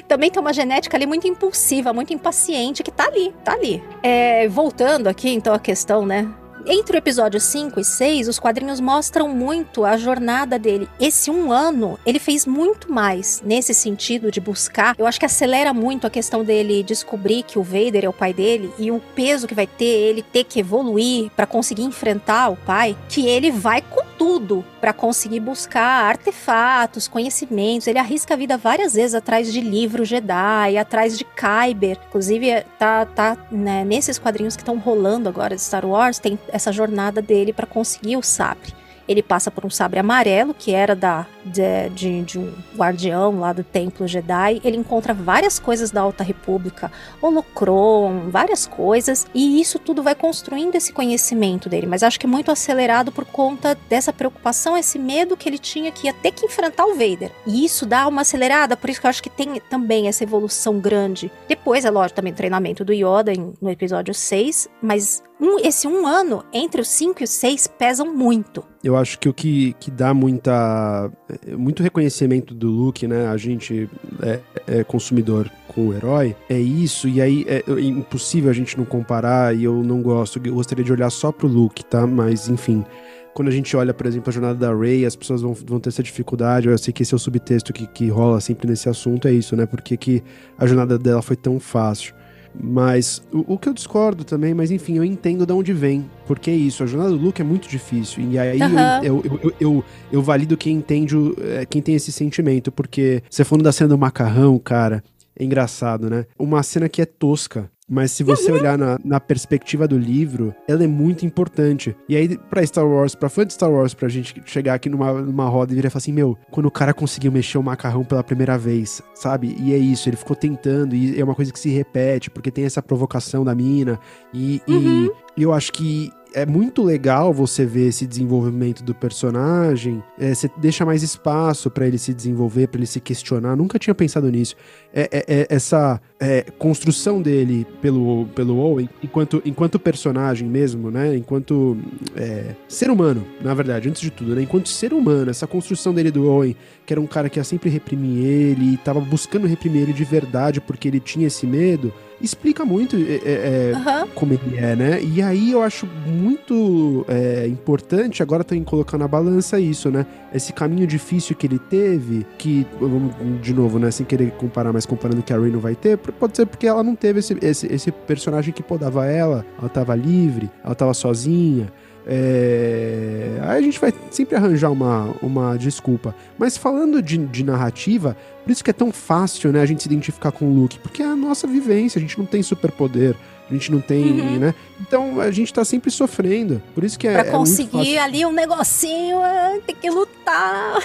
[0.09, 3.83] Também tem uma genética ali muito impulsiva, muito impaciente, que tá ali, tá ali.
[4.03, 6.29] É, voltando aqui, então, a questão, né,
[6.67, 10.89] entre o episódio 5 e 6, os quadrinhos mostram muito a jornada dele.
[10.99, 14.95] Esse um ano, ele fez muito mais nesse sentido de buscar.
[14.99, 18.33] Eu acho que acelera muito a questão dele descobrir que o Vader é o pai
[18.33, 22.57] dele e o peso que vai ter ele ter que evoluir para conseguir enfrentar o
[22.57, 27.87] pai, que ele vai com tudo para conseguir buscar artefatos, conhecimentos.
[27.87, 31.99] Ele arrisca a vida várias vezes atrás de livro Jedi, atrás de Kyber.
[32.07, 36.71] Inclusive, tá, tá né, nesses quadrinhos que estão rolando agora de Star Wars, tem essa
[36.71, 38.75] jornada dele para conseguir o sabre.
[39.11, 43.53] Ele passa por um sabre amarelo, que era da de, de, de um guardião lá
[43.53, 44.61] do Templo Jedi.
[44.63, 50.77] Ele encontra várias coisas da Alta República, holocron, várias coisas, e isso tudo vai construindo
[50.77, 51.89] esse conhecimento dele.
[51.89, 55.91] Mas acho que é muito acelerado por conta dessa preocupação, esse medo que ele tinha
[55.91, 57.33] que ia ter que enfrentar o Vader.
[57.45, 60.79] E isso dá uma acelerada, por isso que eu acho que tem também essa evolução
[60.79, 61.33] grande.
[61.49, 65.89] Depois, é lógico, também o treinamento do Yoda em, no episódio 6, mas um, esse
[65.89, 68.65] um ano entre os 5 e os 6 pesam muito.
[68.85, 71.11] Eu acho que o que, que dá muita,
[71.57, 73.29] muito reconhecimento do Luke, né?
[73.29, 73.89] A gente
[74.23, 78.77] é, é consumidor com o herói, é isso, e aí é, é, impossível a gente
[78.77, 82.07] não comparar, e eu não gosto, eu gostaria de olhar só pro Luke, tá?
[82.07, 82.85] Mas, enfim,
[83.33, 85.89] quando a gente olha, por exemplo, a jornada da Rey, as pessoas vão, vão ter
[85.89, 86.69] essa dificuldade.
[86.69, 89.55] Eu sei que esse é o subtexto que, que rola sempre nesse assunto, é isso,
[89.57, 89.67] né?
[89.67, 90.23] Porque que
[90.59, 92.15] a jornada dela foi tão fácil.
[92.55, 96.11] Mas o, o, que eu discordo também, mas enfim, eu entendo de onde vem.
[96.27, 98.25] Porque é isso, a jornada do Luke é muito difícil.
[98.25, 99.05] E aí uhum.
[99.05, 102.73] eu, eu, eu, eu, eu, valido quem entende, é, quem tem esse sentimento.
[102.73, 105.03] Porque você falando da cena do macarrão, cara,
[105.39, 106.27] é engraçado, né?
[106.39, 107.71] Uma cena que é tosca.
[107.91, 108.59] Mas se você uhum.
[108.59, 111.97] olhar na, na, perspectiva do livro, ela é muito importante.
[112.09, 115.13] E aí, pra Star Wars, pra fã de Star Wars, pra gente chegar aqui numa,
[115.13, 118.05] numa roda e virar e falar assim: Meu, quando o cara conseguiu mexer o macarrão
[118.05, 119.57] pela primeira vez, sabe?
[119.59, 122.65] E é isso, ele ficou tentando, e é uma coisa que se repete, porque tem
[122.65, 123.99] essa provocação da mina.
[124.33, 125.11] E, uhum.
[125.37, 130.03] e eu acho que é muito legal você ver esse desenvolvimento do personagem.
[130.19, 133.57] É, você deixa mais espaço para ele se desenvolver, para ele se questionar.
[133.57, 134.55] Nunca tinha pensado nisso.
[134.93, 141.17] É, é, é essa é, construção dele pelo, pelo Owen, enquanto, enquanto personagem mesmo, né?
[141.17, 141.77] Enquanto
[142.17, 144.43] é, ser humano, na verdade, antes de tudo, né?
[144.43, 147.71] Enquanto ser humano, essa construção dele do Owen, que era um cara que ia sempre
[147.71, 152.65] reprimir ele, e tava buscando reprimir ele de verdade porque ele tinha esse medo explica
[152.65, 154.09] muito é, é, uhum.
[154.15, 155.03] como ele é, né?
[155.03, 160.07] E aí eu acho muito é, importante, agora também colocar na balança isso, né?
[160.33, 163.91] Esse caminho difícil que ele teve, que, vamos de novo, né?
[163.91, 166.83] Sem querer comparar, mas comparando que a Rey não vai ter, pode ser porque ela
[166.83, 171.73] não teve esse, esse, esse personagem que podava ela, ela tava livre, ela tava sozinha.
[172.07, 173.39] É...
[173.43, 176.15] Aí a gente vai sempre arranjar uma, uma desculpa.
[176.39, 179.89] Mas falando de, de, narrativa, por isso que é tão fácil né, a gente se
[179.89, 183.15] identificar com o Luke, porque é a nossa vivência, a gente não tem superpoder,
[183.51, 184.39] a gente não tem, uhum.
[184.39, 184.55] né?
[184.81, 186.63] Então a gente tá sempre sofrendo.
[186.75, 187.13] Por isso que é.
[187.13, 190.81] Pra é conseguir ali um negocinho, é, tem que lutar.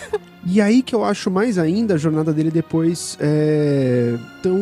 [0.47, 4.55] E aí que eu acho mais ainda a jornada dele depois é tão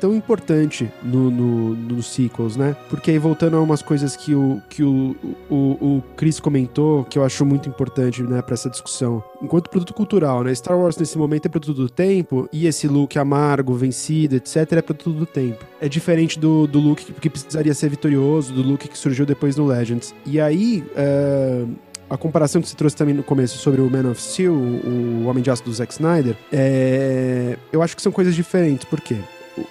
[0.00, 2.74] tão importante no, no, nos sequels, né?
[2.88, 5.14] Porque aí voltando a umas coisas que o, que o,
[5.48, 9.22] o, o Chris comentou, que eu acho muito importante, né, pra essa discussão.
[9.42, 10.54] Enquanto produto cultural, né?
[10.54, 14.82] Star Wars nesse momento é produto do tempo, e esse look amargo, vencido, etc., é
[14.82, 15.64] produto do tempo.
[15.80, 19.56] É diferente do, do look que, que precisaria ser vitorioso, do look que surgiu depois
[19.56, 20.14] no Legends.
[20.24, 20.84] E aí.
[20.96, 25.26] Uh a comparação que você trouxe também no começo sobre o Man of Steel, o
[25.26, 27.56] Homem de Aço do Zack Snyder, é...
[27.72, 28.84] eu acho que são coisas diferentes.
[28.84, 29.16] Por quê?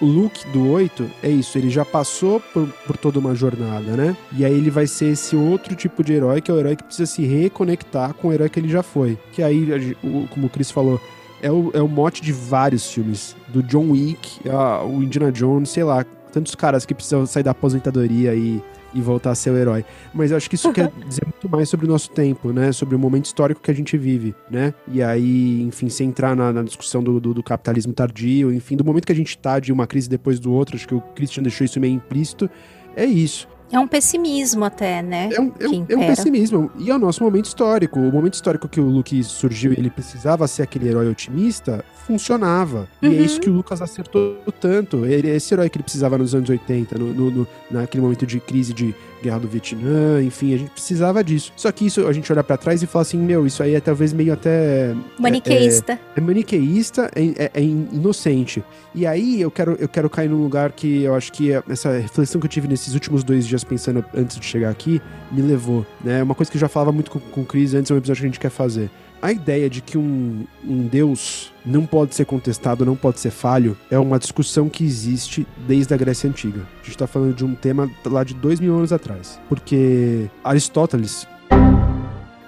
[0.02, 4.16] O look do 8 é isso, ele já passou por, por toda uma jornada, né?
[4.36, 6.84] E aí ele vai ser esse outro tipo de herói, que é o herói que
[6.84, 9.18] precisa se reconectar com o herói que ele já foi.
[9.32, 9.96] Que aí,
[10.30, 11.00] como o Chris falou,
[11.42, 13.36] é o, é o mote de vários filmes.
[13.48, 17.52] Do John Wick, a, o Indiana Jones, sei lá, tantos caras que precisam sair da
[17.52, 18.62] aposentadoria e
[18.94, 19.86] e voltar a ser o herói.
[20.14, 22.72] Mas eu acho que isso quer dizer muito mais sobre o nosso tempo, né?
[22.72, 24.74] Sobre o momento histórico que a gente vive, né?
[24.88, 28.84] E aí, enfim, sem entrar na, na discussão do, do, do, capitalismo tardio, enfim, do
[28.84, 31.44] momento que a gente tá de uma crise depois do outro, acho que o Christian
[31.44, 32.50] deixou isso meio implícito,
[32.96, 33.48] é isso.
[33.72, 35.30] É um pessimismo até, né?
[35.32, 36.72] É um, é um, é um pessimismo.
[36.78, 38.00] E é o nosso momento histórico.
[38.00, 42.88] O momento histórico que o Luke surgiu e ele precisava ser aquele herói otimista, funcionava.
[43.02, 43.12] Uhum.
[43.12, 43.42] E é isso uhum.
[43.42, 45.06] que o Lucas acertou tanto.
[45.06, 48.40] Ele, esse herói que ele precisava nos anos 80, no, no, no, naquele momento de
[48.40, 51.52] crise de guerra do Vietnã, enfim, a gente precisava disso.
[51.56, 53.80] Só que isso a gente olha para trás e fala assim, meu, isso aí é
[53.80, 54.96] talvez meio até...
[55.18, 55.94] Maniqueísta.
[55.94, 58.64] É, é, é maniqueísta, é, é, é, inocente.
[58.94, 62.40] E aí eu quero, eu quero cair num lugar que eu acho que essa reflexão
[62.40, 65.02] que eu tive nesses últimos dois dias pensando antes de chegar aqui,
[65.32, 66.24] me levou, né?
[66.24, 68.22] Uma coisa que eu já falava muito com, com o Chris antes, é um episódio
[68.22, 68.90] que a gente quer fazer
[69.22, 73.78] a ideia de que um, um Deus não pode ser contestado, não pode ser falho,
[73.92, 76.62] é uma discussão que existe desde a Grécia Antiga.
[76.62, 79.40] A gente está falando de um tema lá de dois mil anos atrás.
[79.50, 81.28] Porque Aristóteles.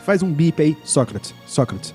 [0.03, 1.33] Faz um bip aí, Sócrates.
[1.45, 1.93] Sócrates.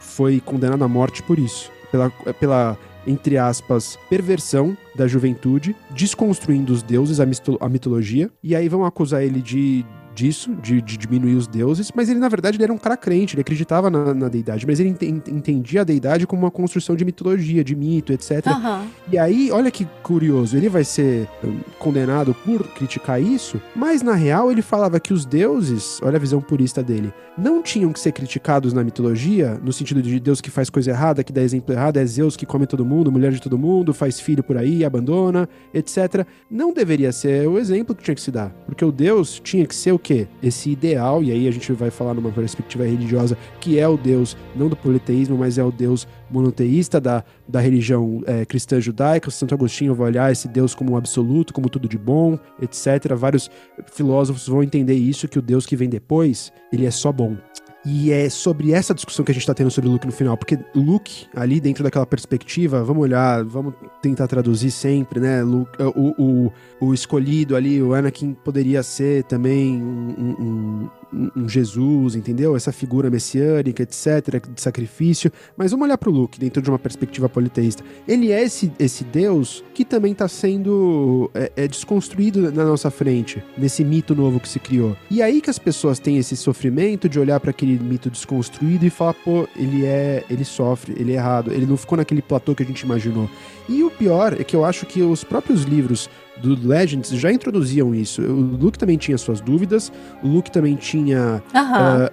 [0.00, 1.70] Foi condenado à morte por isso.
[1.90, 8.84] Pela, pela entre aspas, perversão da juventude, desconstruindo os deuses, a, mitologia, e aí vão
[8.84, 9.84] acusar ele de
[10.20, 13.34] disso, de, de diminuir os deuses, mas ele, na verdade, ele era um cara crente,
[13.34, 16.94] ele acreditava na, na deidade, mas ele ent- ent- entendia a deidade como uma construção
[16.94, 18.46] de mitologia, de mito, etc.
[18.48, 18.84] Aham.
[19.10, 24.14] E aí, olha que curioso, ele vai ser hum, condenado por criticar isso, mas na
[24.14, 28.12] real ele falava que os deuses, olha a visão purista dele, não tinham que ser
[28.12, 31.96] criticados na mitologia, no sentido de Deus que faz coisa errada, que dá exemplo errado,
[31.96, 35.48] é Zeus que come todo mundo, mulher de todo mundo, faz filho por aí, abandona,
[35.72, 36.26] etc.
[36.50, 39.74] Não deveria ser o exemplo que tinha que se dar, porque o Deus tinha que
[39.74, 40.26] ser o quê?
[40.42, 44.36] Esse ideal, e aí a gente vai falar numa perspectiva religiosa, que é o Deus,
[44.56, 49.30] não do politeísmo, mas é o Deus monoteísta da, da religião é, cristã judaica.
[49.30, 53.14] Santo Agostinho vai olhar esse Deus como um absoluto, como tudo de bom, etc.
[53.14, 53.48] Vários
[53.92, 57.36] filósofos vão entender isso, que o Deus que vem depois, ele é só bom.
[57.84, 60.58] E é sobre essa discussão que a gente tá tendo sobre Luke no final, porque
[60.74, 65.42] Luke, ali dentro daquela perspectiva, vamos olhar, vamos tentar traduzir sempre, né?
[65.42, 72.14] Luke, o, o, o escolhido ali, o Anakin poderia ser também um, um- um- Jesus,
[72.14, 72.56] entendeu?
[72.56, 75.30] Essa figura messiânica, etc., de sacrifício.
[75.56, 77.82] Mas vamos olhar pro Luke dentro de uma perspectiva politeísta.
[78.06, 83.42] Ele é esse, esse Deus que também tá sendo é, é desconstruído na nossa frente,
[83.56, 84.96] nesse mito novo que se criou.
[85.10, 88.90] E aí que as pessoas têm esse sofrimento de olhar para aquele mito desconstruído e
[88.90, 92.62] falar, pô, ele é, ele sofre, ele é errado, ele não ficou naquele platô que
[92.62, 93.28] a gente imaginou.
[93.68, 96.08] E o pior é que eu acho que os próprios livros
[96.42, 98.22] do Legends já introduziam isso.
[98.22, 99.92] O Luke também tinha suas dúvidas,
[100.22, 102.10] o Luke também tinha ah,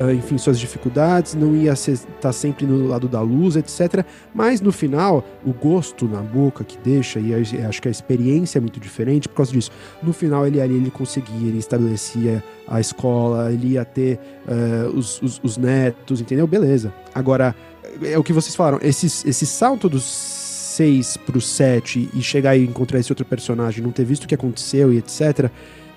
[0.00, 4.04] ah, enfim, suas dificuldades, não ia estar sempre no lado da luz, etc.
[4.34, 7.32] Mas no final, o gosto na boca que deixa, e
[7.64, 9.70] acho que a experiência é muito diferente por causa disso.
[10.02, 14.18] No final, ele ali ele conseguia, ele estabelecia a escola, ele ia ter
[14.48, 16.46] ah, os, os- os netos, entendeu?
[16.46, 16.92] Beleza.
[17.14, 17.54] Agora,
[18.02, 20.02] é o que vocês falaram, esse, esse salto dos
[20.72, 24.34] 6 pro 7 e chegar e encontrar esse outro personagem, não ter visto o que
[24.34, 25.50] aconteceu e etc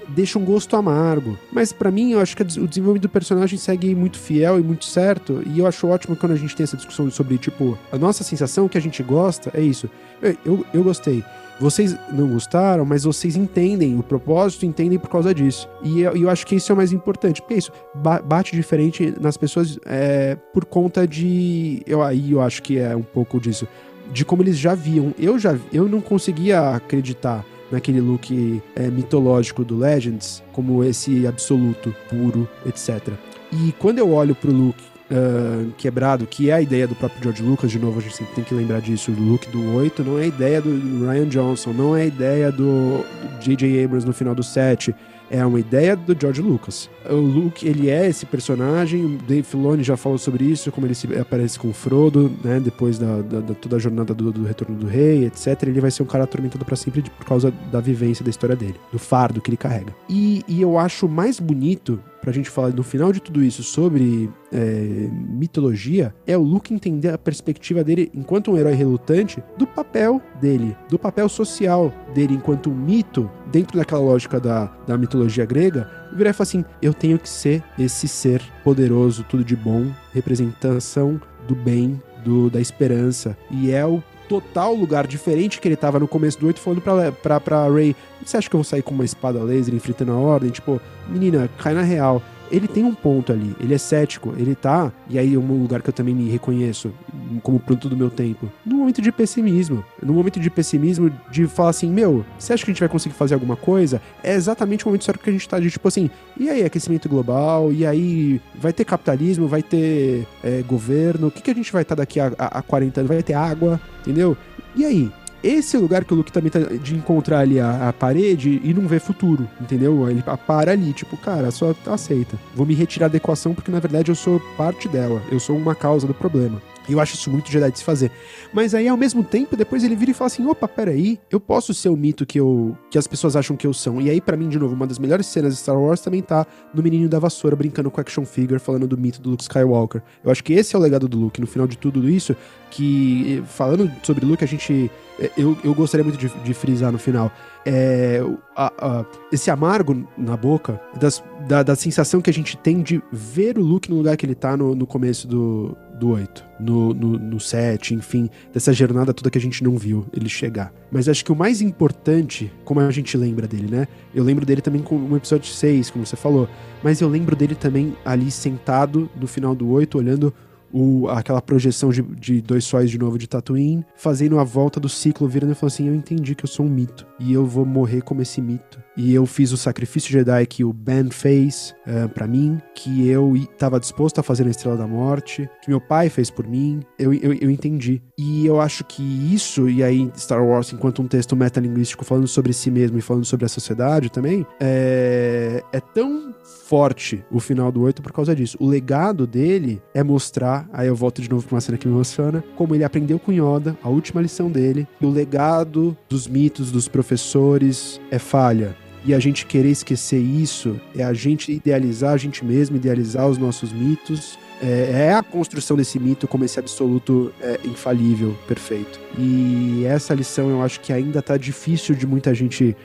[0.09, 1.37] deixa um gosto amargo.
[1.51, 4.85] Mas pra mim, eu acho que o desenvolvimento do personagem segue muito fiel e muito
[4.85, 5.41] certo.
[5.45, 8.67] E eu acho ótimo quando a gente tem essa discussão sobre, tipo, a nossa sensação
[8.67, 9.89] que a gente gosta é isso.
[10.21, 11.23] Eu, eu, eu gostei.
[11.59, 15.69] Vocês não gostaram, mas vocês entendem o propósito, entendem por causa disso.
[15.81, 17.41] E eu, eu acho que isso é o mais importante.
[17.41, 21.81] Porque é isso ba- bate diferente nas pessoas é, por conta de.
[21.87, 23.65] Eu, aí eu acho que é um pouco disso.
[24.11, 25.13] De como eles já viam.
[25.17, 31.93] Eu já eu não conseguia acreditar naquele look é, mitológico do Legends, como esse absoluto,
[32.09, 33.13] puro, etc.
[33.51, 37.43] E quando eu olho pro Luke ah, quebrado, que é a ideia do próprio George
[37.43, 40.17] Lucas, de novo, a gente sempre tem que lembrar disso, o Luke do 8 não
[40.17, 43.05] é a ideia do Ryan Johnson, não é a ideia do
[43.39, 43.83] J.J.
[43.83, 44.95] Abrams no final do 7,
[45.29, 46.89] é uma ideia do George Lucas.
[47.09, 50.95] O Luke, ele é esse personagem, o Dave Filoni já falou sobre isso, como ele
[50.95, 54.43] se aparece com o Frodo, né, depois da, da- da- toda a jornada do, do
[54.43, 55.63] Retorno do Rei, etc.
[55.63, 58.75] Ele vai ser um cara atormentado pra sempre por causa da vivência da história dele,
[58.91, 59.93] do fardo que ele carrega.
[60.09, 64.31] E, e eu acho mais bonito, pra gente falar no final de tudo isso sobre
[64.51, 70.19] é, mitologia, é o Luke entender a perspectiva dele enquanto um herói relutante do papel
[70.41, 75.87] dele, do papel social dele enquanto um mito, dentro daquela lógica da, da mitologia grega,
[76.15, 81.21] virar e falar assim: eu tenho que ser esse ser poderoso, tudo de bom, representação
[81.47, 83.37] do bem, do, da esperança.
[83.51, 87.11] E é o total lugar diferente que ele tava no começo do 8 falando pra,
[87.11, 90.15] pra, pra Ray: Você acha que eu vou sair com uma espada laser enfrentando a
[90.15, 90.49] ordem?
[90.49, 92.21] Tipo, menina, cai na real.
[92.51, 95.81] Ele tem um ponto ali, ele é cético, ele tá, e aí é um lugar
[95.81, 96.93] que eu também me reconheço
[97.41, 99.83] como produto do meu tempo, no momento de pessimismo.
[100.01, 103.15] No momento de pessimismo, de falar assim, meu, você acha que a gente vai conseguir
[103.15, 104.01] fazer alguma coisa?
[104.23, 107.09] É exatamente o momento certo que a gente tá de tipo assim, e aí, aquecimento
[107.09, 111.71] global, e aí, vai ter capitalismo, vai ter é, governo, o que, que a gente
[111.71, 113.07] vai estar daqui a, a, a 40 anos?
[113.07, 114.37] Vai ter água, entendeu?
[114.75, 115.11] E aí?
[115.43, 118.59] Esse é o lugar que o Luke também tá de encontrar ali a, a parede
[118.63, 120.09] e não ver futuro, entendeu?
[120.09, 122.37] Ele para ali, tipo, cara, só aceita.
[122.55, 125.75] Vou me retirar da equação porque na verdade eu sou parte dela, eu sou uma
[125.75, 126.61] causa do problema.
[126.87, 128.11] E eu acho isso muito Jedi de se fazer.
[128.53, 131.73] Mas aí, ao mesmo tempo, depois ele vira e fala assim: opa, peraí, eu posso
[131.73, 134.01] ser o mito que, eu, que as pessoas acham que eu sou.
[134.01, 136.45] E aí, pra mim, de novo, uma das melhores cenas de Star Wars também tá
[136.73, 140.01] no Menininho da Vassoura brincando com action figure, falando do mito do Luke Skywalker.
[140.23, 142.35] Eu acho que esse é o legado do Luke, no final de tudo isso,
[142.71, 144.89] que falando sobre Luke, a gente.
[145.37, 147.31] Eu, eu gostaria muito de, de frisar no final.
[147.65, 148.21] É,
[148.55, 153.01] a- a- esse amargo na boca, das- da, da sensação que a gente tem de
[153.11, 156.93] ver o Luke no lugar que ele tá no, no começo do, do 8, no,
[156.93, 160.73] no, no 7, enfim, dessa jornada toda que a gente não viu ele chegar.
[160.91, 163.87] Mas acho que o mais importante, como a gente lembra dele, né?
[164.13, 166.47] Eu lembro dele também com o episódio 6, como você falou,
[166.83, 170.33] mas eu lembro dele também ali sentado no final do 8, olhando
[170.77, 174.89] o, aquela projeção de, de dois sóis de novo de Tatooine, fazendo a volta do
[174.89, 177.65] ciclo, virando e falando assim: Eu entendi que eu sou um mito e eu vou
[177.65, 178.83] morrer como esse mito.
[178.97, 183.35] E eu fiz o sacrifício Jedi que o Ben fez uh, para mim, que eu
[183.35, 186.81] estava disposto a fazer na Estrela da Morte, que meu pai fez por mim.
[186.97, 188.01] Eu, eu, eu entendi.
[188.17, 192.53] E eu acho que isso, e aí Star Wars, enquanto um texto metalinguístico falando sobre
[192.53, 196.33] si mesmo e falando sobre a sociedade também, é, é tão
[196.65, 198.57] forte o final do 8 por causa disso.
[198.59, 201.93] O legado dele é mostrar, aí eu volto de novo pra uma cena que me
[201.93, 206.71] emociona, como ele aprendeu com Yoda, a última lição dele, que o legado dos mitos,
[206.71, 208.75] dos professores é falha.
[209.05, 213.37] E a gente querer esquecer isso é a gente idealizar a gente mesmo, idealizar os
[213.37, 214.39] nossos mitos.
[214.59, 218.99] É, é a construção desse mito como esse absoluto é, infalível, perfeito.
[219.19, 222.75] E essa lição eu acho que ainda tá difícil de muita gente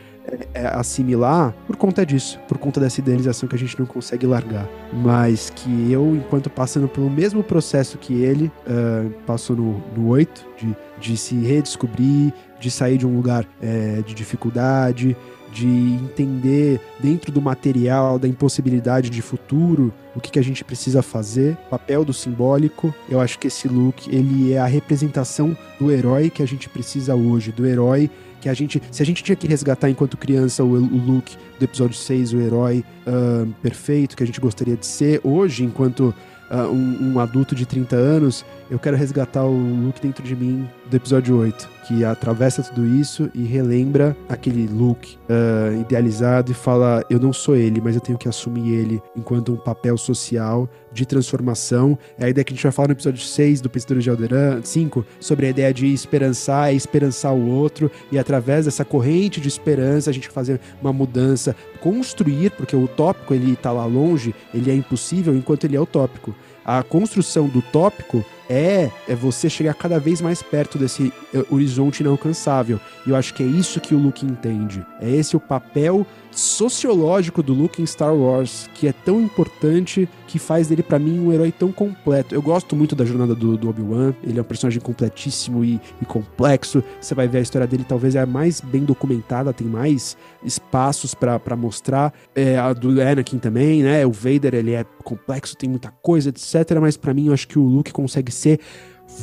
[0.74, 4.68] assimilar por conta disso, por conta dessa idealização que a gente não consegue largar.
[4.92, 10.46] Mas que eu, enquanto passando pelo mesmo processo que ele uh, passou no, no 8,
[10.58, 15.16] de, de se redescobrir, de sair de um lugar é, de dificuldade,
[15.52, 21.02] de entender dentro do material, da impossibilidade de futuro, o que, que a gente precisa
[21.02, 22.94] fazer, papel do simbólico.
[23.08, 27.14] Eu acho que esse look, ele é a representação do herói que a gente precisa
[27.14, 28.10] hoje, do herói
[28.40, 31.22] que a gente, se a gente tinha que resgatar enquanto criança o, o
[31.58, 36.14] do episódio 6, o herói uh, perfeito que a gente gostaria de ser, hoje, enquanto
[36.50, 40.68] uh, um, um, adulto de 30 anos, eu quero resgatar o Luke dentro de mim
[40.90, 47.04] do episódio 8, que atravessa tudo isso e relembra aquele Luke uh, idealizado e fala:
[47.08, 51.06] Eu não sou ele, mas eu tenho que assumir ele enquanto um papel social de
[51.06, 51.98] transformação.
[52.18, 54.60] É a ideia que a gente vai falar no episódio 6 do Pensador de Alderan,
[54.62, 59.48] 5, sobre a ideia de esperançar, é esperançar o outro, e através dessa corrente de
[59.48, 64.70] esperança a gente fazer uma mudança, construir, porque o utópico ele está lá longe, ele
[64.70, 66.34] é impossível enquanto ele é utópico.
[66.64, 72.00] A construção do tópico é, é você chegar cada vez mais perto desse eh, horizonte
[72.00, 72.80] inalcançável.
[73.06, 74.84] E eu acho que é isso que o Luke entende.
[75.00, 80.38] É esse o papel sociológico do Luke em Star Wars, que é tão importante, que
[80.38, 82.34] faz dele para mim um herói tão completo.
[82.34, 86.04] Eu gosto muito da jornada do, do Obi-Wan, ele é um personagem completíssimo e, e,
[86.04, 86.82] complexo.
[87.00, 91.14] Você vai ver a história dele, talvez é a mais bem documentada, tem mais espaços
[91.14, 92.12] para mostrar.
[92.34, 94.06] É, a do Anakin também, né?
[94.06, 96.78] O Vader, ele é complexo, tem muita coisa, etc.
[96.80, 98.60] Mas para mim, eu acho que o Luke consegue ser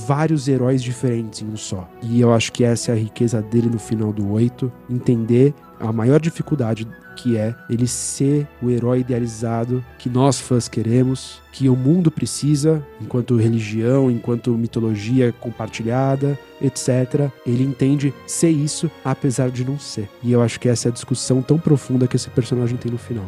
[0.06, 1.90] vários heróis diferentes em um só.
[2.02, 5.92] E eu acho que essa é a riqueza dele no final do 8, entender a
[5.92, 11.76] maior dificuldade que é ele ser o herói idealizado que nós fãs queremos, que o
[11.76, 17.32] mundo precisa, enquanto religião, enquanto mitologia compartilhada, etc.
[17.44, 20.08] Ele entende ser isso, apesar de não ser.
[20.22, 23.00] E eu acho que essa é a discussão tão profunda que esse personagem tem no
[23.00, 23.26] final.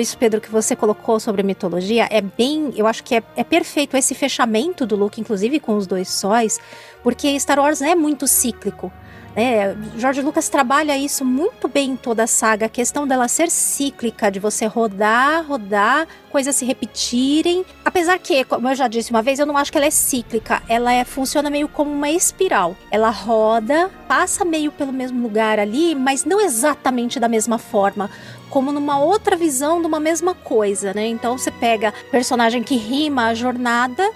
[0.00, 2.72] Isso, Pedro, que você colocou sobre mitologia, é bem.
[2.76, 6.58] Eu acho que é, é perfeito esse fechamento do Luke, inclusive com os dois sóis,
[7.02, 8.92] porque Star Wars é muito cíclico.
[9.40, 13.48] É, Jorge Lucas trabalha isso muito bem em toda a saga, a questão dela ser
[13.50, 17.64] cíclica, de você rodar, rodar, coisas se repetirem.
[17.84, 20.60] Apesar que, como eu já disse uma vez, eu não acho que ela é cíclica,
[20.68, 22.76] ela é, funciona meio como uma espiral.
[22.90, 28.10] Ela roda, passa meio pelo mesmo lugar ali, mas não exatamente da mesma forma
[28.50, 31.06] como numa outra visão de uma mesma coisa, né?
[31.06, 34.10] Então você pega personagem que rima a jornada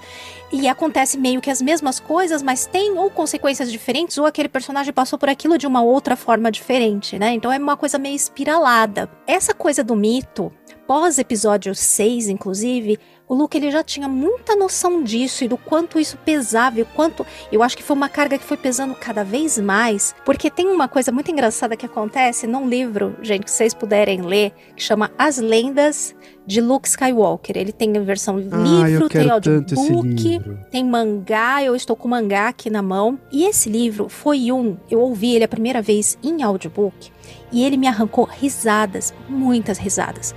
[0.52, 4.92] e acontece meio que as mesmas coisas, mas tem ou consequências diferentes, ou aquele personagem
[4.92, 7.32] passou por aquilo de uma outra forma diferente, né?
[7.32, 9.10] Então é uma coisa meio espiralada.
[9.26, 10.52] Essa coisa do mito,
[10.86, 12.98] pós episódio 6, inclusive,
[13.28, 16.86] o Luke ele já tinha muita noção disso e do quanto isso pesava e o
[16.86, 20.66] quanto eu acho que foi uma carga que foi pesando cada vez mais, porque tem
[20.68, 25.10] uma coisa muito engraçada que acontece num livro, gente, que vocês puderem ler, que chama
[25.16, 26.14] As Lendas
[26.46, 27.56] de Luke Skywalker.
[27.56, 30.40] Ele tem a versão ah, livro, tem audiobook,
[30.70, 33.18] tem mangá, eu estou com o mangá aqui na mão.
[33.30, 37.10] E esse livro foi um, eu ouvi ele a primeira vez em audiobook
[37.50, 40.34] e ele me arrancou risadas, muitas risadas.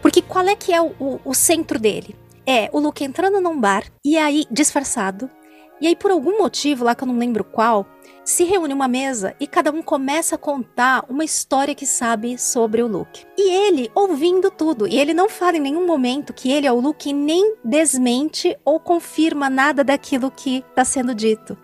[0.00, 2.16] Porque qual é que é o, o, o centro dele?
[2.48, 5.28] é o Luke entrando num bar e aí disfarçado.
[5.82, 7.86] E aí por algum motivo lá que eu não lembro qual,
[8.28, 12.82] se reúne uma mesa e cada um começa a contar uma história que sabe sobre
[12.82, 13.24] o Luke.
[13.38, 16.78] E ele ouvindo tudo, e ele não fala em nenhum momento que ele é o
[16.78, 21.56] Luke nem desmente ou confirma nada daquilo que está sendo dito.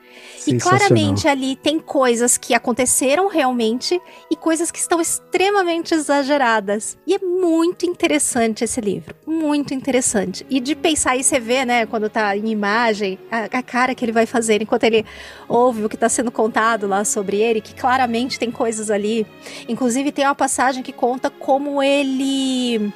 [0.46, 4.00] E claramente ali tem coisas que aconteceram realmente
[4.30, 6.96] e coisas que estão extremamente exageradas.
[7.06, 10.46] E é muito interessante esse livro, muito interessante.
[10.48, 14.02] E de pensar aí você vê, né, quando tá em imagem, a, a cara que
[14.02, 15.04] ele vai fazer enquanto ele
[15.46, 19.26] ouve o que está sendo contado contado lá sobre ele, que claramente tem coisas ali.
[19.68, 22.92] Inclusive, tem uma passagem que conta como ele.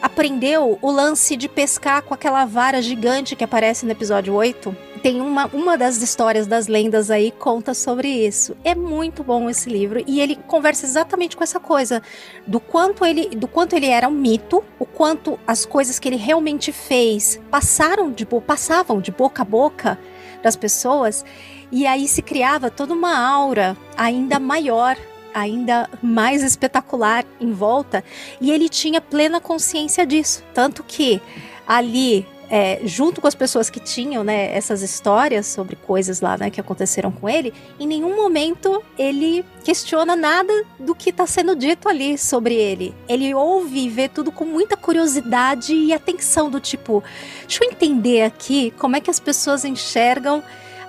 [0.00, 4.74] aprendeu o lance de pescar com aquela vara gigante que aparece no episódio 8.
[5.02, 8.56] Tem uma, uma das histórias das lendas aí conta sobre isso.
[8.64, 12.02] É muito bom esse livro e ele conversa exatamente com essa coisa
[12.46, 16.16] do quanto ele, do quanto ele era um mito, o quanto as coisas que ele
[16.16, 19.98] realmente fez passaram de passavam de boca a boca
[20.42, 21.22] das pessoas
[21.70, 24.96] e aí se criava toda uma aura ainda maior
[25.34, 28.04] ainda mais espetacular em volta
[28.40, 30.44] e ele tinha plena consciência disso.
[30.54, 31.20] Tanto que
[31.66, 36.50] ali é, junto com as pessoas que tinham né, essas histórias sobre coisas lá né,
[36.50, 41.88] que aconteceram com ele, em nenhum momento ele questiona nada do que está sendo dito
[41.88, 42.94] ali sobre ele.
[43.08, 47.02] Ele ouve e vê tudo com muita curiosidade e atenção, do tipo,
[47.40, 50.42] deixa eu entender aqui como é que as pessoas enxergam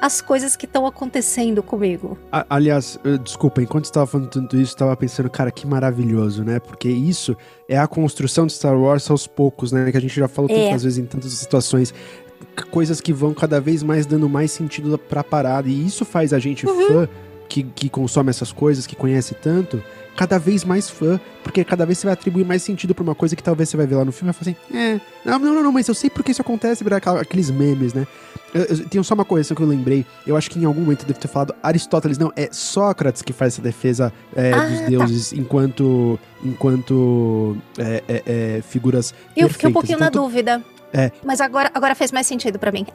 [0.06, 2.16] as coisas que estão acontecendo comigo.
[2.32, 6.60] A, aliás, uh, desculpa, enquanto estava falando tudo isso, estava pensando, cara, que maravilhoso, né?
[6.60, 7.36] Porque isso
[7.68, 9.90] é a construção de Star Wars aos poucos, né?
[9.90, 10.66] Que a gente já falou é.
[10.66, 11.92] tantas vezes em tantas situações
[12.70, 15.68] coisas que vão cada vez mais dando mais sentido pra parada.
[15.68, 16.88] E isso faz a gente uhum.
[16.88, 17.10] fã
[17.50, 19.84] que, que consome essas coisas, que conhece tanto,
[20.16, 23.36] cada vez mais fã, porque cada vez você vai atribuir mais sentido pra uma coisa
[23.36, 25.64] que talvez você vai ver lá no filme e vai falar assim, é, não, não,
[25.64, 28.08] não, mas eu sei porque isso acontece, virar aqueles memes, né?
[28.54, 31.02] Eu, eu, tenho só uma coisa que eu lembrei, eu acho que em algum momento
[31.02, 34.80] eu devo ter falado Aristóteles, não, é Sócrates que faz essa defesa é, ah, dos
[34.80, 34.86] tá.
[34.86, 35.36] deuses tá.
[35.36, 40.64] enquanto, enquanto é, é, é figuras Eu fiquei um pouquinho então, na dúvida.
[40.96, 41.12] É.
[41.26, 42.86] Mas agora, agora fez mais sentido para mim.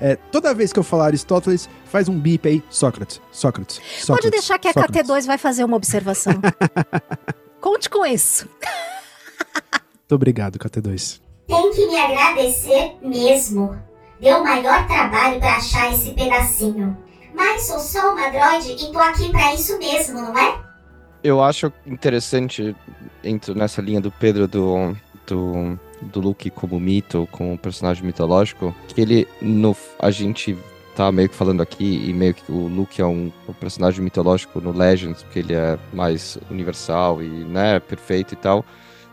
[0.00, 3.76] é, é, toda vez que eu falar Aristóteles, faz um bip aí, Sócrates, Sócrates.
[3.76, 5.02] Sócrates Pode deixar que a Sócrates.
[5.02, 6.32] KT2 vai fazer uma observação.
[7.60, 8.48] Conte com isso.
[10.00, 11.20] Muito obrigado, KT2.
[11.46, 13.78] Tem que me agradecer mesmo.
[14.18, 16.96] Deu maior trabalho para achar esse pedacinho.
[17.34, 20.58] Mas sou só uma droid e tô aqui para isso mesmo, não é?
[21.22, 22.74] Eu acho interessante,
[23.22, 24.96] entro nessa linha do Pedro do,
[25.26, 30.56] do do Luke como mito, como personagem mitológico, que ele, no, a gente
[30.94, 34.60] tá meio que falando aqui, e meio que o Luke é um, um, personagem mitológico
[34.60, 38.64] no Legends, porque ele é mais universal e, né, perfeito e tal.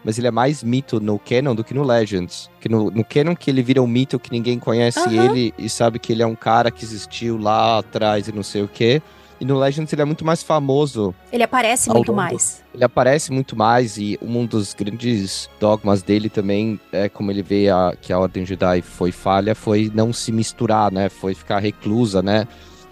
[0.04, 2.50] Mas ele é mais mito no Canon do que no Legends.
[2.60, 5.26] Que no, no Canon que ele vira um mito que ninguém conhece uhum.
[5.26, 8.64] ele e sabe que ele é um cara que existiu lá atrás e não sei
[8.64, 9.02] o quê.
[9.42, 11.16] E no Legends ele é muito mais famoso.
[11.34, 12.22] Ele aparece muito longo.
[12.22, 12.64] mais.
[12.76, 17.68] Ele aparece muito mais e um dos grandes dogmas dele também é como ele vê
[17.68, 21.10] a, que a Ordem Jedi foi falha, foi não se misturar, né?
[21.10, 22.48] Foi ficar reclusa, né?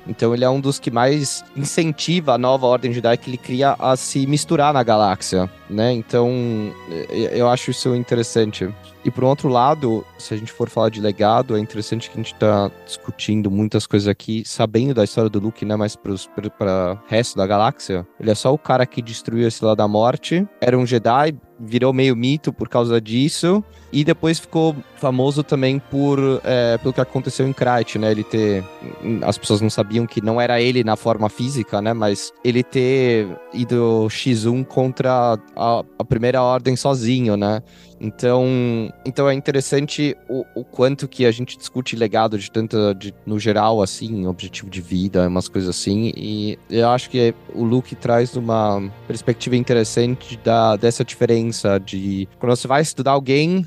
[0.08, 3.76] Então ele é um dos que mais incentiva a nova Ordem Jedi que ele cria
[3.78, 5.94] a se misturar na galáxia, né?
[5.94, 6.74] Então
[7.32, 8.68] eu acho isso interessante.
[9.04, 12.22] E por outro lado, se a gente for falar de legado, é interessante que a
[12.22, 15.76] gente tá discutindo muitas coisas aqui, sabendo da história do Luke, né?
[15.76, 18.06] Mas para o resto da galáxia.
[18.20, 20.48] Ele é só o cara que destruiu esse lado da morte.
[20.62, 23.64] Era um Jedi, virou meio mito por causa disso.
[23.92, 28.12] E depois ficou famoso também por é, pelo que aconteceu em Krayt, né?
[28.12, 28.64] Ele ter.
[29.24, 31.92] As pessoas não sabiam que não era ele na forma física, né?
[31.94, 37.64] Mas ele ter ido X1 contra a, a primeira ordem sozinho, né?
[38.00, 43.14] Então, então é interessante o, o quanto que a gente discute legado de tanta, de,
[43.26, 46.12] no geral, assim, objetivo de vida, umas coisas assim.
[46.16, 52.56] E eu acho que o Luke traz uma perspectiva interessante da, dessa diferença de quando
[52.56, 53.66] você vai estudar alguém,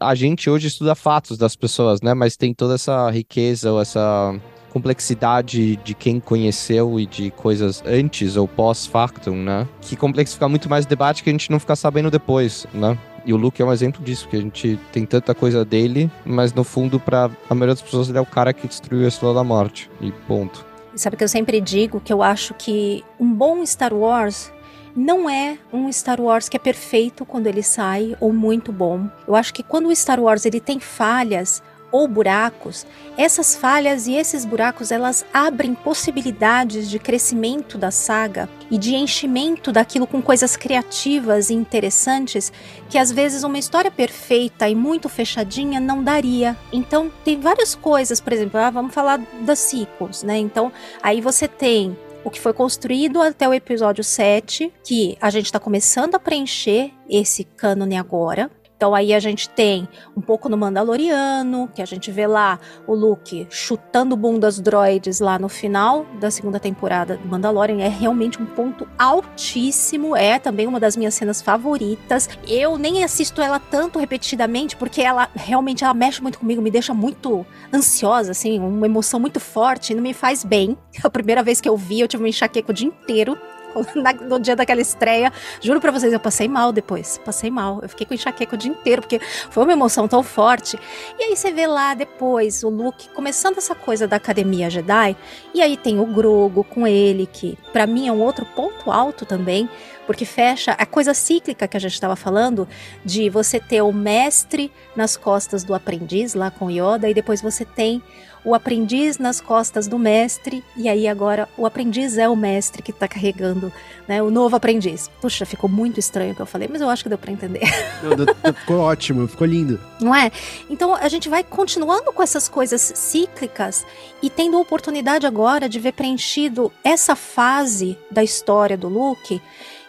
[0.00, 2.14] a gente hoje estuda fatos das pessoas, né?
[2.14, 4.34] Mas tem toda essa riqueza ou essa
[4.74, 9.68] complexidade de quem conheceu e de coisas antes ou pós-factum, né?
[9.80, 12.98] Que complexifica muito mais o debate que a gente não fica sabendo depois, né?
[13.24, 16.52] E o Luke é um exemplo disso, que a gente tem tanta coisa dele, mas
[16.52, 19.34] no fundo, para a maioria das pessoas, ele é o cara que destruiu a Estrela
[19.34, 19.90] da Morte.
[20.00, 20.64] E ponto.
[20.94, 24.52] Sabe que eu sempre digo que eu acho que um bom Star Wars
[24.94, 29.08] não é um Star Wars que é perfeito quando ele sai ou muito bom.
[29.26, 31.62] Eu acho que quando o Star Wars ele tem falhas,
[31.94, 32.84] ou buracos,
[33.16, 39.70] essas falhas e esses buracos elas abrem possibilidades de crescimento da saga e de enchimento
[39.70, 42.52] daquilo com coisas criativas e interessantes
[42.90, 46.56] que às vezes uma história perfeita e muito fechadinha não daria.
[46.72, 50.36] Então tem várias coisas, por exemplo, ah, vamos falar das sequels, né?
[50.36, 55.46] Então aí você tem o que foi construído até o episódio 7, que a gente
[55.46, 58.50] está começando a preencher esse cânone agora.
[58.84, 62.94] Então aí a gente tem um pouco no Mandaloriano, que a gente vê lá o
[62.94, 67.80] Luke chutando bundas droids lá no final da segunda temporada do Mandalorian.
[67.80, 72.28] É realmente um ponto altíssimo, é também uma das minhas cenas favoritas.
[72.46, 76.92] Eu nem assisto ela tanto repetidamente, porque ela realmente ela mexe muito comigo, me deixa
[76.92, 80.76] muito ansiosa, assim, uma emoção muito forte, não me faz bem.
[81.02, 83.34] A primeira vez que eu vi, eu tive uma enxaqueca o dia inteiro
[83.94, 85.32] na- no dia daquela estreia.
[85.60, 87.18] Juro pra vocês, eu passei mal depois.
[87.24, 87.80] Passei mal.
[87.82, 89.18] Eu fiquei com enxaqueca o dia inteiro, porque
[89.50, 90.78] foi uma emoção tão forte.
[91.18, 95.16] E aí você vê lá depois o Luke começando essa coisa da Academia Jedi.
[95.52, 99.24] E aí tem o Grogo com ele, que pra mim é um outro ponto alto
[99.26, 99.68] também.
[100.06, 102.68] Porque fecha a coisa cíclica que a gente estava falando,
[103.02, 107.64] de você ter o mestre nas costas do aprendiz, lá com Yoda, e depois você
[107.64, 108.02] tem
[108.44, 112.92] o aprendiz nas costas do mestre, e aí agora o aprendiz é o mestre que
[112.92, 113.72] tá carregando,
[114.06, 115.08] né, o novo aprendiz.
[115.20, 117.62] Puxa, ficou muito estranho o que eu falei, mas eu acho que deu pra entender.
[118.02, 119.80] Não, deu- ficou ótimo, ficou lindo.
[120.00, 120.30] Não é?
[120.68, 123.86] Então a gente vai continuando com essas coisas cíclicas
[124.22, 129.40] e tendo a oportunidade agora de ver preenchido essa fase da história do Luke.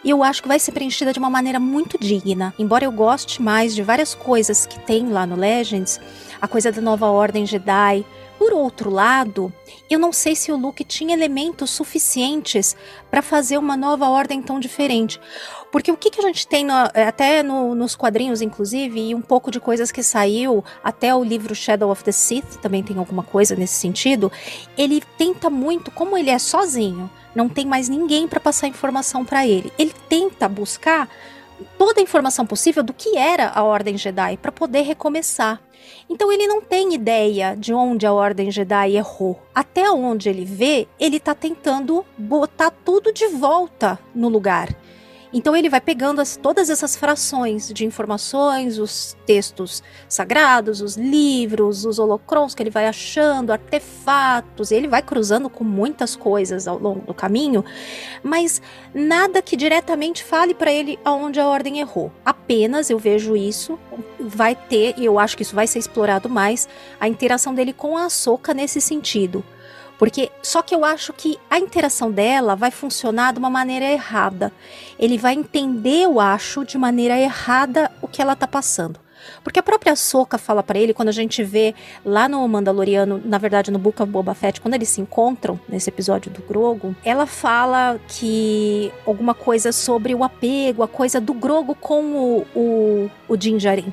[0.04, 2.54] E eu acho que vai ser preenchida de uma maneira muito digna.
[2.58, 6.00] Embora eu goste mais de várias coisas que tem lá no Legends,
[6.40, 8.04] a coisa da nova ordem Jedi.
[8.38, 9.52] Por outro lado,
[9.88, 12.76] eu não sei se o Luke tinha elementos suficientes
[13.10, 15.18] para fazer uma nova ordem tão diferente.
[15.72, 16.72] Porque o que, que a gente tem, no-
[17.06, 21.54] até no- nos quadrinhos, inclusive, e um pouco de coisas que saiu, até o livro
[21.54, 24.30] Shadow of the Sith também tem alguma coisa nesse sentido,
[24.76, 29.46] ele tenta muito, como ele é sozinho, não tem mais ninguém para passar informação para
[29.46, 31.08] ele, ele tenta buscar
[31.78, 35.60] toda a informação possível do que era a Ordem Jedi para poder recomeçar.
[36.08, 39.40] Então ele não tem ideia de onde a Ordem Jedi errou.
[39.54, 44.74] Até onde ele vê, ele tá tentando botar tudo de volta no lugar.
[45.36, 51.84] Então ele vai pegando as- todas essas frações de informações, os textos sagrados, os livros,
[51.84, 57.00] os holocrons que ele vai achando, artefatos, ele vai cruzando com muitas coisas ao longo
[57.04, 57.62] do caminho,
[58.22, 58.62] mas
[58.94, 62.10] nada que diretamente fale para ele aonde a ordem errou.
[62.24, 63.78] Apenas eu vejo isso,
[64.18, 66.66] vai ter, e eu acho que isso vai ser explorado mais,
[66.98, 69.44] a interação dele com a Ahsoka nesse sentido.
[69.98, 74.52] Porque só que eu acho que a interação dela vai funcionar de uma maneira errada.
[74.98, 79.00] Ele vai entender, eu acho, de maneira errada o que ela tá passando.
[79.42, 81.74] Porque a própria Soca fala pra ele quando a gente vê
[82.04, 85.88] lá no Mandaloriano, na verdade no Book of Boba Fett, quando eles se encontram nesse
[85.88, 91.74] episódio do Grogu, ela fala que alguma coisa sobre o apego, a coisa do Grogu
[91.74, 93.92] com o, o, o Din Djarin.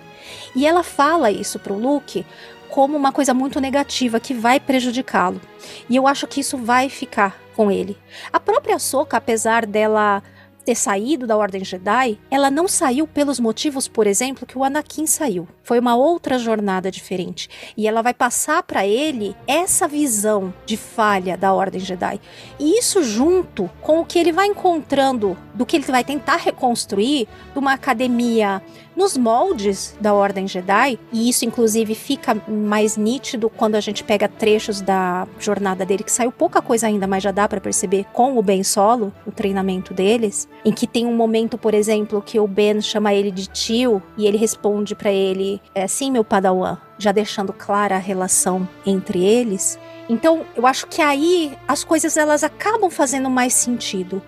[0.56, 2.26] E ela fala isso pro Luke
[2.74, 5.40] como uma coisa muito negativa que vai prejudicá-lo.
[5.88, 7.96] E eu acho que isso vai ficar com ele.
[8.32, 10.24] A própria Soca, apesar dela
[10.66, 15.06] ter saído da Ordem Jedi, ela não saiu pelos motivos, por exemplo, que o Anakin
[15.06, 15.48] saiu.
[15.62, 17.48] Foi uma outra jornada diferente.
[17.78, 22.20] E ela vai passar para ele essa visão de falha da Ordem Jedi.
[22.60, 27.28] E isso junto com o que ele vai encontrando, do que ele vai tentar reconstruir
[27.52, 28.64] de uma academia
[28.96, 34.28] nos moldes da Ordem Jedi, e isso inclusive fica mais nítido quando a gente pega
[34.28, 38.38] trechos da jornada dele, que saiu pouca coisa ainda, mas já dá para perceber com
[38.38, 42.48] o Ben Solo, o treinamento deles, em que tem um momento, por exemplo, que o
[42.48, 47.12] Ben chama ele de tio e ele responde para ele, é sim, meu padawan, já
[47.12, 49.80] deixando clara a relação entre eles.
[50.10, 54.22] Então, eu acho que aí as coisas elas acabam fazendo mais sentido.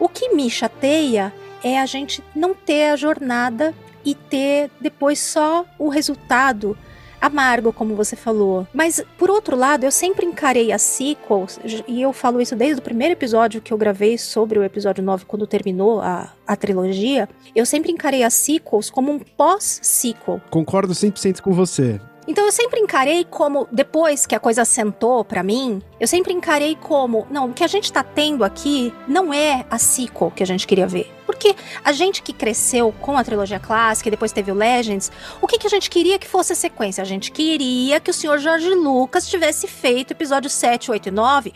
[0.00, 1.32] O que me chateia
[1.62, 3.74] é a gente não ter a jornada
[4.08, 6.74] e ter depois só o resultado
[7.20, 8.66] amargo, como você falou.
[8.72, 12.82] Mas, por outro lado, eu sempre encarei as sequels, e eu falo isso desde o
[12.82, 17.66] primeiro episódio que eu gravei sobre o episódio 9, quando terminou a, a trilogia, eu
[17.66, 20.40] sempre encarei as sequels como um pós-sequel.
[20.48, 22.00] Concordo 100% com você.
[22.28, 26.76] Então eu sempre encarei como, depois que a coisa sentou pra mim, eu sempre encarei
[26.76, 30.46] como, não, o que a gente tá tendo aqui não é a sequel que a
[30.46, 31.10] gente queria ver.
[31.24, 35.10] Porque a gente que cresceu com a trilogia clássica e depois teve o Legends,
[35.40, 37.00] o que, que a gente queria que fosse a sequência?
[37.00, 41.54] A gente queria que o senhor Jorge Lucas tivesse feito episódio 7, 8 e 9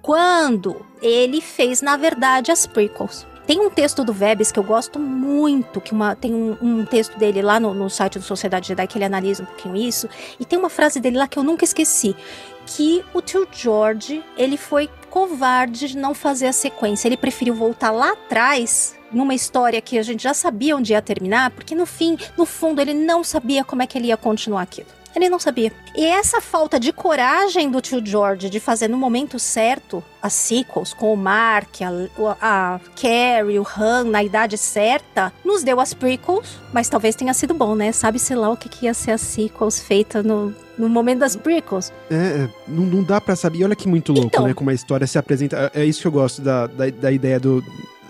[0.00, 3.26] quando ele fez, na verdade, as prequels.
[3.46, 7.18] Tem um texto do Vebs que eu gosto muito, que uma, tem um, um texto
[7.18, 10.08] dele lá no, no site do Sociedade Jedi que ele analisa um pouquinho isso,
[10.40, 12.16] e tem uma frase dele lá que eu nunca esqueci,
[12.66, 17.90] que o tio George, ele foi covarde de não fazer a sequência, ele preferiu voltar
[17.90, 22.16] lá atrás numa história que a gente já sabia onde ia terminar, porque no fim,
[22.38, 24.88] no fundo, ele não sabia como é que ele ia continuar aquilo.
[25.14, 25.72] Ele não sabia.
[25.94, 30.92] E essa falta de coragem do tio George de fazer no momento certo as sequels
[30.92, 36.58] com o Mark, a, a Carrie, o Han na idade certa, nos deu as prequels,
[36.72, 37.92] mas talvez tenha sido bom, né?
[37.92, 41.92] Sabe-se lá o que, que ia ser as sequels feita no, no momento das prequels.
[42.10, 43.58] É, é, não, não dá pra saber.
[43.58, 44.46] E olha que muito louco, Então.
[44.46, 44.54] né?
[44.54, 45.70] Como a história se apresenta.
[45.74, 47.62] É é isso que eu gosto da, da, da ideia do,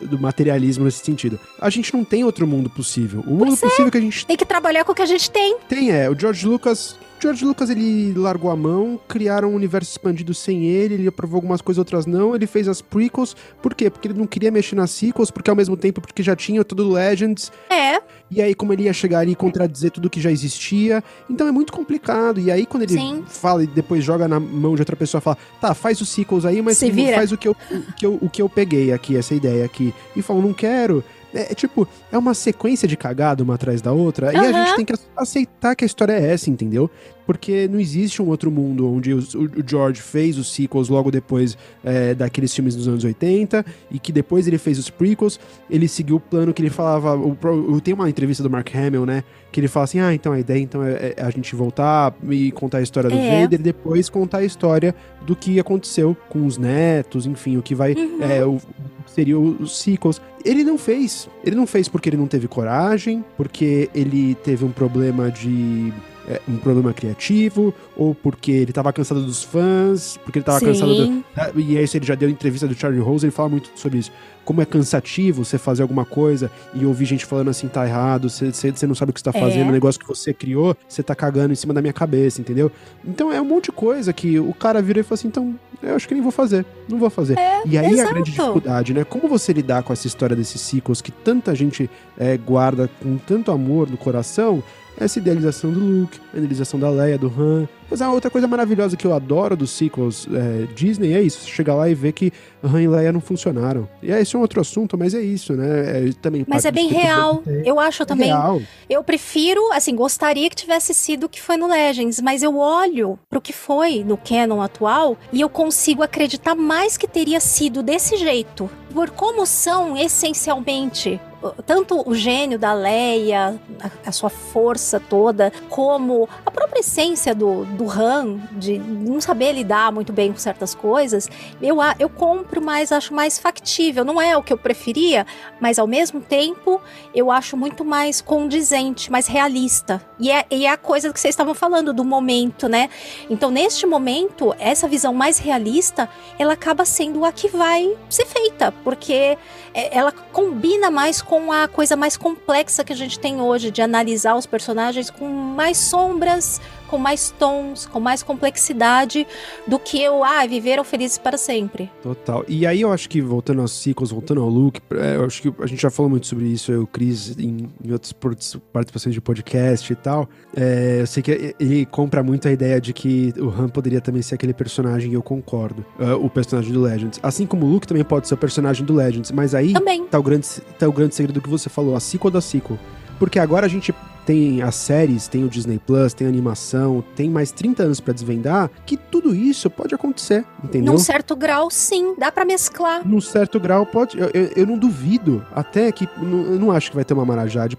[0.03, 1.39] do materialismo nesse sentido.
[1.61, 3.21] A gente não tem outro mundo possível.
[3.27, 3.67] O mundo Pois é.
[3.69, 5.57] possível que a gente Tem que trabalhar com o que a gente tem.
[5.69, 10.35] tem é o George Lucas George Lucas, ele largou a mão, criaram um universo expandido
[10.35, 13.89] sem ele, ele aprovou algumas coisas, outras não, ele fez as prequels, por quê?
[13.89, 16.91] Porque ele não queria mexer nas sequels, porque ao mesmo tempo, porque já tinha tudo
[16.91, 17.51] Legends.
[17.71, 18.01] É.
[18.31, 21.53] E aí, como ele ia chegar ali e contradizer tudo que já existia, então é
[21.53, 22.41] muito complicado.
[22.41, 23.25] E aí, quando ele Sim.
[23.27, 26.61] fala e depois joga na mão de outra pessoa, fala, tá, faz os sequels aí,
[26.61, 26.79] mas
[27.15, 29.95] faz o que, eu, o, que eu, o que eu peguei aqui, essa ideia aqui.
[30.17, 31.05] E fala, não quero.
[31.35, 34.77] É, é tipo, é uma sequência de cagada uma atrás da outra, e a gente
[34.77, 36.89] tem que ace- aceitar que a história é essa, entendeu?
[37.27, 41.57] Porque não existe um outro mundo onde o, o George fez os sequels logo depois
[41.83, 45.41] é, daqueles filmes dos anos 80 e que depois ele fez os prequels.
[45.71, 47.17] Ele seguiu o plano que ele falava.
[47.17, 49.25] O, tem uma entrevista do Mark Hamill, né?
[49.51, 52.51] Que ele fala assim: ah, então a ideia então é, é a gente voltar e
[52.53, 53.43] contar a história do É.
[53.43, 54.95] Vader e depois contar a história
[55.27, 57.95] do que aconteceu com os netos, enfim, o que vai.
[57.95, 58.23] Uhum.
[58.23, 58.61] é, o,
[59.07, 60.21] seria os sequels.
[60.45, 61.29] Ele não fez.
[61.45, 65.93] Ele não fez porque ele não teve coragem, porque ele teve um problema de.
[66.29, 70.67] É, um problema criativo, ou porque ele tava cansado dos fãs, porque ele tava Sim.
[70.67, 73.71] cansado do, ah, E aí, ele já deu entrevista do Charlie Rose, ele fala muito
[73.75, 74.11] sobre isso.
[74.45, 78.53] Como é cansativo você fazer alguma coisa e ouvir gente falando assim, tá errado, você,
[78.53, 79.41] você, não sabe o que você tá É.
[79.41, 82.71] fazendo, o negócio que você criou, você tá cagando em cima da minha cabeça, entendeu?
[83.05, 85.95] Então é um monte de coisa que o cara vira e fala assim, então, eu
[85.97, 87.37] acho que nem vou fazer, não vou fazer.
[87.67, 88.13] e aí a É, exato.
[88.13, 89.05] grande dificuldade, né?
[89.05, 91.89] Como você lidar com essa história desses ciclos que tanta gente
[92.19, 94.63] é, guarda com tanto amor no coração,
[94.99, 97.69] essa idealização do Luke, a idealização da Leia, do Han.
[97.91, 101.41] Mas a outra coisa maravilhosa que eu adoro dos sequels é, Disney é isso.
[101.41, 103.89] Você chega lá e vê que Han e Leia não funcionaram.
[104.03, 106.09] E aí, isso é um outro assunto, mas é isso, né?
[106.09, 107.43] É, também Mas é bem real.
[107.65, 108.29] Eu acho também.
[108.29, 108.61] real.
[108.89, 113.19] Eu prefiro, assim, gostaria que tivesse sido o que foi no Legends, mas eu olho
[113.29, 118.17] pro que foi no canon atual e eu consigo acreditar mais que teria sido desse
[118.17, 118.71] jeito.
[118.93, 121.21] Por como são essencialmente
[121.67, 127.65] tanto o gênio da Leia, a, a sua força toda, como a própria essência do,
[127.65, 131.29] do Han, de não saber lidar muito bem com certas coisas,
[131.61, 134.05] eu, eu compro mais, acho mais factível.
[134.05, 135.27] Não é o que eu preferia,
[135.61, 136.81] mas ao mesmo tempo
[137.15, 140.01] eu acho muito mais condizente, mais realista.
[140.19, 142.89] E é, e é a coisa que vocês estavam falando do momento, né?
[143.29, 146.09] Então, neste momento, essa visão mais realista,
[146.39, 149.37] ela acaba sendo a que vai ser feita, porque
[149.73, 153.83] é, ela combina mais com a coisa mais complexa que a gente tem hoje, de
[153.83, 159.27] analisar os personagens com mais sombras, com mais tons, com mais complexidade
[159.67, 161.91] do que o, ah, viveram felizes para sempre.
[162.03, 162.45] Total.
[162.47, 165.53] E aí eu acho que, voltando aos sequels, voltando ao Luke, é, eu acho que
[165.61, 169.15] a gente já falou muito sobre isso, eu o Chris, em, em outras parti- participações
[169.15, 170.29] de podcast e tal.
[170.57, 174.23] É, eu sei que ele compra muito a ideia de que o Han poderia também
[174.23, 175.85] ser aquele personagem, e eu concordo.
[175.99, 177.19] é, o personagem do Legends.
[177.23, 180.05] Assim como o Luke também pode ser o personagem do Legends, mas aí Também.
[180.07, 180.47] tá o grande,
[180.79, 182.79] tá o grande segredo que você falou, a sequel da sequel.
[183.19, 183.95] Porque agora a gente
[184.27, 188.13] tem as séries, tem o Disney Plus, tem a animação, tem mais 30 anos pra
[188.15, 190.95] desvendar, que tudo isso pode acontecer, entendeu?
[190.95, 193.07] Num certo grau, sim, dá pra mesclar.
[193.07, 194.19] num certo grau pode.
[194.19, 196.09] Eu, eu, eu não duvido até que.
[196.17, 197.77] não- Eu não acho que vai ter uma Marajade.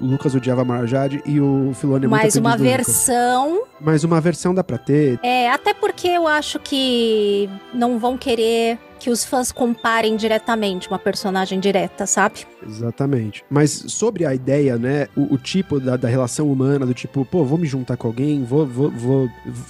[0.00, 4.04] O Lucas odiava a Marajade e o Filone é muito Mais uma do versão Mas
[4.04, 5.18] uma versão dá pra ter.
[5.22, 10.98] É, até porque eu acho que não vão querer que os fãs comparem diretamente uma
[10.98, 12.46] personagem direta, sabe?
[12.66, 13.44] Exatamente.
[13.50, 15.08] Mas sobre a ideia, né?
[15.16, 18.42] O, o tipo da, da relação humana, do tipo, pô, vou me juntar com alguém,
[18.44, 19.28] vou, vou, vou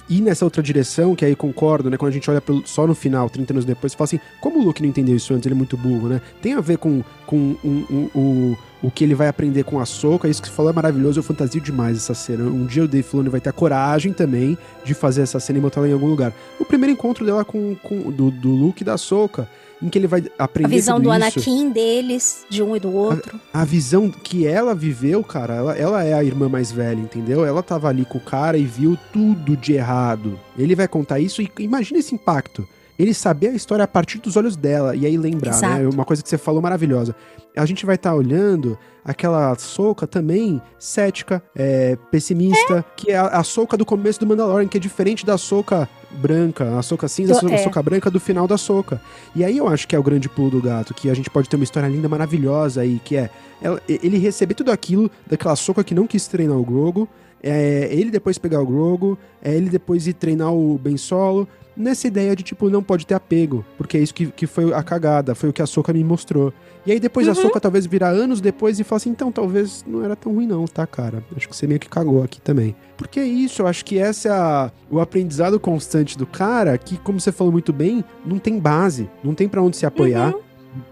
[0.09, 1.97] ir nessa outra direção, que aí concordo, né?
[1.97, 4.59] Quando a gente olha pelo- só no final, 30 anos depois, você fala assim, como
[4.59, 5.45] o Luke não entendeu isso antes?
[5.45, 6.21] Ele é muito burro, né?
[6.41, 9.85] Tem a ver com, com um- um- o, o que ele vai aprender com a
[9.85, 12.43] Soca, isso que você falou é maravilhoso, eu fantasio demais essa cena.
[12.43, 15.61] Um dia o Dave Filoni vai ter a coragem também de fazer essa cena e
[15.61, 16.33] botar ela em algum lugar.
[16.59, 19.49] O primeiro encontro dela com, com do, do Luke e da Soca,
[19.81, 21.15] em que ele vai aprender A visão do isso.
[21.15, 23.39] Anakin deles, de um e do outro.
[23.53, 27.45] A visão que ela viveu, cara, ela, ela é a irmã mais velha, entendeu?
[27.45, 30.39] Ela tava ali com o cara e viu tudo de errado.
[30.57, 32.67] Ele vai contar isso e imagina esse impacto.
[32.97, 35.57] Ele saber a história a partir dos olhos dela e aí lembrar, né?
[35.81, 35.89] Exato.
[35.93, 37.15] Uma coisa que você falou maravilhosa.
[37.55, 43.43] A gente vai estar olhando aquela soca também cética, é, pessimista, que é a, a
[43.43, 47.35] soca do começo do Mandalorian, que é diferente da soca branca, a soca cinza, a
[47.35, 47.57] Do- soca, é.
[47.63, 48.99] soca branca do final da soca.
[49.35, 51.47] E aí eu acho que é o grande pulo do gato, que a gente pode
[51.49, 53.29] ter uma história linda, maravilhosa aí, que é
[53.61, 57.07] ela- ele receber tudo aquilo daquela soca que não quis treinar o Grogo,
[57.41, 61.47] é ele depois pegar o Grogo, é ele depois ir treinar o Ben Solo,
[61.77, 64.81] nessa ideia de, tipo, não pode ter apego, porque é isso que, que foi a
[64.81, 66.51] cagada, foi o que a Soca me mostrou.
[66.85, 70.03] E aí depois a Soca talvez virar anos depois e falar assim, então, talvez não
[70.03, 71.23] era tão ruim não, tá, cara?
[71.35, 72.75] Acho que você meio que cagou aqui também.
[72.97, 76.97] Porque é isso, eu acho que essa é a- o aprendizado constante do cara, que,
[76.97, 80.33] como você falou muito bem, não tem base, não tem pra onde se apoiar.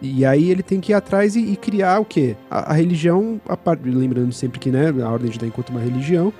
[0.01, 2.35] E aí ele tem que ir atrás e, e criar o quê?
[2.49, 6.27] A, a religião, a lembrando sempre que, né, a Ordem de Jedi enquanto uma religião,
[6.27, 6.33] re-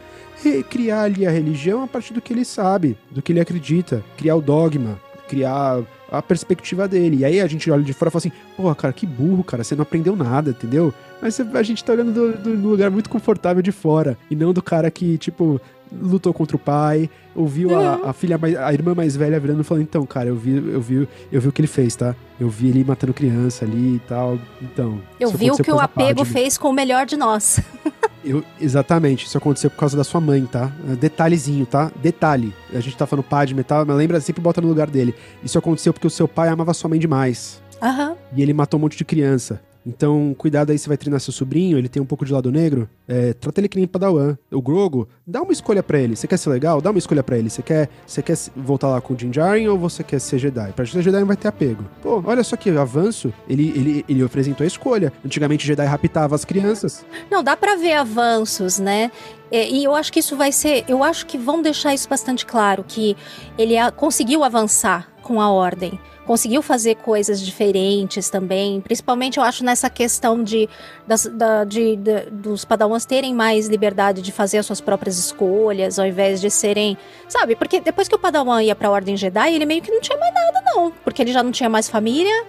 [0.70, 4.36] criar ali a religião a partir do que ele sabe, do que ele acredita, criar
[4.36, 5.82] o dogma, criar
[6.12, 7.18] a perspectiva dele.
[7.18, 9.64] E aí a gente olha de fora e fala assim: porra, cara, que burro, cara,
[9.64, 10.94] você não aprendeu nada, entendeu?
[11.22, 14.54] Mas a gente tá olhando do, do- do lugar muito confortável de fora e não
[14.54, 15.60] do cara que, tipo,
[15.92, 19.64] lutou contra o pai, ouviu a, a filha mais, a irmã mais velha virando e
[19.64, 22.16] falando, então, cara, eu vi, eu vi, eu vi o que ele fez, tá?
[22.40, 24.38] Eu vi ele matando criança ali e tal.
[24.62, 25.00] Então.
[25.20, 27.60] Eu vi o que o apego fez com o melhor de nós.
[28.24, 30.72] Eu- exatamente, isso aconteceu por causa da sua mãe, tá?
[30.92, 31.92] É, Detalhezinho, tá?
[32.02, 32.52] Detalhe.
[32.74, 35.14] A gente tá falando Padme e tal, mas lembra, sempre bota no lugar dele.
[35.44, 37.62] Isso aconteceu porque o seu pai amava sua mãe demais.
[37.80, 38.16] Aham.
[38.36, 39.62] E ele matou um monte de criança.
[39.86, 42.90] Então, cuidado aí, você vai treinar seu sobrinho, ele tem um pouco de lado negro.
[43.08, 44.36] É, trata ele que nem Padawan.
[44.52, 46.16] O Grogo, dá uma escolha pra ele.
[46.16, 46.82] Você quer ser legal?
[46.82, 47.50] Dá uma escolha pra ele.
[47.52, 50.72] Você quer, você quer voltar lá com o Din Djarin ou você quer ser Jedi?
[50.74, 51.84] Pra ser Jedi não vai ter apego.
[52.02, 53.32] Pô, olha só que avanço.
[53.48, 55.14] Ele, ele, ele apresentou a escolha.
[55.24, 57.06] Antigamente, Jedi raptava as crianças.
[57.30, 59.12] Não, dá pra ver avanços, né?
[59.52, 60.84] É, e eu acho que isso vai ser.
[60.88, 63.16] Eu acho que vão deixar isso bastante claro: que
[63.58, 66.00] ele a- conseguiu avançar com a ordem.
[66.26, 68.82] Conseguiu fazer coisas diferentes também.
[68.82, 70.68] Principalmente, eu acho, nessa questão de,
[71.06, 76.00] das- da- de- da- dos padawans terem mais liberdade de fazer as suas próprias escolhas,
[76.00, 76.98] ao invés de serem.
[77.28, 77.56] Sabe?
[77.56, 80.34] Porque depois que o padawan ia pra Ordem Jedi, ele meio que não tinha mais
[80.34, 80.92] nada, não.
[81.04, 82.46] Porque ele já não tinha mais família.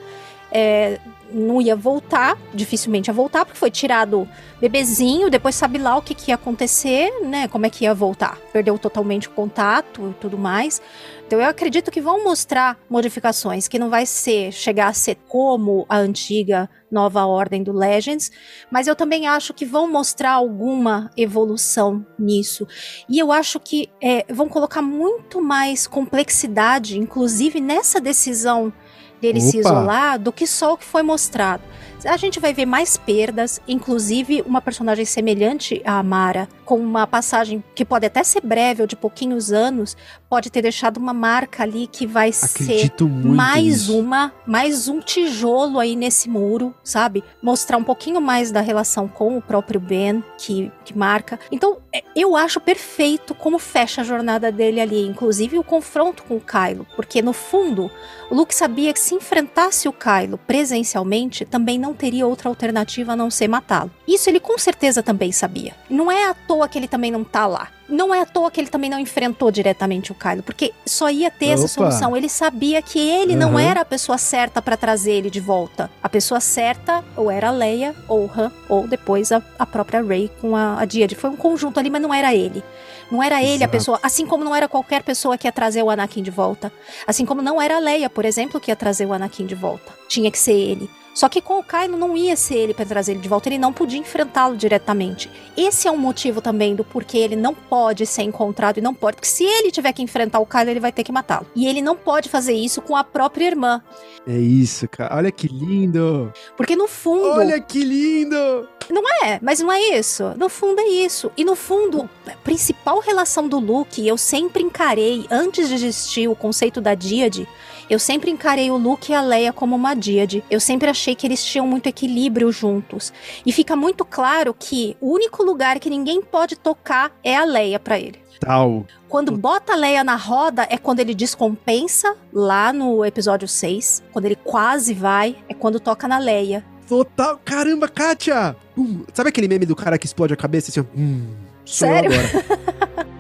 [0.59, 0.99] É,
[1.31, 4.27] não ia voltar, dificilmente ia voltar, porque foi tirado
[4.59, 7.47] bebezinho, depois sabe lá o que, que ia acontecer, né?
[7.49, 8.39] Como é que ia voltar.
[8.55, 10.81] Perdeu totalmente o contato e tudo mais.
[11.27, 15.85] Então eu acredito que vão mostrar modificações, que não vai ser chegar a ser como
[15.91, 18.31] a antiga nova ordem do Legends,
[18.71, 22.67] mas eu também acho que vão mostrar alguma evolução nisso.
[23.11, 28.73] E eu acho que é, vão colocar muito mais complexidade, inclusive nessa decisão
[29.21, 29.69] dele se Opa!
[29.69, 31.63] isolar, do que só o que foi mostrado.
[32.05, 37.63] A gente vai ver mais perdas, inclusive uma personagem semelhante à Amara, com uma passagem
[37.75, 39.97] que pode até ser breve ou de pouquinhos anos,
[40.29, 43.99] pode ter deixado uma marca ali que vai Acredito ser mais nisso.
[43.99, 47.25] uma, mais um tijolo aí nesse muro, sabe?
[47.43, 51.39] Mostrar um pouquinho mais da relação com o próprio Ben, que, que marca.
[51.51, 56.37] Então, é, eu acho perfeito como fecha a jornada dele ali, inclusive o confronto com
[56.37, 57.91] o Kylo, porque no fundo,
[58.31, 63.17] o Luke sabia que se enfrentasse o Kylo presencialmente, também não teria outra alternativa a
[63.17, 63.91] não ser matá-lo.
[64.07, 65.75] Isso ele com certeza também sabia.
[65.91, 67.69] Não é à toa que ele também não tá lá.
[67.89, 71.31] Não é à toa que ele também não enfrentou diretamente o Kylo, porque só ia
[71.31, 71.69] ter essa Opa.
[71.69, 72.17] solução.
[72.17, 73.61] Ele sabia que ele não Aham.
[73.61, 75.89] era a pessoa certa pra trazer ele de volta.
[76.03, 80.29] A pessoa certa ou era a Leia, ou Han, ou depois a, a própria Rey
[80.41, 81.15] com a, a Díade.
[81.15, 82.63] Foi um conjunto ali, mas não era ele.
[83.09, 83.71] Não era ele a Exato.
[83.71, 86.73] pessoa, assim como não era qualquer pessoa que ia trazer o Anakin de volta.
[87.07, 89.93] Assim como não era a Leia, por exemplo, que ia trazer o Anakin de volta.
[90.09, 90.91] Tinha que ser ele.
[91.17, 93.57] Só que com o Kylo não ia ser ele para trazer ele de volta, ele
[93.57, 95.31] não podia enfrentá-lo diretamente.
[95.57, 99.17] Esse é um motivo também do porquê ele não pode ser encontrado e não pode,
[99.17, 101.47] porque se ele tiver que enfrentar o Kylo, ele vai ter que matá-lo.
[101.57, 103.83] E ele não pode fazer isso com a própria irmã,
[104.29, 105.17] É isso, cara.
[105.17, 106.31] Olha que lindo.
[106.55, 108.69] porque no fundo Olha que lindo.
[108.91, 110.35] Não é, mas não é isso.
[110.37, 111.33] No fundo é isso.
[111.35, 116.37] E no fundo, a principal relação do Luke, eu sempre encarei, antes de existir o
[116.37, 117.49] conceito da Díade,
[117.89, 120.43] eu sempre encarei o Luke e a Leia como uma Díade.
[120.51, 123.13] Eu sempre achei que eles tinham muito equilíbrio juntos.
[123.45, 127.79] E fica muito claro que o único lugar que ninguém pode tocar é a Leia
[127.79, 128.19] pra ele.
[128.41, 128.85] Tal.
[129.09, 134.03] Quando bota a Leia na roda é quando ele descompensa, lá no episódio 6.
[134.13, 136.65] Quando ele quase vai, é quando toca na Leia.
[136.89, 137.41] Total.
[137.45, 138.57] Caramba, Kátia.
[138.77, 140.87] Hum, sabe aquele meme do cara que explode a cabeça assim?
[140.97, 141.35] Hum,
[141.65, 142.11] Sério?
[142.13, 143.07] agora.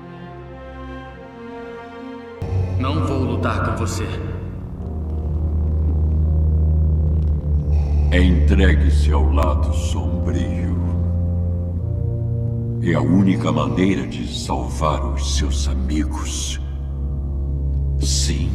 [2.78, 4.04] Não vou lutar com você.
[8.12, 10.76] Entregue-se ao lado sombrio.
[12.82, 16.60] É a única maneira de salvar os seus amigos.
[17.98, 18.50] Sim.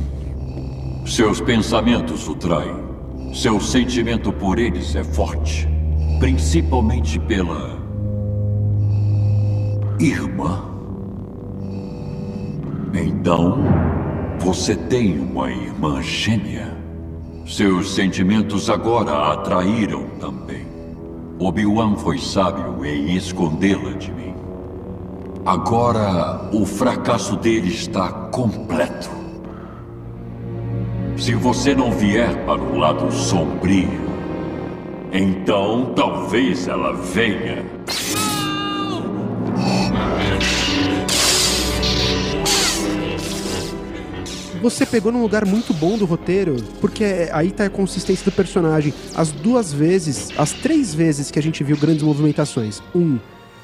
[1.05, 2.75] Seus pensamentos o traem.
[3.33, 5.67] Seu sentimento por eles é forte.
[6.19, 7.77] Principalmente pela.
[9.99, 10.63] irmã.
[12.93, 13.59] Então,
[14.39, 16.70] você tem uma irmã gêmea.
[17.45, 20.65] Seus sentimentos agora a atraíram também.
[21.39, 24.33] Obi-Wan foi sábio em escondê-la de mim.
[25.45, 29.09] Agora, o fracasso dele está completo.
[31.17, 34.01] Se você não vier para o lado sombrio,
[35.11, 37.65] então talvez ela venha.
[44.61, 48.93] Você pegou num lugar muito bom do roteiro, porque aí tá a consistência do personagem.
[49.15, 52.79] As duas vezes, as três vezes que a gente viu grandes movimentações.
[52.93, 53.17] Um,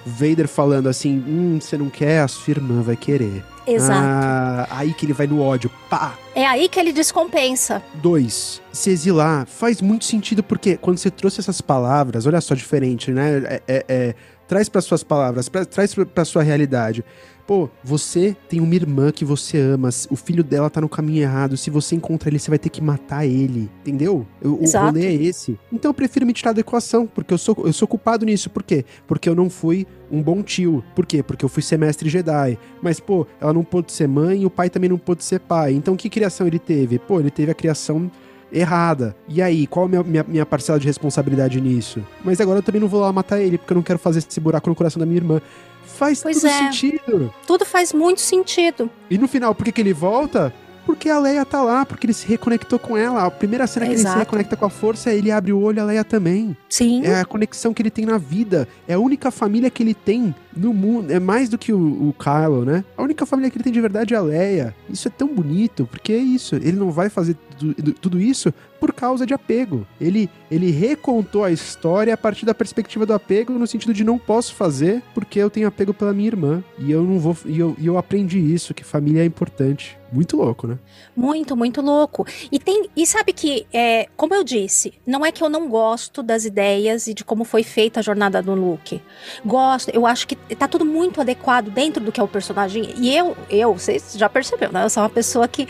[0.05, 3.43] Vader falando assim: hum, você não quer, a sua irmã vai querer.
[3.67, 3.99] Exato.
[4.01, 5.69] Ah, aí que ele vai no ódio.
[5.89, 6.17] Pá!
[6.33, 7.83] É aí que ele descompensa.
[7.95, 13.11] Dois, se exilar faz muito sentido porque quando você trouxe essas palavras, olha só diferente,
[13.11, 13.37] né?
[13.45, 14.15] É, é- é-
[14.47, 17.03] traz para suas palavras, pra, traz para sua realidade.
[17.45, 21.55] Pô, você tem uma irmã que você ama, o filho dela tá no caminho errado.
[21.55, 24.27] Se você encontra ele, você vai ter que matar ele, entendeu?
[24.41, 24.87] Eu- o Exato.
[24.87, 25.57] rolê é esse.
[25.71, 28.49] Então eu prefiro me tirar da equação, porque eu sou, eu sou culpado nisso.
[28.49, 28.83] Por quê?
[29.07, 30.83] Porque eu não fui um bom tio.
[30.93, 31.23] Por quê?
[31.23, 32.59] Porque eu fui semestre Jedi.
[32.81, 35.71] Mas, pô, ela não pôde ser mãe e o pai também não pôde ser pai.
[35.71, 36.99] Então que criação ele teve?
[36.99, 38.11] Pô, ele teve a criação
[38.51, 39.15] errada.
[39.27, 42.03] E aí, qual a minha, minha, minha parcela de responsabilidade nisso?
[42.23, 44.39] Mas agora eu também não vou lá matar ele, porque eu não quero fazer esse
[44.39, 45.41] buraco no coração da minha irmã.
[45.85, 46.57] Faz Pois tudo é.
[46.63, 47.33] sentido.
[47.45, 48.89] Tudo faz muito sentido.
[49.09, 50.53] E no final, por que, que ele volta?
[50.87, 53.25] Porque a Leia tá lá, porque ele se reconectou com ela.
[53.25, 54.19] A primeira cena que ele se Exato.
[54.19, 56.55] reconecta com a força, ele abre o olho, a Leia também.
[56.69, 57.03] Sim.
[57.03, 58.65] É a conexão que ele tem na vida.
[58.87, 61.11] É a única família que ele tem no mundo.
[61.11, 62.85] É mais do que o, o Kylo, né?
[62.95, 64.73] A única família que ele tem de verdade é a Leia.
[64.89, 66.55] Isso é tão bonito, porque é isso.
[66.55, 69.85] Ele não vai fazer tudo, tudo isso por causa de apego.
[69.99, 74.17] Ele, ele recontou a história a partir da perspectiva do apego, no sentido de não
[74.17, 76.63] posso fazer porque eu tenho apego pela minha irmã.
[76.79, 77.35] E eu não vou.
[77.45, 79.96] E eu, e eu aprendi isso, que família é importante.
[80.11, 80.77] Muito louco, né?
[81.15, 82.25] Muito, muito louco.
[82.51, 86.23] E tem, e sabe que, é, como eu disse, não é que eu não gosto
[86.23, 89.01] das ideias e de como foi feita a jornada do Luke.
[89.45, 92.93] Gosto, eu acho que tá tudo muito adequado dentro do que é o personagem.
[92.97, 94.83] E eu, eu, vocês já perceberam, né?
[94.85, 95.67] Eu sou uma pessoa que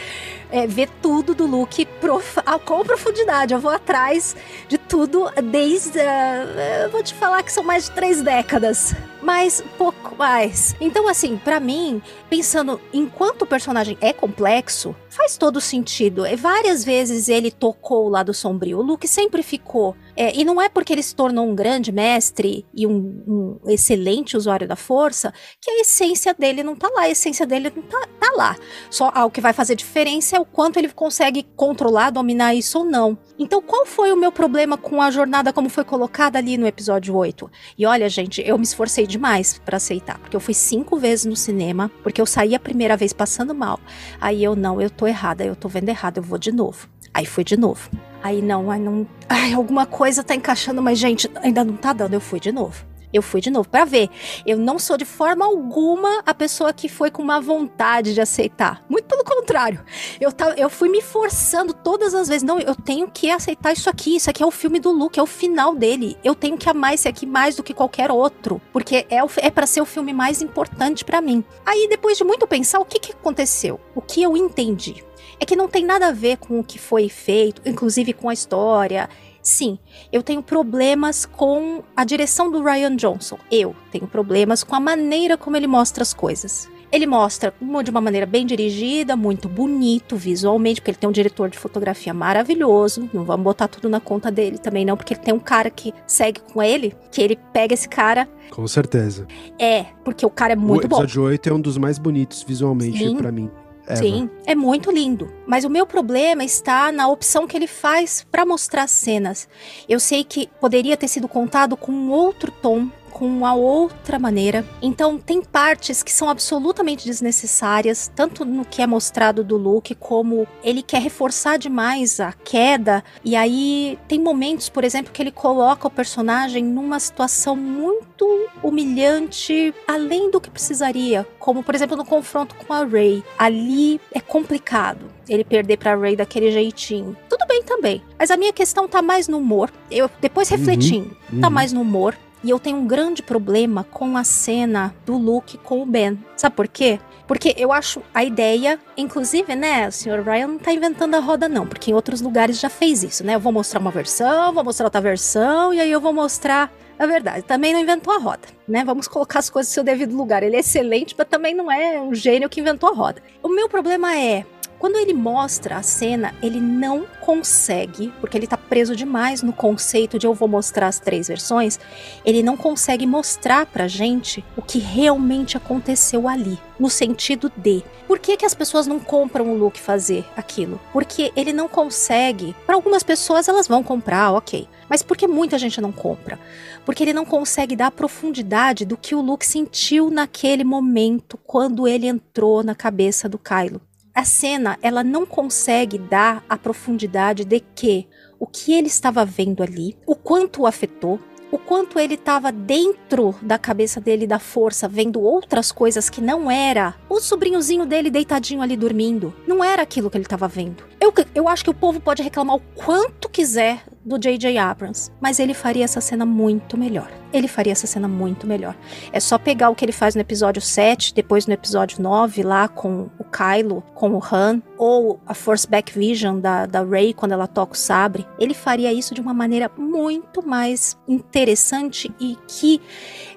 [0.51, 3.53] é, vê tudo do Luke prof, ah, com profundidade.
[3.53, 4.35] Eu vou atrás
[4.67, 5.99] de tudo desde.
[5.99, 8.95] ah, eu vou te falar que são mais de três décadas.
[9.21, 10.75] Mas pouco mais.
[10.79, 16.23] Então, assim, pra mim, pensando enquanto o personagem é complexo, faz todo sentido.
[16.37, 18.79] Várias vezes ele tocou o lado sombrio.
[18.79, 19.95] O Luke sempre ficou.
[20.17, 24.35] É, e não é porque ele se tornou um grande mestre e um, um excelente
[24.35, 25.31] usuário da força
[25.61, 27.03] que a essência dele não tá lá.
[27.03, 28.55] A essência dele não tá, tá lá.
[28.89, 32.79] Só ah, o que vai fazer diferença é o quanto ele consegue controlar, dominar isso
[32.79, 33.15] ou não.
[33.37, 37.15] Então, qual foi o meu problema com a jornada como foi colocada ali no episódio
[37.15, 37.51] 8?
[37.77, 41.35] E olha, gente, eu me esforcei demais pra aceitar, porque eu fui cinco vezes no
[41.35, 43.79] cinema, porque eu saí a primeira vez passando mal.
[44.19, 46.89] Aí eu, não, eu tô errada, eu tô vendo errado, eu vou de novo.
[47.13, 47.91] Aí fui de novo.
[48.23, 49.07] Aí não, aí não.
[49.29, 52.85] Ai, alguma coisa tá encaixando, mas gente, ainda não tá dando, eu fui de novo.
[53.13, 54.09] Eu fui de novo pra ver.
[54.45, 58.83] Eu não sou de forma alguma a pessoa que foi com uma vontade de aceitar.
[58.89, 59.79] Muito pelo contrário.
[60.19, 62.43] Eu, ta- eu fui me forçando todas as vezes.
[62.43, 64.17] Não, eu tenho que aceitar isso aqui.
[64.17, 66.17] Isso aqui é o filme do Luke, é o final dele.
[66.21, 68.61] Eu tenho que amar esse aqui mais do que qualquer outro.
[68.73, 71.45] Porque é, é para ser o filme mais importante pra mim.
[71.65, 73.79] Aí, depois de muito pensar, o que, que aconteceu?
[73.95, 75.01] O que eu entendi?
[75.39, 78.33] É que não tem nada a ver com o que foi feito, inclusive com a
[78.33, 79.09] história.
[79.41, 79.79] Sim,
[80.11, 83.37] eu tenho problemas com a direção do Ryan Johnson.
[83.49, 86.67] Eu tenho problemas com a maneira como ele mostra as coisas.
[86.91, 87.53] Ele mostra
[87.83, 92.13] de uma maneira bem dirigida, muito bonito visualmente, porque ele tem um diretor de fotografia
[92.13, 93.09] maravilhoso.
[93.13, 95.93] Não vamos botar tudo na conta dele também, não, porque ele tem um cara que
[96.05, 98.27] segue com ele, que ele pega esse cara.
[98.51, 99.27] Com certeza.
[99.59, 100.97] É, porque o cara é o muito bom.
[100.97, 103.51] episódio 8 é um dos mais bonitos visualmente pra mim.
[103.95, 105.31] Sim, é muito lindo.
[105.45, 109.47] Mas o meu problema está na opção que ele faz para mostrar as cenas.
[109.87, 114.63] Eu sei que poderia ter sido contado com outro tom, com uma outra maneira.
[114.79, 120.47] Então tem partes que são absolutamente desnecessárias, tanto no que é mostrado do Luke, como
[120.63, 123.03] ele quer reforçar demais a queda.
[123.25, 129.73] E aí tem momentos, por exemplo, que ele coloca o personagem numa situação muito humilhante,
[129.87, 133.23] além do que precisaria, como por exemplo no confronto com a Rey.
[133.37, 137.17] Ali é complicado ele perder pra Rey daquele jeitinho.
[137.27, 139.71] Tudo bem também, mas a minha questão tá mais no humor.
[139.89, 141.53] Eu depois Uhum, refletindo, tá uhum.
[141.53, 142.15] mais no humor.
[142.47, 146.17] E eu tenho um grande problema com a cena do Luke com o Ben.
[146.37, 146.97] Sabe por quê?
[147.27, 151.49] Porque eu acho a ideia, inclusive, né, o senhor Ryan não tá inventando a roda,
[151.49, 153.35] não, porque em outros lugares já fez isso, né?
[153.35, 157.05] Eu vou mostrar uma versão, vou mostrar outra versão, e aí eu vou mostrar a
[157.05, 157.43] verdade.
[157.43, 158.81] Também não inventou a roda, né?
[158.85, 160.41] Vamos colocar as coisas no seu devido lugar.
[160.41, 163.21] Ele é excelente, mas também não é um gênio que inventou a roda.
[163.43, 164.45] O meu problema é.
[164.79, 170.19] Quando ele mostra a cena, ele não consegue, porque ele tá preso demais no conceito
[170.19, 171.79] de eu vou mostrar as três versões,
[172.23, 178.19] ele não consegue mostrar pra gente o que realmente aconteceu ali, no sentido de por
[178.19, 180.79] que, que as pessoas não compram o Luke fazer aquilo?
[180.93, 182.55] Porque ele não consegue.
[182.65, 184.67] Para algumas pessoas elas vão comprar, ok.
[184.87, 186.39] Mas por que muita gente não compra?
[186.85, 191.85] Porque ele não consegue dar a profundidade do que o Luke sentiu naquele momento quando
[191.85, 193.81] ele entrou na cabeça do Kylo.
[194.17, 198.07] A cena, ela não consegue dar a profundidade de que
[198.39, 201.19] o que ele estava vendo ali, o quanto o afetou,
[201.51, 206.49] o quanto ele estava dentro da cabeça dele da força, vendo outras coisas que não
[206.49, 209.33] era o sobrinhozinho dele deitadinho ali dormindo.
[209.47, 210.83] Não era aquilo que ele estava vendo.
[210.99, 214.57] Eu, eu acho que o povo pode reclamar o quanto quiser do J.J.
[214.57, 217.11] Abrams, mas ele faria essa cena muito melhor.
[217.33, 218.73] Ele faria essa cena muito melhor.
[219.11, 222.69] É só pegar o que ele faz no episódio 7, depois no episódio 9, lá
[222.69, 227.31] com o Kylo, com o Han, ou a Force Back Vision da, da Rey quando
[227.31, 228.27] ela toca o sabre.
[228.39, 232.81] Ele faria isso de uma maneira muito mais interessante e que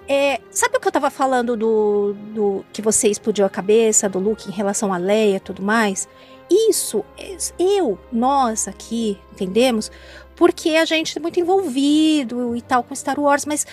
[0.07, 4.19] é, sabe o que eu tava falando do, do que você explodiu a cabeça do
[4.19, 6.09] Luke em relação a Leia e tudo mais?
[6.51, 7.05] Isso,
[7.59, 9.91] eu, nós aqui, entendemos?
[10.35, 13.65] Porque a gente é muito envolvido e tal com Star Wars, mas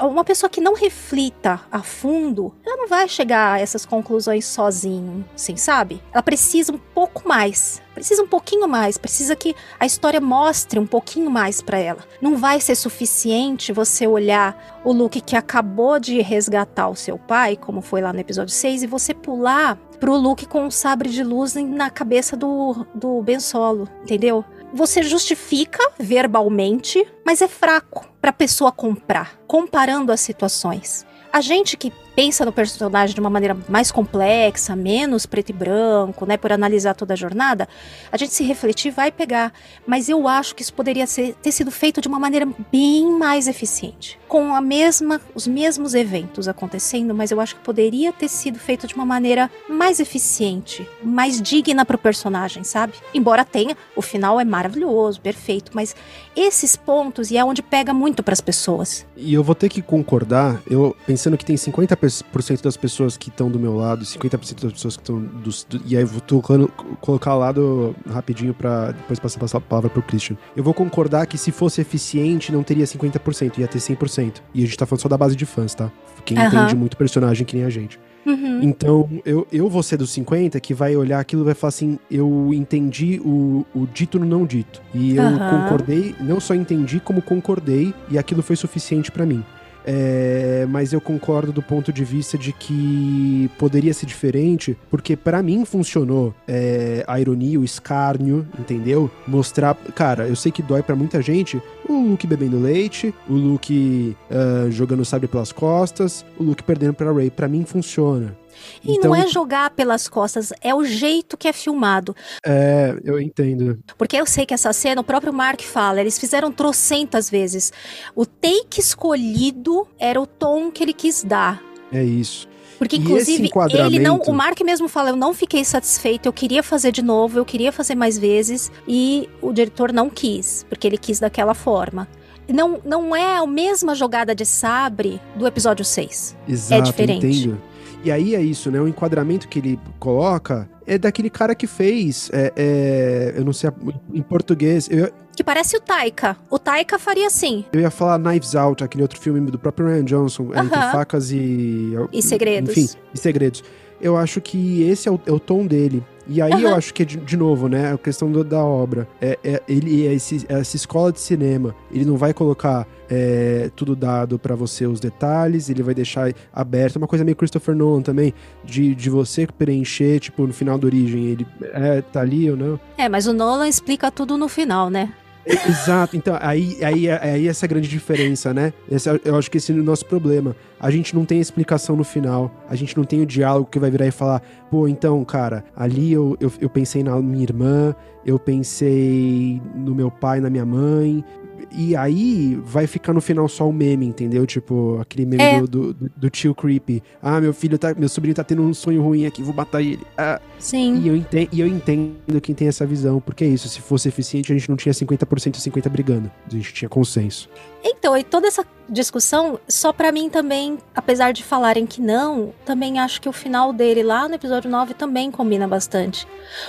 [0.00, 5.24] uma pessoa que não reflita a fundo, ela não vai chegar a essas conclusões sozinho,
[5.34, 6.02] assim, sabe?
[6.12, 10.86] Ela precisa um pouco mais, precisa um pouquinho mais, precisa que a história mostre um
[10.86, 12.00] pouquinho mais para ela.
[12.20, 17.56] Não vai ser suficiente você olhar o Luke que acabou de resgatar o seu pai,
[17.56, 21.22] como foi lá no episódio 6, e você pular pro Luke com um sabre de
[21.22, 24.44] luz na cabeça do, do Ben Solo, entendeu?
[24.72, 31.06] Você justifica verbalmente, mas é fraco para a pessoa comprar, comparando as situações.
[31.32, 36.26] A gente que pensa no personagem de uma maneira mais complexa, menos preto e branco,
[36.26, 37.68] né, por analisar toda a jornada,
[38.10, 39.52] a gente se refletir vai pegar.
[39.86, 43.48] Mas eu acho que isso poderia ser, ter sido feito de uma maneira bem mais
[43.48, 48.58] eficiente, com a mesma, os mesmos eventos acontecendo, mas eu acho que poderia ter sido
[48.58, 52.94] feito de uma maneira mais eficiente, mais digna para o personagem, sabe?
[53.14, 55.94] Embora tenha, o final é maravilhoso, perfeito, mas
[56.36, 59.06] esses pontos e é onde pega muito para as pessoas.
[59.16, 63.28] E eu vou ter que concordar, eu pensando que tem 50 50% das pessoas que
[63.28, 65.64] estão do meu lado, 50% das pessoas que estão dos.
[65.64, 66.68] Do, e aí vou tocando,
[67.00, 70.36] colocar ao lado rapidinho para depois passar a palavra pro Christian.
[70.56, 74.42] Eu vou concordar que se fosse eficiente, não teria 50%, ia ter 100%.
[74.54, 75.90] E a gente tá falando só da base de fãs, tá?
[76.24, 76.46] Quem uhum.
[76.46, 77.98] entende muito personagem que nem a gente.
[78.24, 78.62] Uhum.
[78.62, 81.98] Então, eu, eu vou ser dos 50 que vai olhar aquilo e vai falar assim:
[82.10, 84.80] eu entendi o, o dito no não dito.
[84.94, 85.38] E eu uhum.
[85.38, 89.44] concordei, não só entendi, como concordei, e aquilo foi suficiente para mim.
[89.84, 95.42] É, mas eu concordo do ponto de vista de que poderia ser diferente, porque para
[95.42, 99.10] mim funcionou é, a ironia, o escárnio, entendeu?
[99.26, 99.74] Mostrar.
[99.94, 104.70] Cara, eu sei que dói para muita gente o Luke bebendo leite, o Luke uh,
[104.70, 107.30] jogando sabre pelas costas, o Luke perdendo pra Ray.
[107.30, 108.36] Para mim funciona.
[108.84, 112.14] E então, não é jogar pelas costas, é o jeito que é filmado.
[112.44, 113.78] É, eu entendo.
[113.96, 117.72] Porque eu sei que essa cena, o próprio Mark fala, eles fizeram trocentas vezes.
[118.14, 121.62] O take escolhido era o tom que ele quis dar.
[121.92, 122.48] É isso.
[122.82, 124.18] Porque, inclusive, ele não.
[124.18, 127.70] O Mark mesmo fala: eu não fiquei satisfeito, eu queria fazer de novo, eu queria
[127.70, 128.72] fazer mais vezes.
[128.88, 132.08] E o diretor não quis, porque ele quis daquela forma.
[132.48, 136.36] Não, não é a mesma jogada de sabre do episódio 6.
[136.48, 137.26] Exato, é diferente.
[137.26, 137.62] Entendo.
[138.04, 138.80] E aí é isso, né?
[138.80, 142.30] O enquadramento que ele coloca é daquele cara que fez.
[142.32, 143.70] É, é, eu não sei
[144.12, 144.88] em português.
[144.90, 146.36] Eu, que parece o Taika.
[146.50, 147.64] O Taika faria assim.
[147.72, 151.94] Eu ia falar Knives Out, aquele outro filme do próprio Ryan Johnson, entre facas e.
[152.12, 152.76] E segredos.
[152.76, 153.64] Enfim, e segredos.
[154.00, 156.04] Eu acho que esse é o, é o tom dele.
[156.26, 156.60] E aí uhum.
[156.60, 159.08] eu acho que, de, de, novo, né, a questão do, da obra.
[159.20, 161.74] É, é ele é esse, é essa escola de cinema.
[161.90, 166.96] Ele não vai colocar é, tudo dado para você, os detalhes, ele vai deixar aberto.
[166.96, 168.32] Uma coisa meio Christopher Nolan também,
[168.64, 172.80] de, de você preencher, tipo, no final da origem, ele é, tá ali ou não.
[172.96, 175.12] É, mas o Nolan explica tudo no final, né?
[175.44, 178.72] Exato, então aí, aí, aí essa grande diferença, né?
[178.90, 180.54] Esse, eu acho que esse é o nosso problema.
[180.82, 183.88] A gente não tem explicação no final, a gente não tem o diálogo que vai
[183.88, 187.94] virar e falar, pô, então, cara, ali eu, eu, eu pensei na minha irmã,
[188.26, 191.24] eu pensei no meu pai, na minha mãe,
[191.70, 194.46] e aí vai ficar no final só o meme, entendeu?
[194.46, 195.60] Tipo, aquele meme é.
[195.60, 197.02] do, do, do, tio creepy.
[197.22, 197.94] Ah, meu filho tá.
[197.94, 200.00] Meu sobrinho tá tendo um sonho ruim aqui, vou matar ele.
[200.16, 200.40] Ah.
[200.58, 201.00] Sim.
[201.02, 203.68] E eu, entendo, e eu entendo quem tem essa visão, porque é isso.
[203.68, 206.30] Se fosse eficiente, a gente não tinha 50% e 50% brigando.
[206.46, 207.48] A gente tinha consenso.
[207.84, 212.98] Então, e toda essa discussão, só para mim também, apesar de falarem que não, também
[212.98, 216.26] acho que o final dele lá no episódio 9 também combina bastante.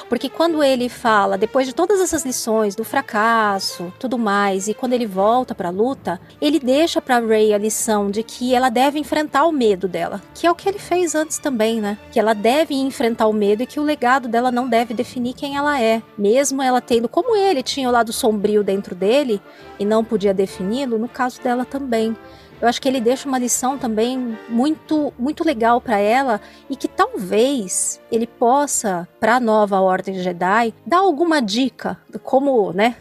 [0.08, 4.94] Porque quando ele fala, depois de todas essas lições do fracasso, tudo mais, e quando
[4.94, 9.00] ele volta para a luta, ele deixa para Rey a lição de que ela deve
[9.00, 11.98] enfrentar o medo dela, que é o que ele fez antes também, né?
[12.12, 15.58] Que ela deve enfrentar o medo e que o legado dela não deve definir quem
[15.58, 19.42] ela é, mesmo ela tendo como ele tinha o lado sombrio dentro dele
[19.84, 22.16] e não podia defini-lo, no caso dela também.
[22.62, 26.40] Eu acho que ele deixa uma lição também muito muito legal para ela
[26.70, 32.96] e que talvez ele possa para a nova ordem Jedi dar alguma dica como, né,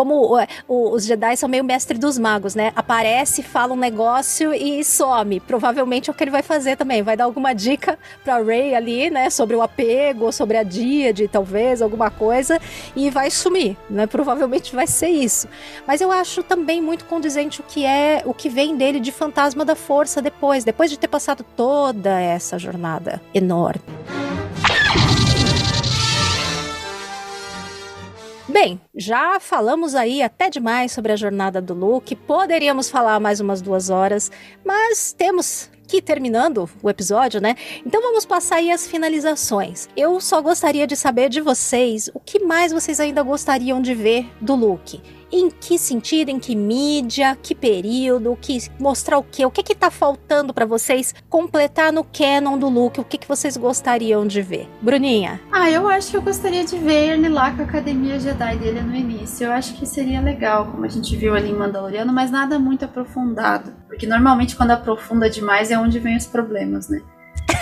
[0.00, 2.72] como o, o, os Jedi são meio mestre dos magos, né?
[2.74, 5.40] Aparece, fala um negócio e some.
[5.40, 7.02] Provavelmente é o que ele vai fazer também.
[7.02, 9.28] Vai dar alguma dica pra Rey ali, né?
[9.28, 12.58] Sobre o apego, sobre a Díade, talvez, alguma coisa,
[12.96, 14.06] e vai sumir, né?
[14.06, 15.46] Provavelmente vai ser isso.
[15.86, 19.66] Mas eu acho também muito condizente o que é, o que vem dele de fantasma
[19.66, 23.82] da força depois, depois de ter passado toda essa jornada enorme.
[28.50, 32.16] Bem, já falamos aí até demais sobre a jornada do Luke.
[32.16, 34.28] Poderíamos falar mais umas duas horas,
[34.64, 37.54] mas temos que terminando o episódio, né?
[37.86, 39.88] Então vamos passar aí as finalizações.
[39.96, 44.28] Eu só gostaria de saber de vocês o que mais vocês ainda gostariam de ver
[44.40, 45.00] do Luke.
[45.32, 49.44] Em que sentido, em que mídia, que período, que mostrar o quê?
[49.46, 53.00] O que que tá faltando para vocês completar no canon do Luke?
[53.00, 54.68] O que que vocês gostariam de ver?
[54.82, 55.40] Bruninha.
[55.52, 58.80] Ah, eu acho que eu gostaria de ver ele lá com a academia Jedi dele
[58.80, 59.46] no início.
[59.46, 62.84] Eu acho que seria legal, como a gente viu ali em Mandaloriano, mas nada muito
[62.84, 67.00] aprofundado, porque normalmente quando aprofunda demais é onde vem os problemas, né?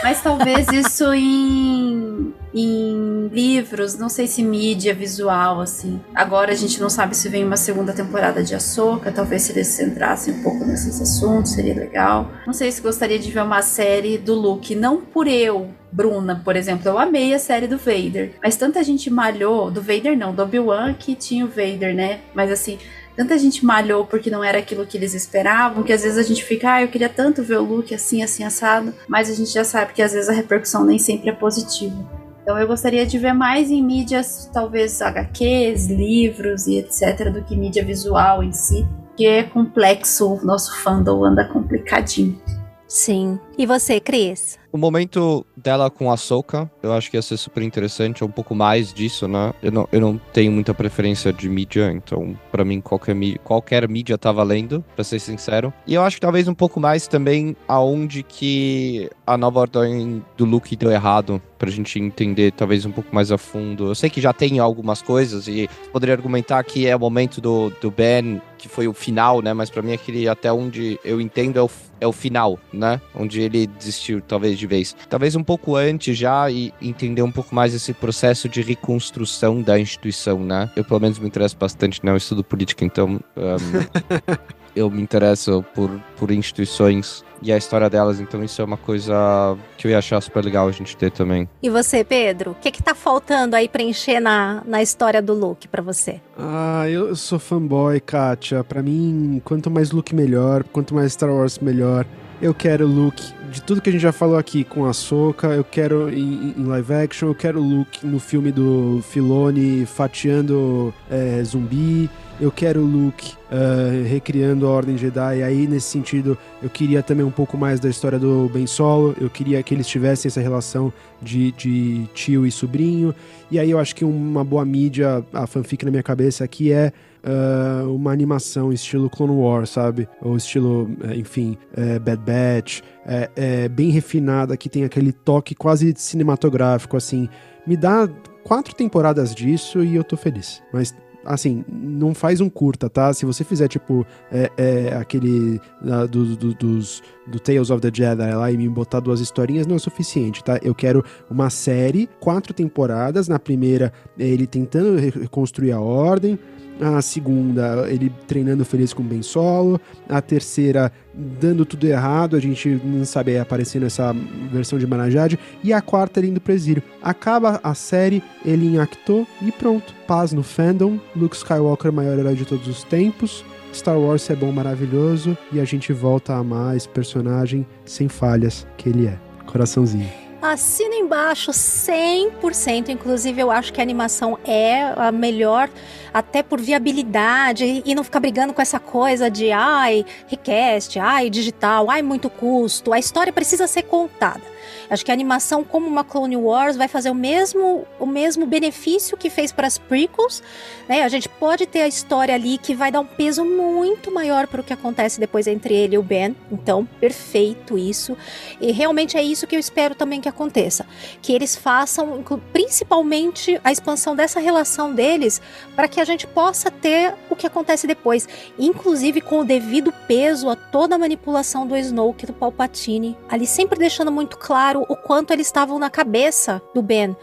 [0.02, 6.00] Mas talvez isso em, em livros, não sei se mídia visual, assim.
[6.14, 9.68] Agora a gente não sabe se vem uma segunda temporada de Ahsoka, talvez se eles
[9.68, 12.30] centrassem um pouco nesses assuntos, seria legal.
[12.46, 16.56] Não sei se gostaria de ver uma série do Luke, não por eu, Bruna, por
[16.56, 18.32] exemplo, eu amei a série do Vader.
[18.42, 22.20] Mas tanta gente malhou, do Vader não, do Obi-Wan que tinha o Vader, né?
[22.34, 22.78] Mas assim,
[23.18, 26.44] tanta gente malhou porque não era aquilo que eles esperavam, que às vezes a gente
[26.44, 29.64] fica, ah, eu queria tanto ver o Luke assim, assim, assado, mas a gente já
[29.64, 31.96] sabe que às vezes a repercussão nem sempre é positiva.
[32.40, 37.56] Então eu gostaria de ver mais em mídias, talvez HQs, livros e etc, do que
[37.56, 38.86] mídia visual em si,
[39.16, 42.40] que é complexo, o nosso fandom anda complicadinho.
[42.86, 43.40] Sim.
[43.58, 44.56] E você, Cris?
[44.70, 48.30] O momento dela com a Soca, eu acho que ia ser super interessante, é um
[48.30, 49.52] pouco mais disso, né?
[49.60, 54.16] Eu não, eu não tenho muita preferência de mídia, então para mim qualquer, qualquer mídia
[54.16, 55.72] tá valendo, pra ser sincero.
[55.86, 60.44] E eu acho que talvez um pouco mais também aonde que a nova ordem do
[60.44, 63.88] Luke deu errado, pra gente entender talvez um pouco mais a fundo.
[63.88, 67.70] Eu sei que já tem algumas coisas e poderia argumentar que é o momento do,
[67.80, 69.52] do Ben, que foi o final, né?
[69.52, 71.70] Mas para mim aquele até onde eu entendo é o,
[72.00, 73.00] é o final, né?
[73.14, 74.94] Onde ele desistiu, talvez, de vez.
[75.08, 79.78] Talvez um pouco antes já e entender um pouco mais esse processo de reconstrução da
[79.78, 80.70] instituição, né?
[80.76, 82.12] Eu, pelo menos, me interesso bastante, né?
[82.12, 83.20] Eu estudo política, então.
[83.36, 88.76] Um, eu me interesso por, por instituições e a história delas, então isso é uma
[88.76, 91.48] coisa que eu ia achar super legal a gente ter também.
[91.62, 92.52] E você, Pedro?
[92.52, 96.20] O que que tá faltando aí preencher na, na história do Luke para você?
[96.36, 98.62] Ah, eu sou fanboy, Kátia.
[98.64, 102.06] Para mim, quanto mais Luke melhor, quanto mais Star Wars melhor.
[102.40, 105.64] Eu quero Luke de tudo que a gente já falou aqui com a Soca, eu
[105.64, 112.10] quero em, live action, eu quero Luke no filme do Filoni fatiando é, zumbi,
[112.40, 115.42] eu quero Luke uh, recriando a Ordem Jedi.
[115.42, 119.12] Aí, nesse sentido, eu queria também um pouco mais da história do Ben Solo.
[119.20, 123.12] Eu queria que eles tivessem essa relação de, de tio e sobrinho.
[123.50, 126.92] E aí, eu acho que uma boa mídia, a fanfic na minha cabeça aqui é
[127.24, 130.08] uh, uma animação estilo Clone Wars, sabe?
[130.22, 135.54] Ou estilo, eh, enfim, uh, Bad Batch, é, é, bem refinada, que tem aquele toque
[135.54, 137.28] quase cinematográfico, assim.
[137.66, 138.08] Me dá
[138.44, 140.62] quatro temporadas disso e eu tô feliz.
[140.72, 143.12] Mas assim, não faz um curta, tá?
[143.12, 147.90] Se você fizer, tipo, é, é, aquele uh, do, do, dos, do Tales of the
[147.92, 150.58] Jedi lá e me botar duas historinhas, não é suficiente, tá?
[150.62, 153.28] Eu quero uma série, quatro temporadas.
[153.28, 156.38] Na primeira, ele tentando reconstruir a ordem
[156.80, 162.40] a segunda ele treinando feliz com o Ben Solo, a terceira dando tudo errado, a
[162.40, 164.14] gente não sabe aparecendo essa
[164.52, 166.82] versão de Manajade, e a quarta ele indo pro exílio.
[167.02, 169.94] Acaba a série, ele em Acto e pronto.
[170.06, 173.44] Paz no fandom, Luke Skywalker maior herói de todos os tempos,
[173.74, 178.66] Star Wars é bom, maravilhoso, e a gente volta a amar esse personagem sem falhas
[178.76, 179.18] que ele é.
[179.46, 180.27] Coraçãozinho.
[180.40, 182.90] Assina embaixo 100%.
[182.90, 185.68] Inclusive, eu acho que a animação é a melhor,
[186.14, 191.90] até por viabilidade e não ficar brigando com essa coisa de ai, request, ai, digital,
[191.90, 192.92] ai, muito custo.
[192.92, 194.57] A história precisa ser contada.
[194.90, 199.16] Acho que a animação, como uma Clone Wars, vai fazer o mesmo, o mesmo benefício
[199.16, 200.42] que fez para as prequels.
[200.88, 201.02] Né?
[201.02, 204.60] A gente pode ter a história ali que vai dar um peso muito maior para
[204.60, 206.34] o que acontece depois entre ele e o Ben.
[206.50, 208.16] Então, perfeito isso.
[208.60, 210.86] E realmente é isso que eu espero também que aconteça.
[211.20, 215.40] Que eles façam, principalmente, a expansão dessa relação deles
[215.76, 218.28] para que a gente possa ter o que acontece depois.
[218.58, 223.16] Inclusive com o devido peso a toda a manipulação do Snoke do Palpatine.
[223.28, 227.16] Ali sempre deixando muito claro claro o quanto eles estavam na cabeça do Ben.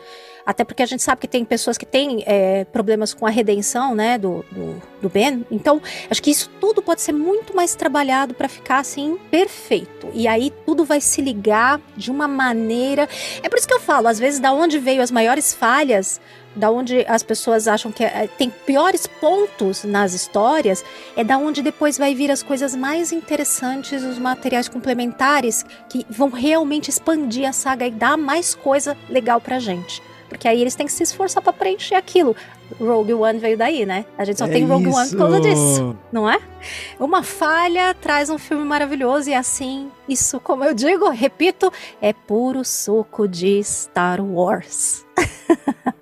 [0.46, 3.96] Até porque a gente sabe que tem pessoas que têm é, problemas com a redenção,
[3.96, 5.46] né, do, do, do, Ben.
[5.50, 10.10] Então, acho que isso tudo pode ser muito mais trabalhado para ficar assim perfeito.
[10.14, 13.10] E aí tudo vai se ligar de uma maneira.
[13.42, 16.22] É por isso que eu falo, às vezes, da onde veio as maiores falhas
[16.56, 20.84] da onde as pessoas acham que é, tem piores pontos nas histórias,
[21.16, 26.30] é da onde depois vai vir as coisas mais interessantes, os materiais complementares que vão
[26.30, 30.02] realmente expandir a saga e dar mais coisa legal pra gente.
[30.36, 32.36] Porque aí eles têm que se esforçar para preencher aquilo.
[32.78, 34.06] Rogue One veio daí, né?
[34.18, 35.48] A gente só É tem Rogue One por causa isso.
[35.48, 36.38] disso, não é?
[37.00, 41.72] Uma falha traz um filme maravilhoso e assim, isso, como eu digo, repito,
[42.02, 45.06] é puro suco de Star Wars.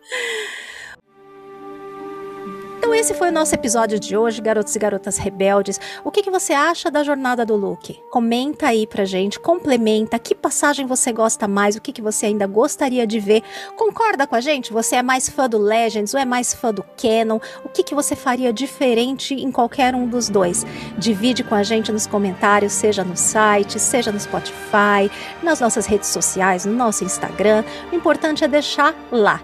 [2.93, 5.79] Então esse foi o nosso episódio de hoje, garotos e garotas rebeldes.
[6.03, 7.99] O que, que você acha da jornada do Luke?
[8.11, 12.45] Comenta aí pra gente, complementa, que passagem você gosta mais, o que, que você ainda
[12.45, 13.41] gostaria de ver.
[13.75, 14.71] Concorda com a gente?
[14.71, 17.39] Você é mais fã do Legends ou é mais fã do Canon?
[17.65, 20.63] O que, que você faria diferente em qualquer um dos dois?
[20.95, 25.09] Divide com a gente nos comentários, seja no site, seja no Spotify,
[25.41, 27.63] nas nossas redes sociais, no nosso Instagram.
[27.91, 29.41] O importante é deixar lá.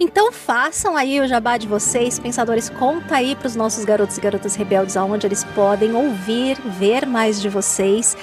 [0.00, 4.20] Então façam aí o jabá de vocês, pensadores, conta aí para os nossos garotos e
[4.20, 8.16] garotas rebeldes aonde eles podem ouvir, ver mais de vocês,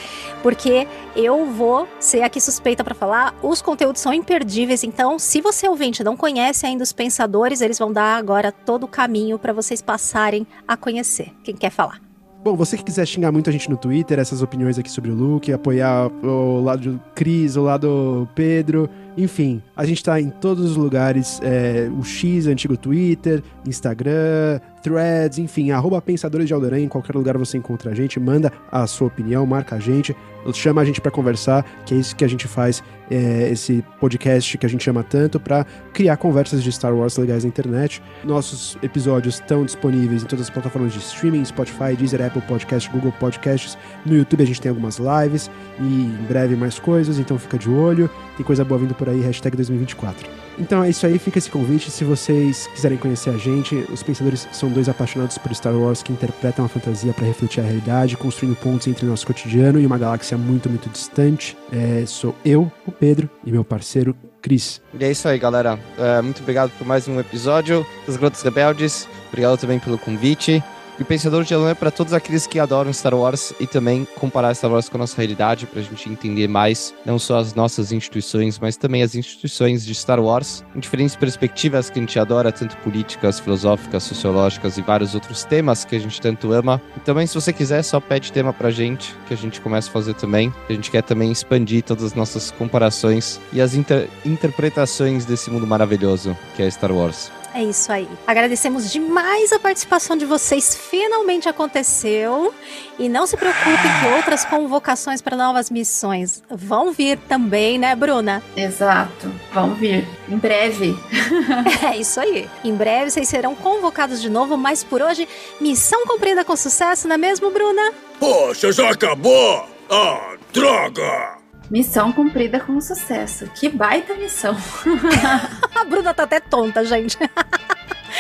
[0.44, 5.68] porque eu vou ser aqui suspeita para falar, os conteúdos são imperdíveis, então se você
[5.68, 9.82] ouvinte não conhece ainda os pensadores, eles vão dar agora todo o caminho para vocês
[9.82, 11.34] passarem a conhecer.
[11.44, 12.09] Quem quer falar?
[12.42, 15.14] Bom, você que quiser xingar muito a gente no Twitter, essas opiniões aqui sobre o
[15.14, 20.30] Luke, apoiar o lado do Cris, o lado do Pedro, enfim, a gente tá em
[20.30, 26.80] todos os lugares, é, o X, antigo Twitter, Instagram, Threads, enfim, arroba Pensadores de Alderan,
[26.80, 30.16] em qualquer lugar você encontra a gente, manda a sua opinião, marca a gente,
[30.54, 34.58] chama a gente pra conversar, que é isso que a gente faz, é, esse podcast
[34.58, 38.02] que a gente chama tanto pra criar conversas de Star Wars legais na internet.
[38.24, 43.14] Nossos episódios estão disponíveis em todas as plataformas de streaming, Spotify, Deezer, Apple Podcast, Google
[43.20, 43.78] Podcasts.
[44.06, 45.50] No YouTube a gente tem algumas lives
[45.80, 48.10] e em breve mais coisas, então fica de olho.
[48.38, 50.30] Tem coisa boa vindo por aí, hashtag 2024.
[50.60, 51.90] Então é isso aí, fica esse convite.
[51.90, 56.12] Se vocês quiserem conhecer a gente, os pensadores são dois apaixonados por Star Wars que
[56.12, 60.29] interpretam a fantasia para refletir a realidade, construindo pontos entre nosso cotidiano e uma galáxia
[60.38, 61.58] muito, muito distante.
[61.72, 64.82] É, sou eu, o Pedro, e meu parceiro Cris.
[64.94, 65.80] E é isso aí, galera.
[65.98, 69.08] É, muito obrigado por mais um episódio dos Grotos Rebeldes.
[69.30, 70.64] Obrigado também pelo convite.
[71.00, 74.06] E o Pensador de Elon é para todos aqueles que adoram Star Wars e também
[74.16, 77.56] comparar Star Wars com a nossa realidade, para a gente entender mais não só as
[77.56, 82.20] nossas instituições, mas também as instituições de Star Wars, em diferentes perspectivas que a gente
[82.20, 86.82] adora, tanto políticas, filosóficas, sociológicas e vários outros temas que a gente tanto ama.
[86.98, 89.94] E também, se você quiser, só pede tema pra gente, que a gente começa a
[89.94, 90.54] fazer também.
[90.70, 95.66] A gente quer também expandir todas as nossas comparações e as inter interpretações desse mundo
[95.66, 97.39] maravilhoso que é Star Wars.
[97.54, 98.08] É isso aí.
[98.28, 100.76] Agradecemos demais a participação de vocês.
[100.76, 102.54] Finalmente aconteceu.
[102.98, 108.44] E não se preocupem que outras convocações para novas missões vão vir também, né, Bruna?
[108.56, 109.32] Exato.
[109.54, 110.08] Vão vir.
[110.28, 110.98] Em breve.
[111.92, 112.50] é isso aí.
[112.64, 115.28] Em breve vocês serão convocados de novo, mas por hoje,
[115.62, 117.94] missão cumprida com sucesso, não é mesmo, Bruna?
[118.20, 119.66] Poxa, já acabou?
[119.90, 121.39] Ah, droga!
[121.70, 123.46] Missão cumprida com sucesso.
[123.54, 124.56] Que baita missão.
[125.76, 127.18] a Bruna tá até tonta, gente.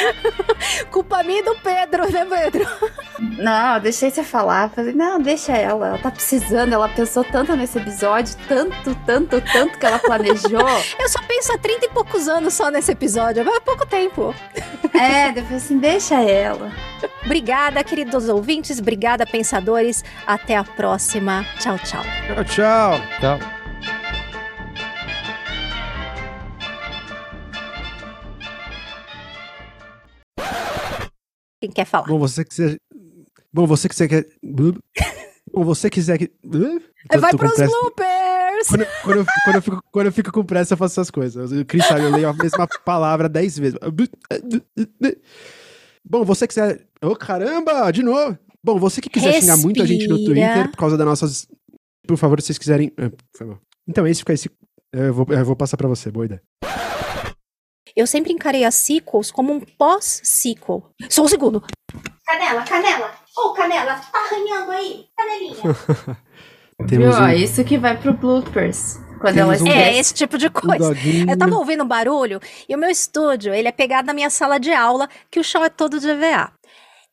[0.91, 2.67] Culpa minha e do Pedro, né, Pedro?
[3.37, 4.69] Não, eu deixei você falar.
[4.69, 5.87] Falei, não, deixa ela.
[5.89, 6.73] Ela tá precisando.
[6.73, 10.67] Ela pensou tanto nesse episódio, tanto, tanto, tanto que ela planejou.
[10.99, 13.47] eu só penso há 30 e poucos anos só nesse episódio.
[13.47, 14.33] Há pouco tempo.
[14.91, 16.71] É, depois assim, deixa ela.
[17.23, 18.79] Obrigada, queridos ouvintes.
[18.79, 20.03] Obrigada, pensadores.
[20.25, 21.45] Até a próxima.
[21.59, 22.03] Tchau, tchau.
[22.03, 23.01] Tchau, tchau.
[23.19, 23.58] Tchau.
[31.61, 32.07] Quem quer falar?
[32.07, 32.77] Bom, você quiser.
[33.51, 34.29] Bom, você quiser que.
[35.51, 36.31] Bom, você quiser que.
[37.11, 37.71] Eu Vai pros pressa.
[37.71, 38.67] bloopers!
[38.67, 41.51] Quando, quando eu, quando, eu fico, quando eu fico com pressa, eu faço essas coisas.
[41.51, 43.79] O Chris sabe, eu leio a mesma palavra dez vezes.
[46.07, 46.85] Bom, você quiser.
[47.01, 47.91] Ô, caramba!
[47.91, 48.37] De novo!
[48.63, 50.35] Bom, você que quiser xingar muito a gente no Respira.
[50.53, 51.47] Twitter por causa das nossas.
[52.07, 52.91] Por favor, se vocês quiserem.
[52.97, 53.59] é, favor.
[53.87, 54.49] Então, esse fica esse.
[54.91, 56.41] Eu vou, eu vou passar pra você, boa ideia.
[57.95, 60.83] Eu sempre encarei as sequels como um pós-sequel.
[61.09, 61.63] Só um segundo.
[62.25, 63.11] Canela, canela.
[63.37, 65.05] Ô, canela, tá arranhando aí?
[65.17, 65.55] Canelinha.
[66.87, 67.23] Temos Viu?
[67.23, 68.97] um- Ó, Isso que vai pro bloopers.
[69.19, 69.73] Quando Temos ela um-.
[69.73, 70.77] É, esse tipo de coisa.
[70.93, 71.29] doguinho.
[71.29, 72.39] Eu tava ouvindo um barulho
[72.69, 75.61] e o meu estúdio, ele é pegado na minha sala de aula, que o chão
[75.63, 76.53] é todo de EVA.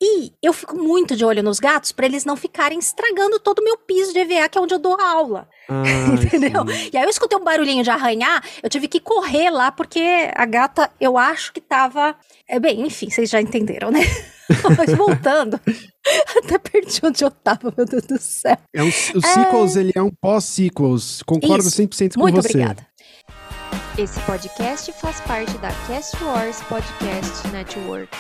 [0.01, 3.64] E eu fico muito de olho nos gatos para eles não ficarem estragando todo o
[3.64, 5.48] meu piso de EVA, que é onde eu dou aula.
[5.68, 5.82] Ah,
[6.23, 6.66] Entendeu?
[6.68, 6.90] sim.
[6.93, 10.44] E aí eu escutei um barulhinho de arranhar, eu tive que correr lá, porque a
[10.44, 12.14] gata, eu acho que tava.
[12.47, 14.01] É bem, enfim, vocês já entenderam, né?
[14.77, 15.59] Mas voltando,
[16.39, 18.56] até perdi onde eu tava, meu Deus do céu.
[18.74, 21.23] É um, o sequels, ele é um pós-sequels.
[21.23, 21.82] Concordo Isso.
[21.82, 22.48] 100% com Muito você.
[22.51, 22.86] obrigada.
[23.98, 28.14] Esse podcast faz parte da Cast Wars Podcast Network.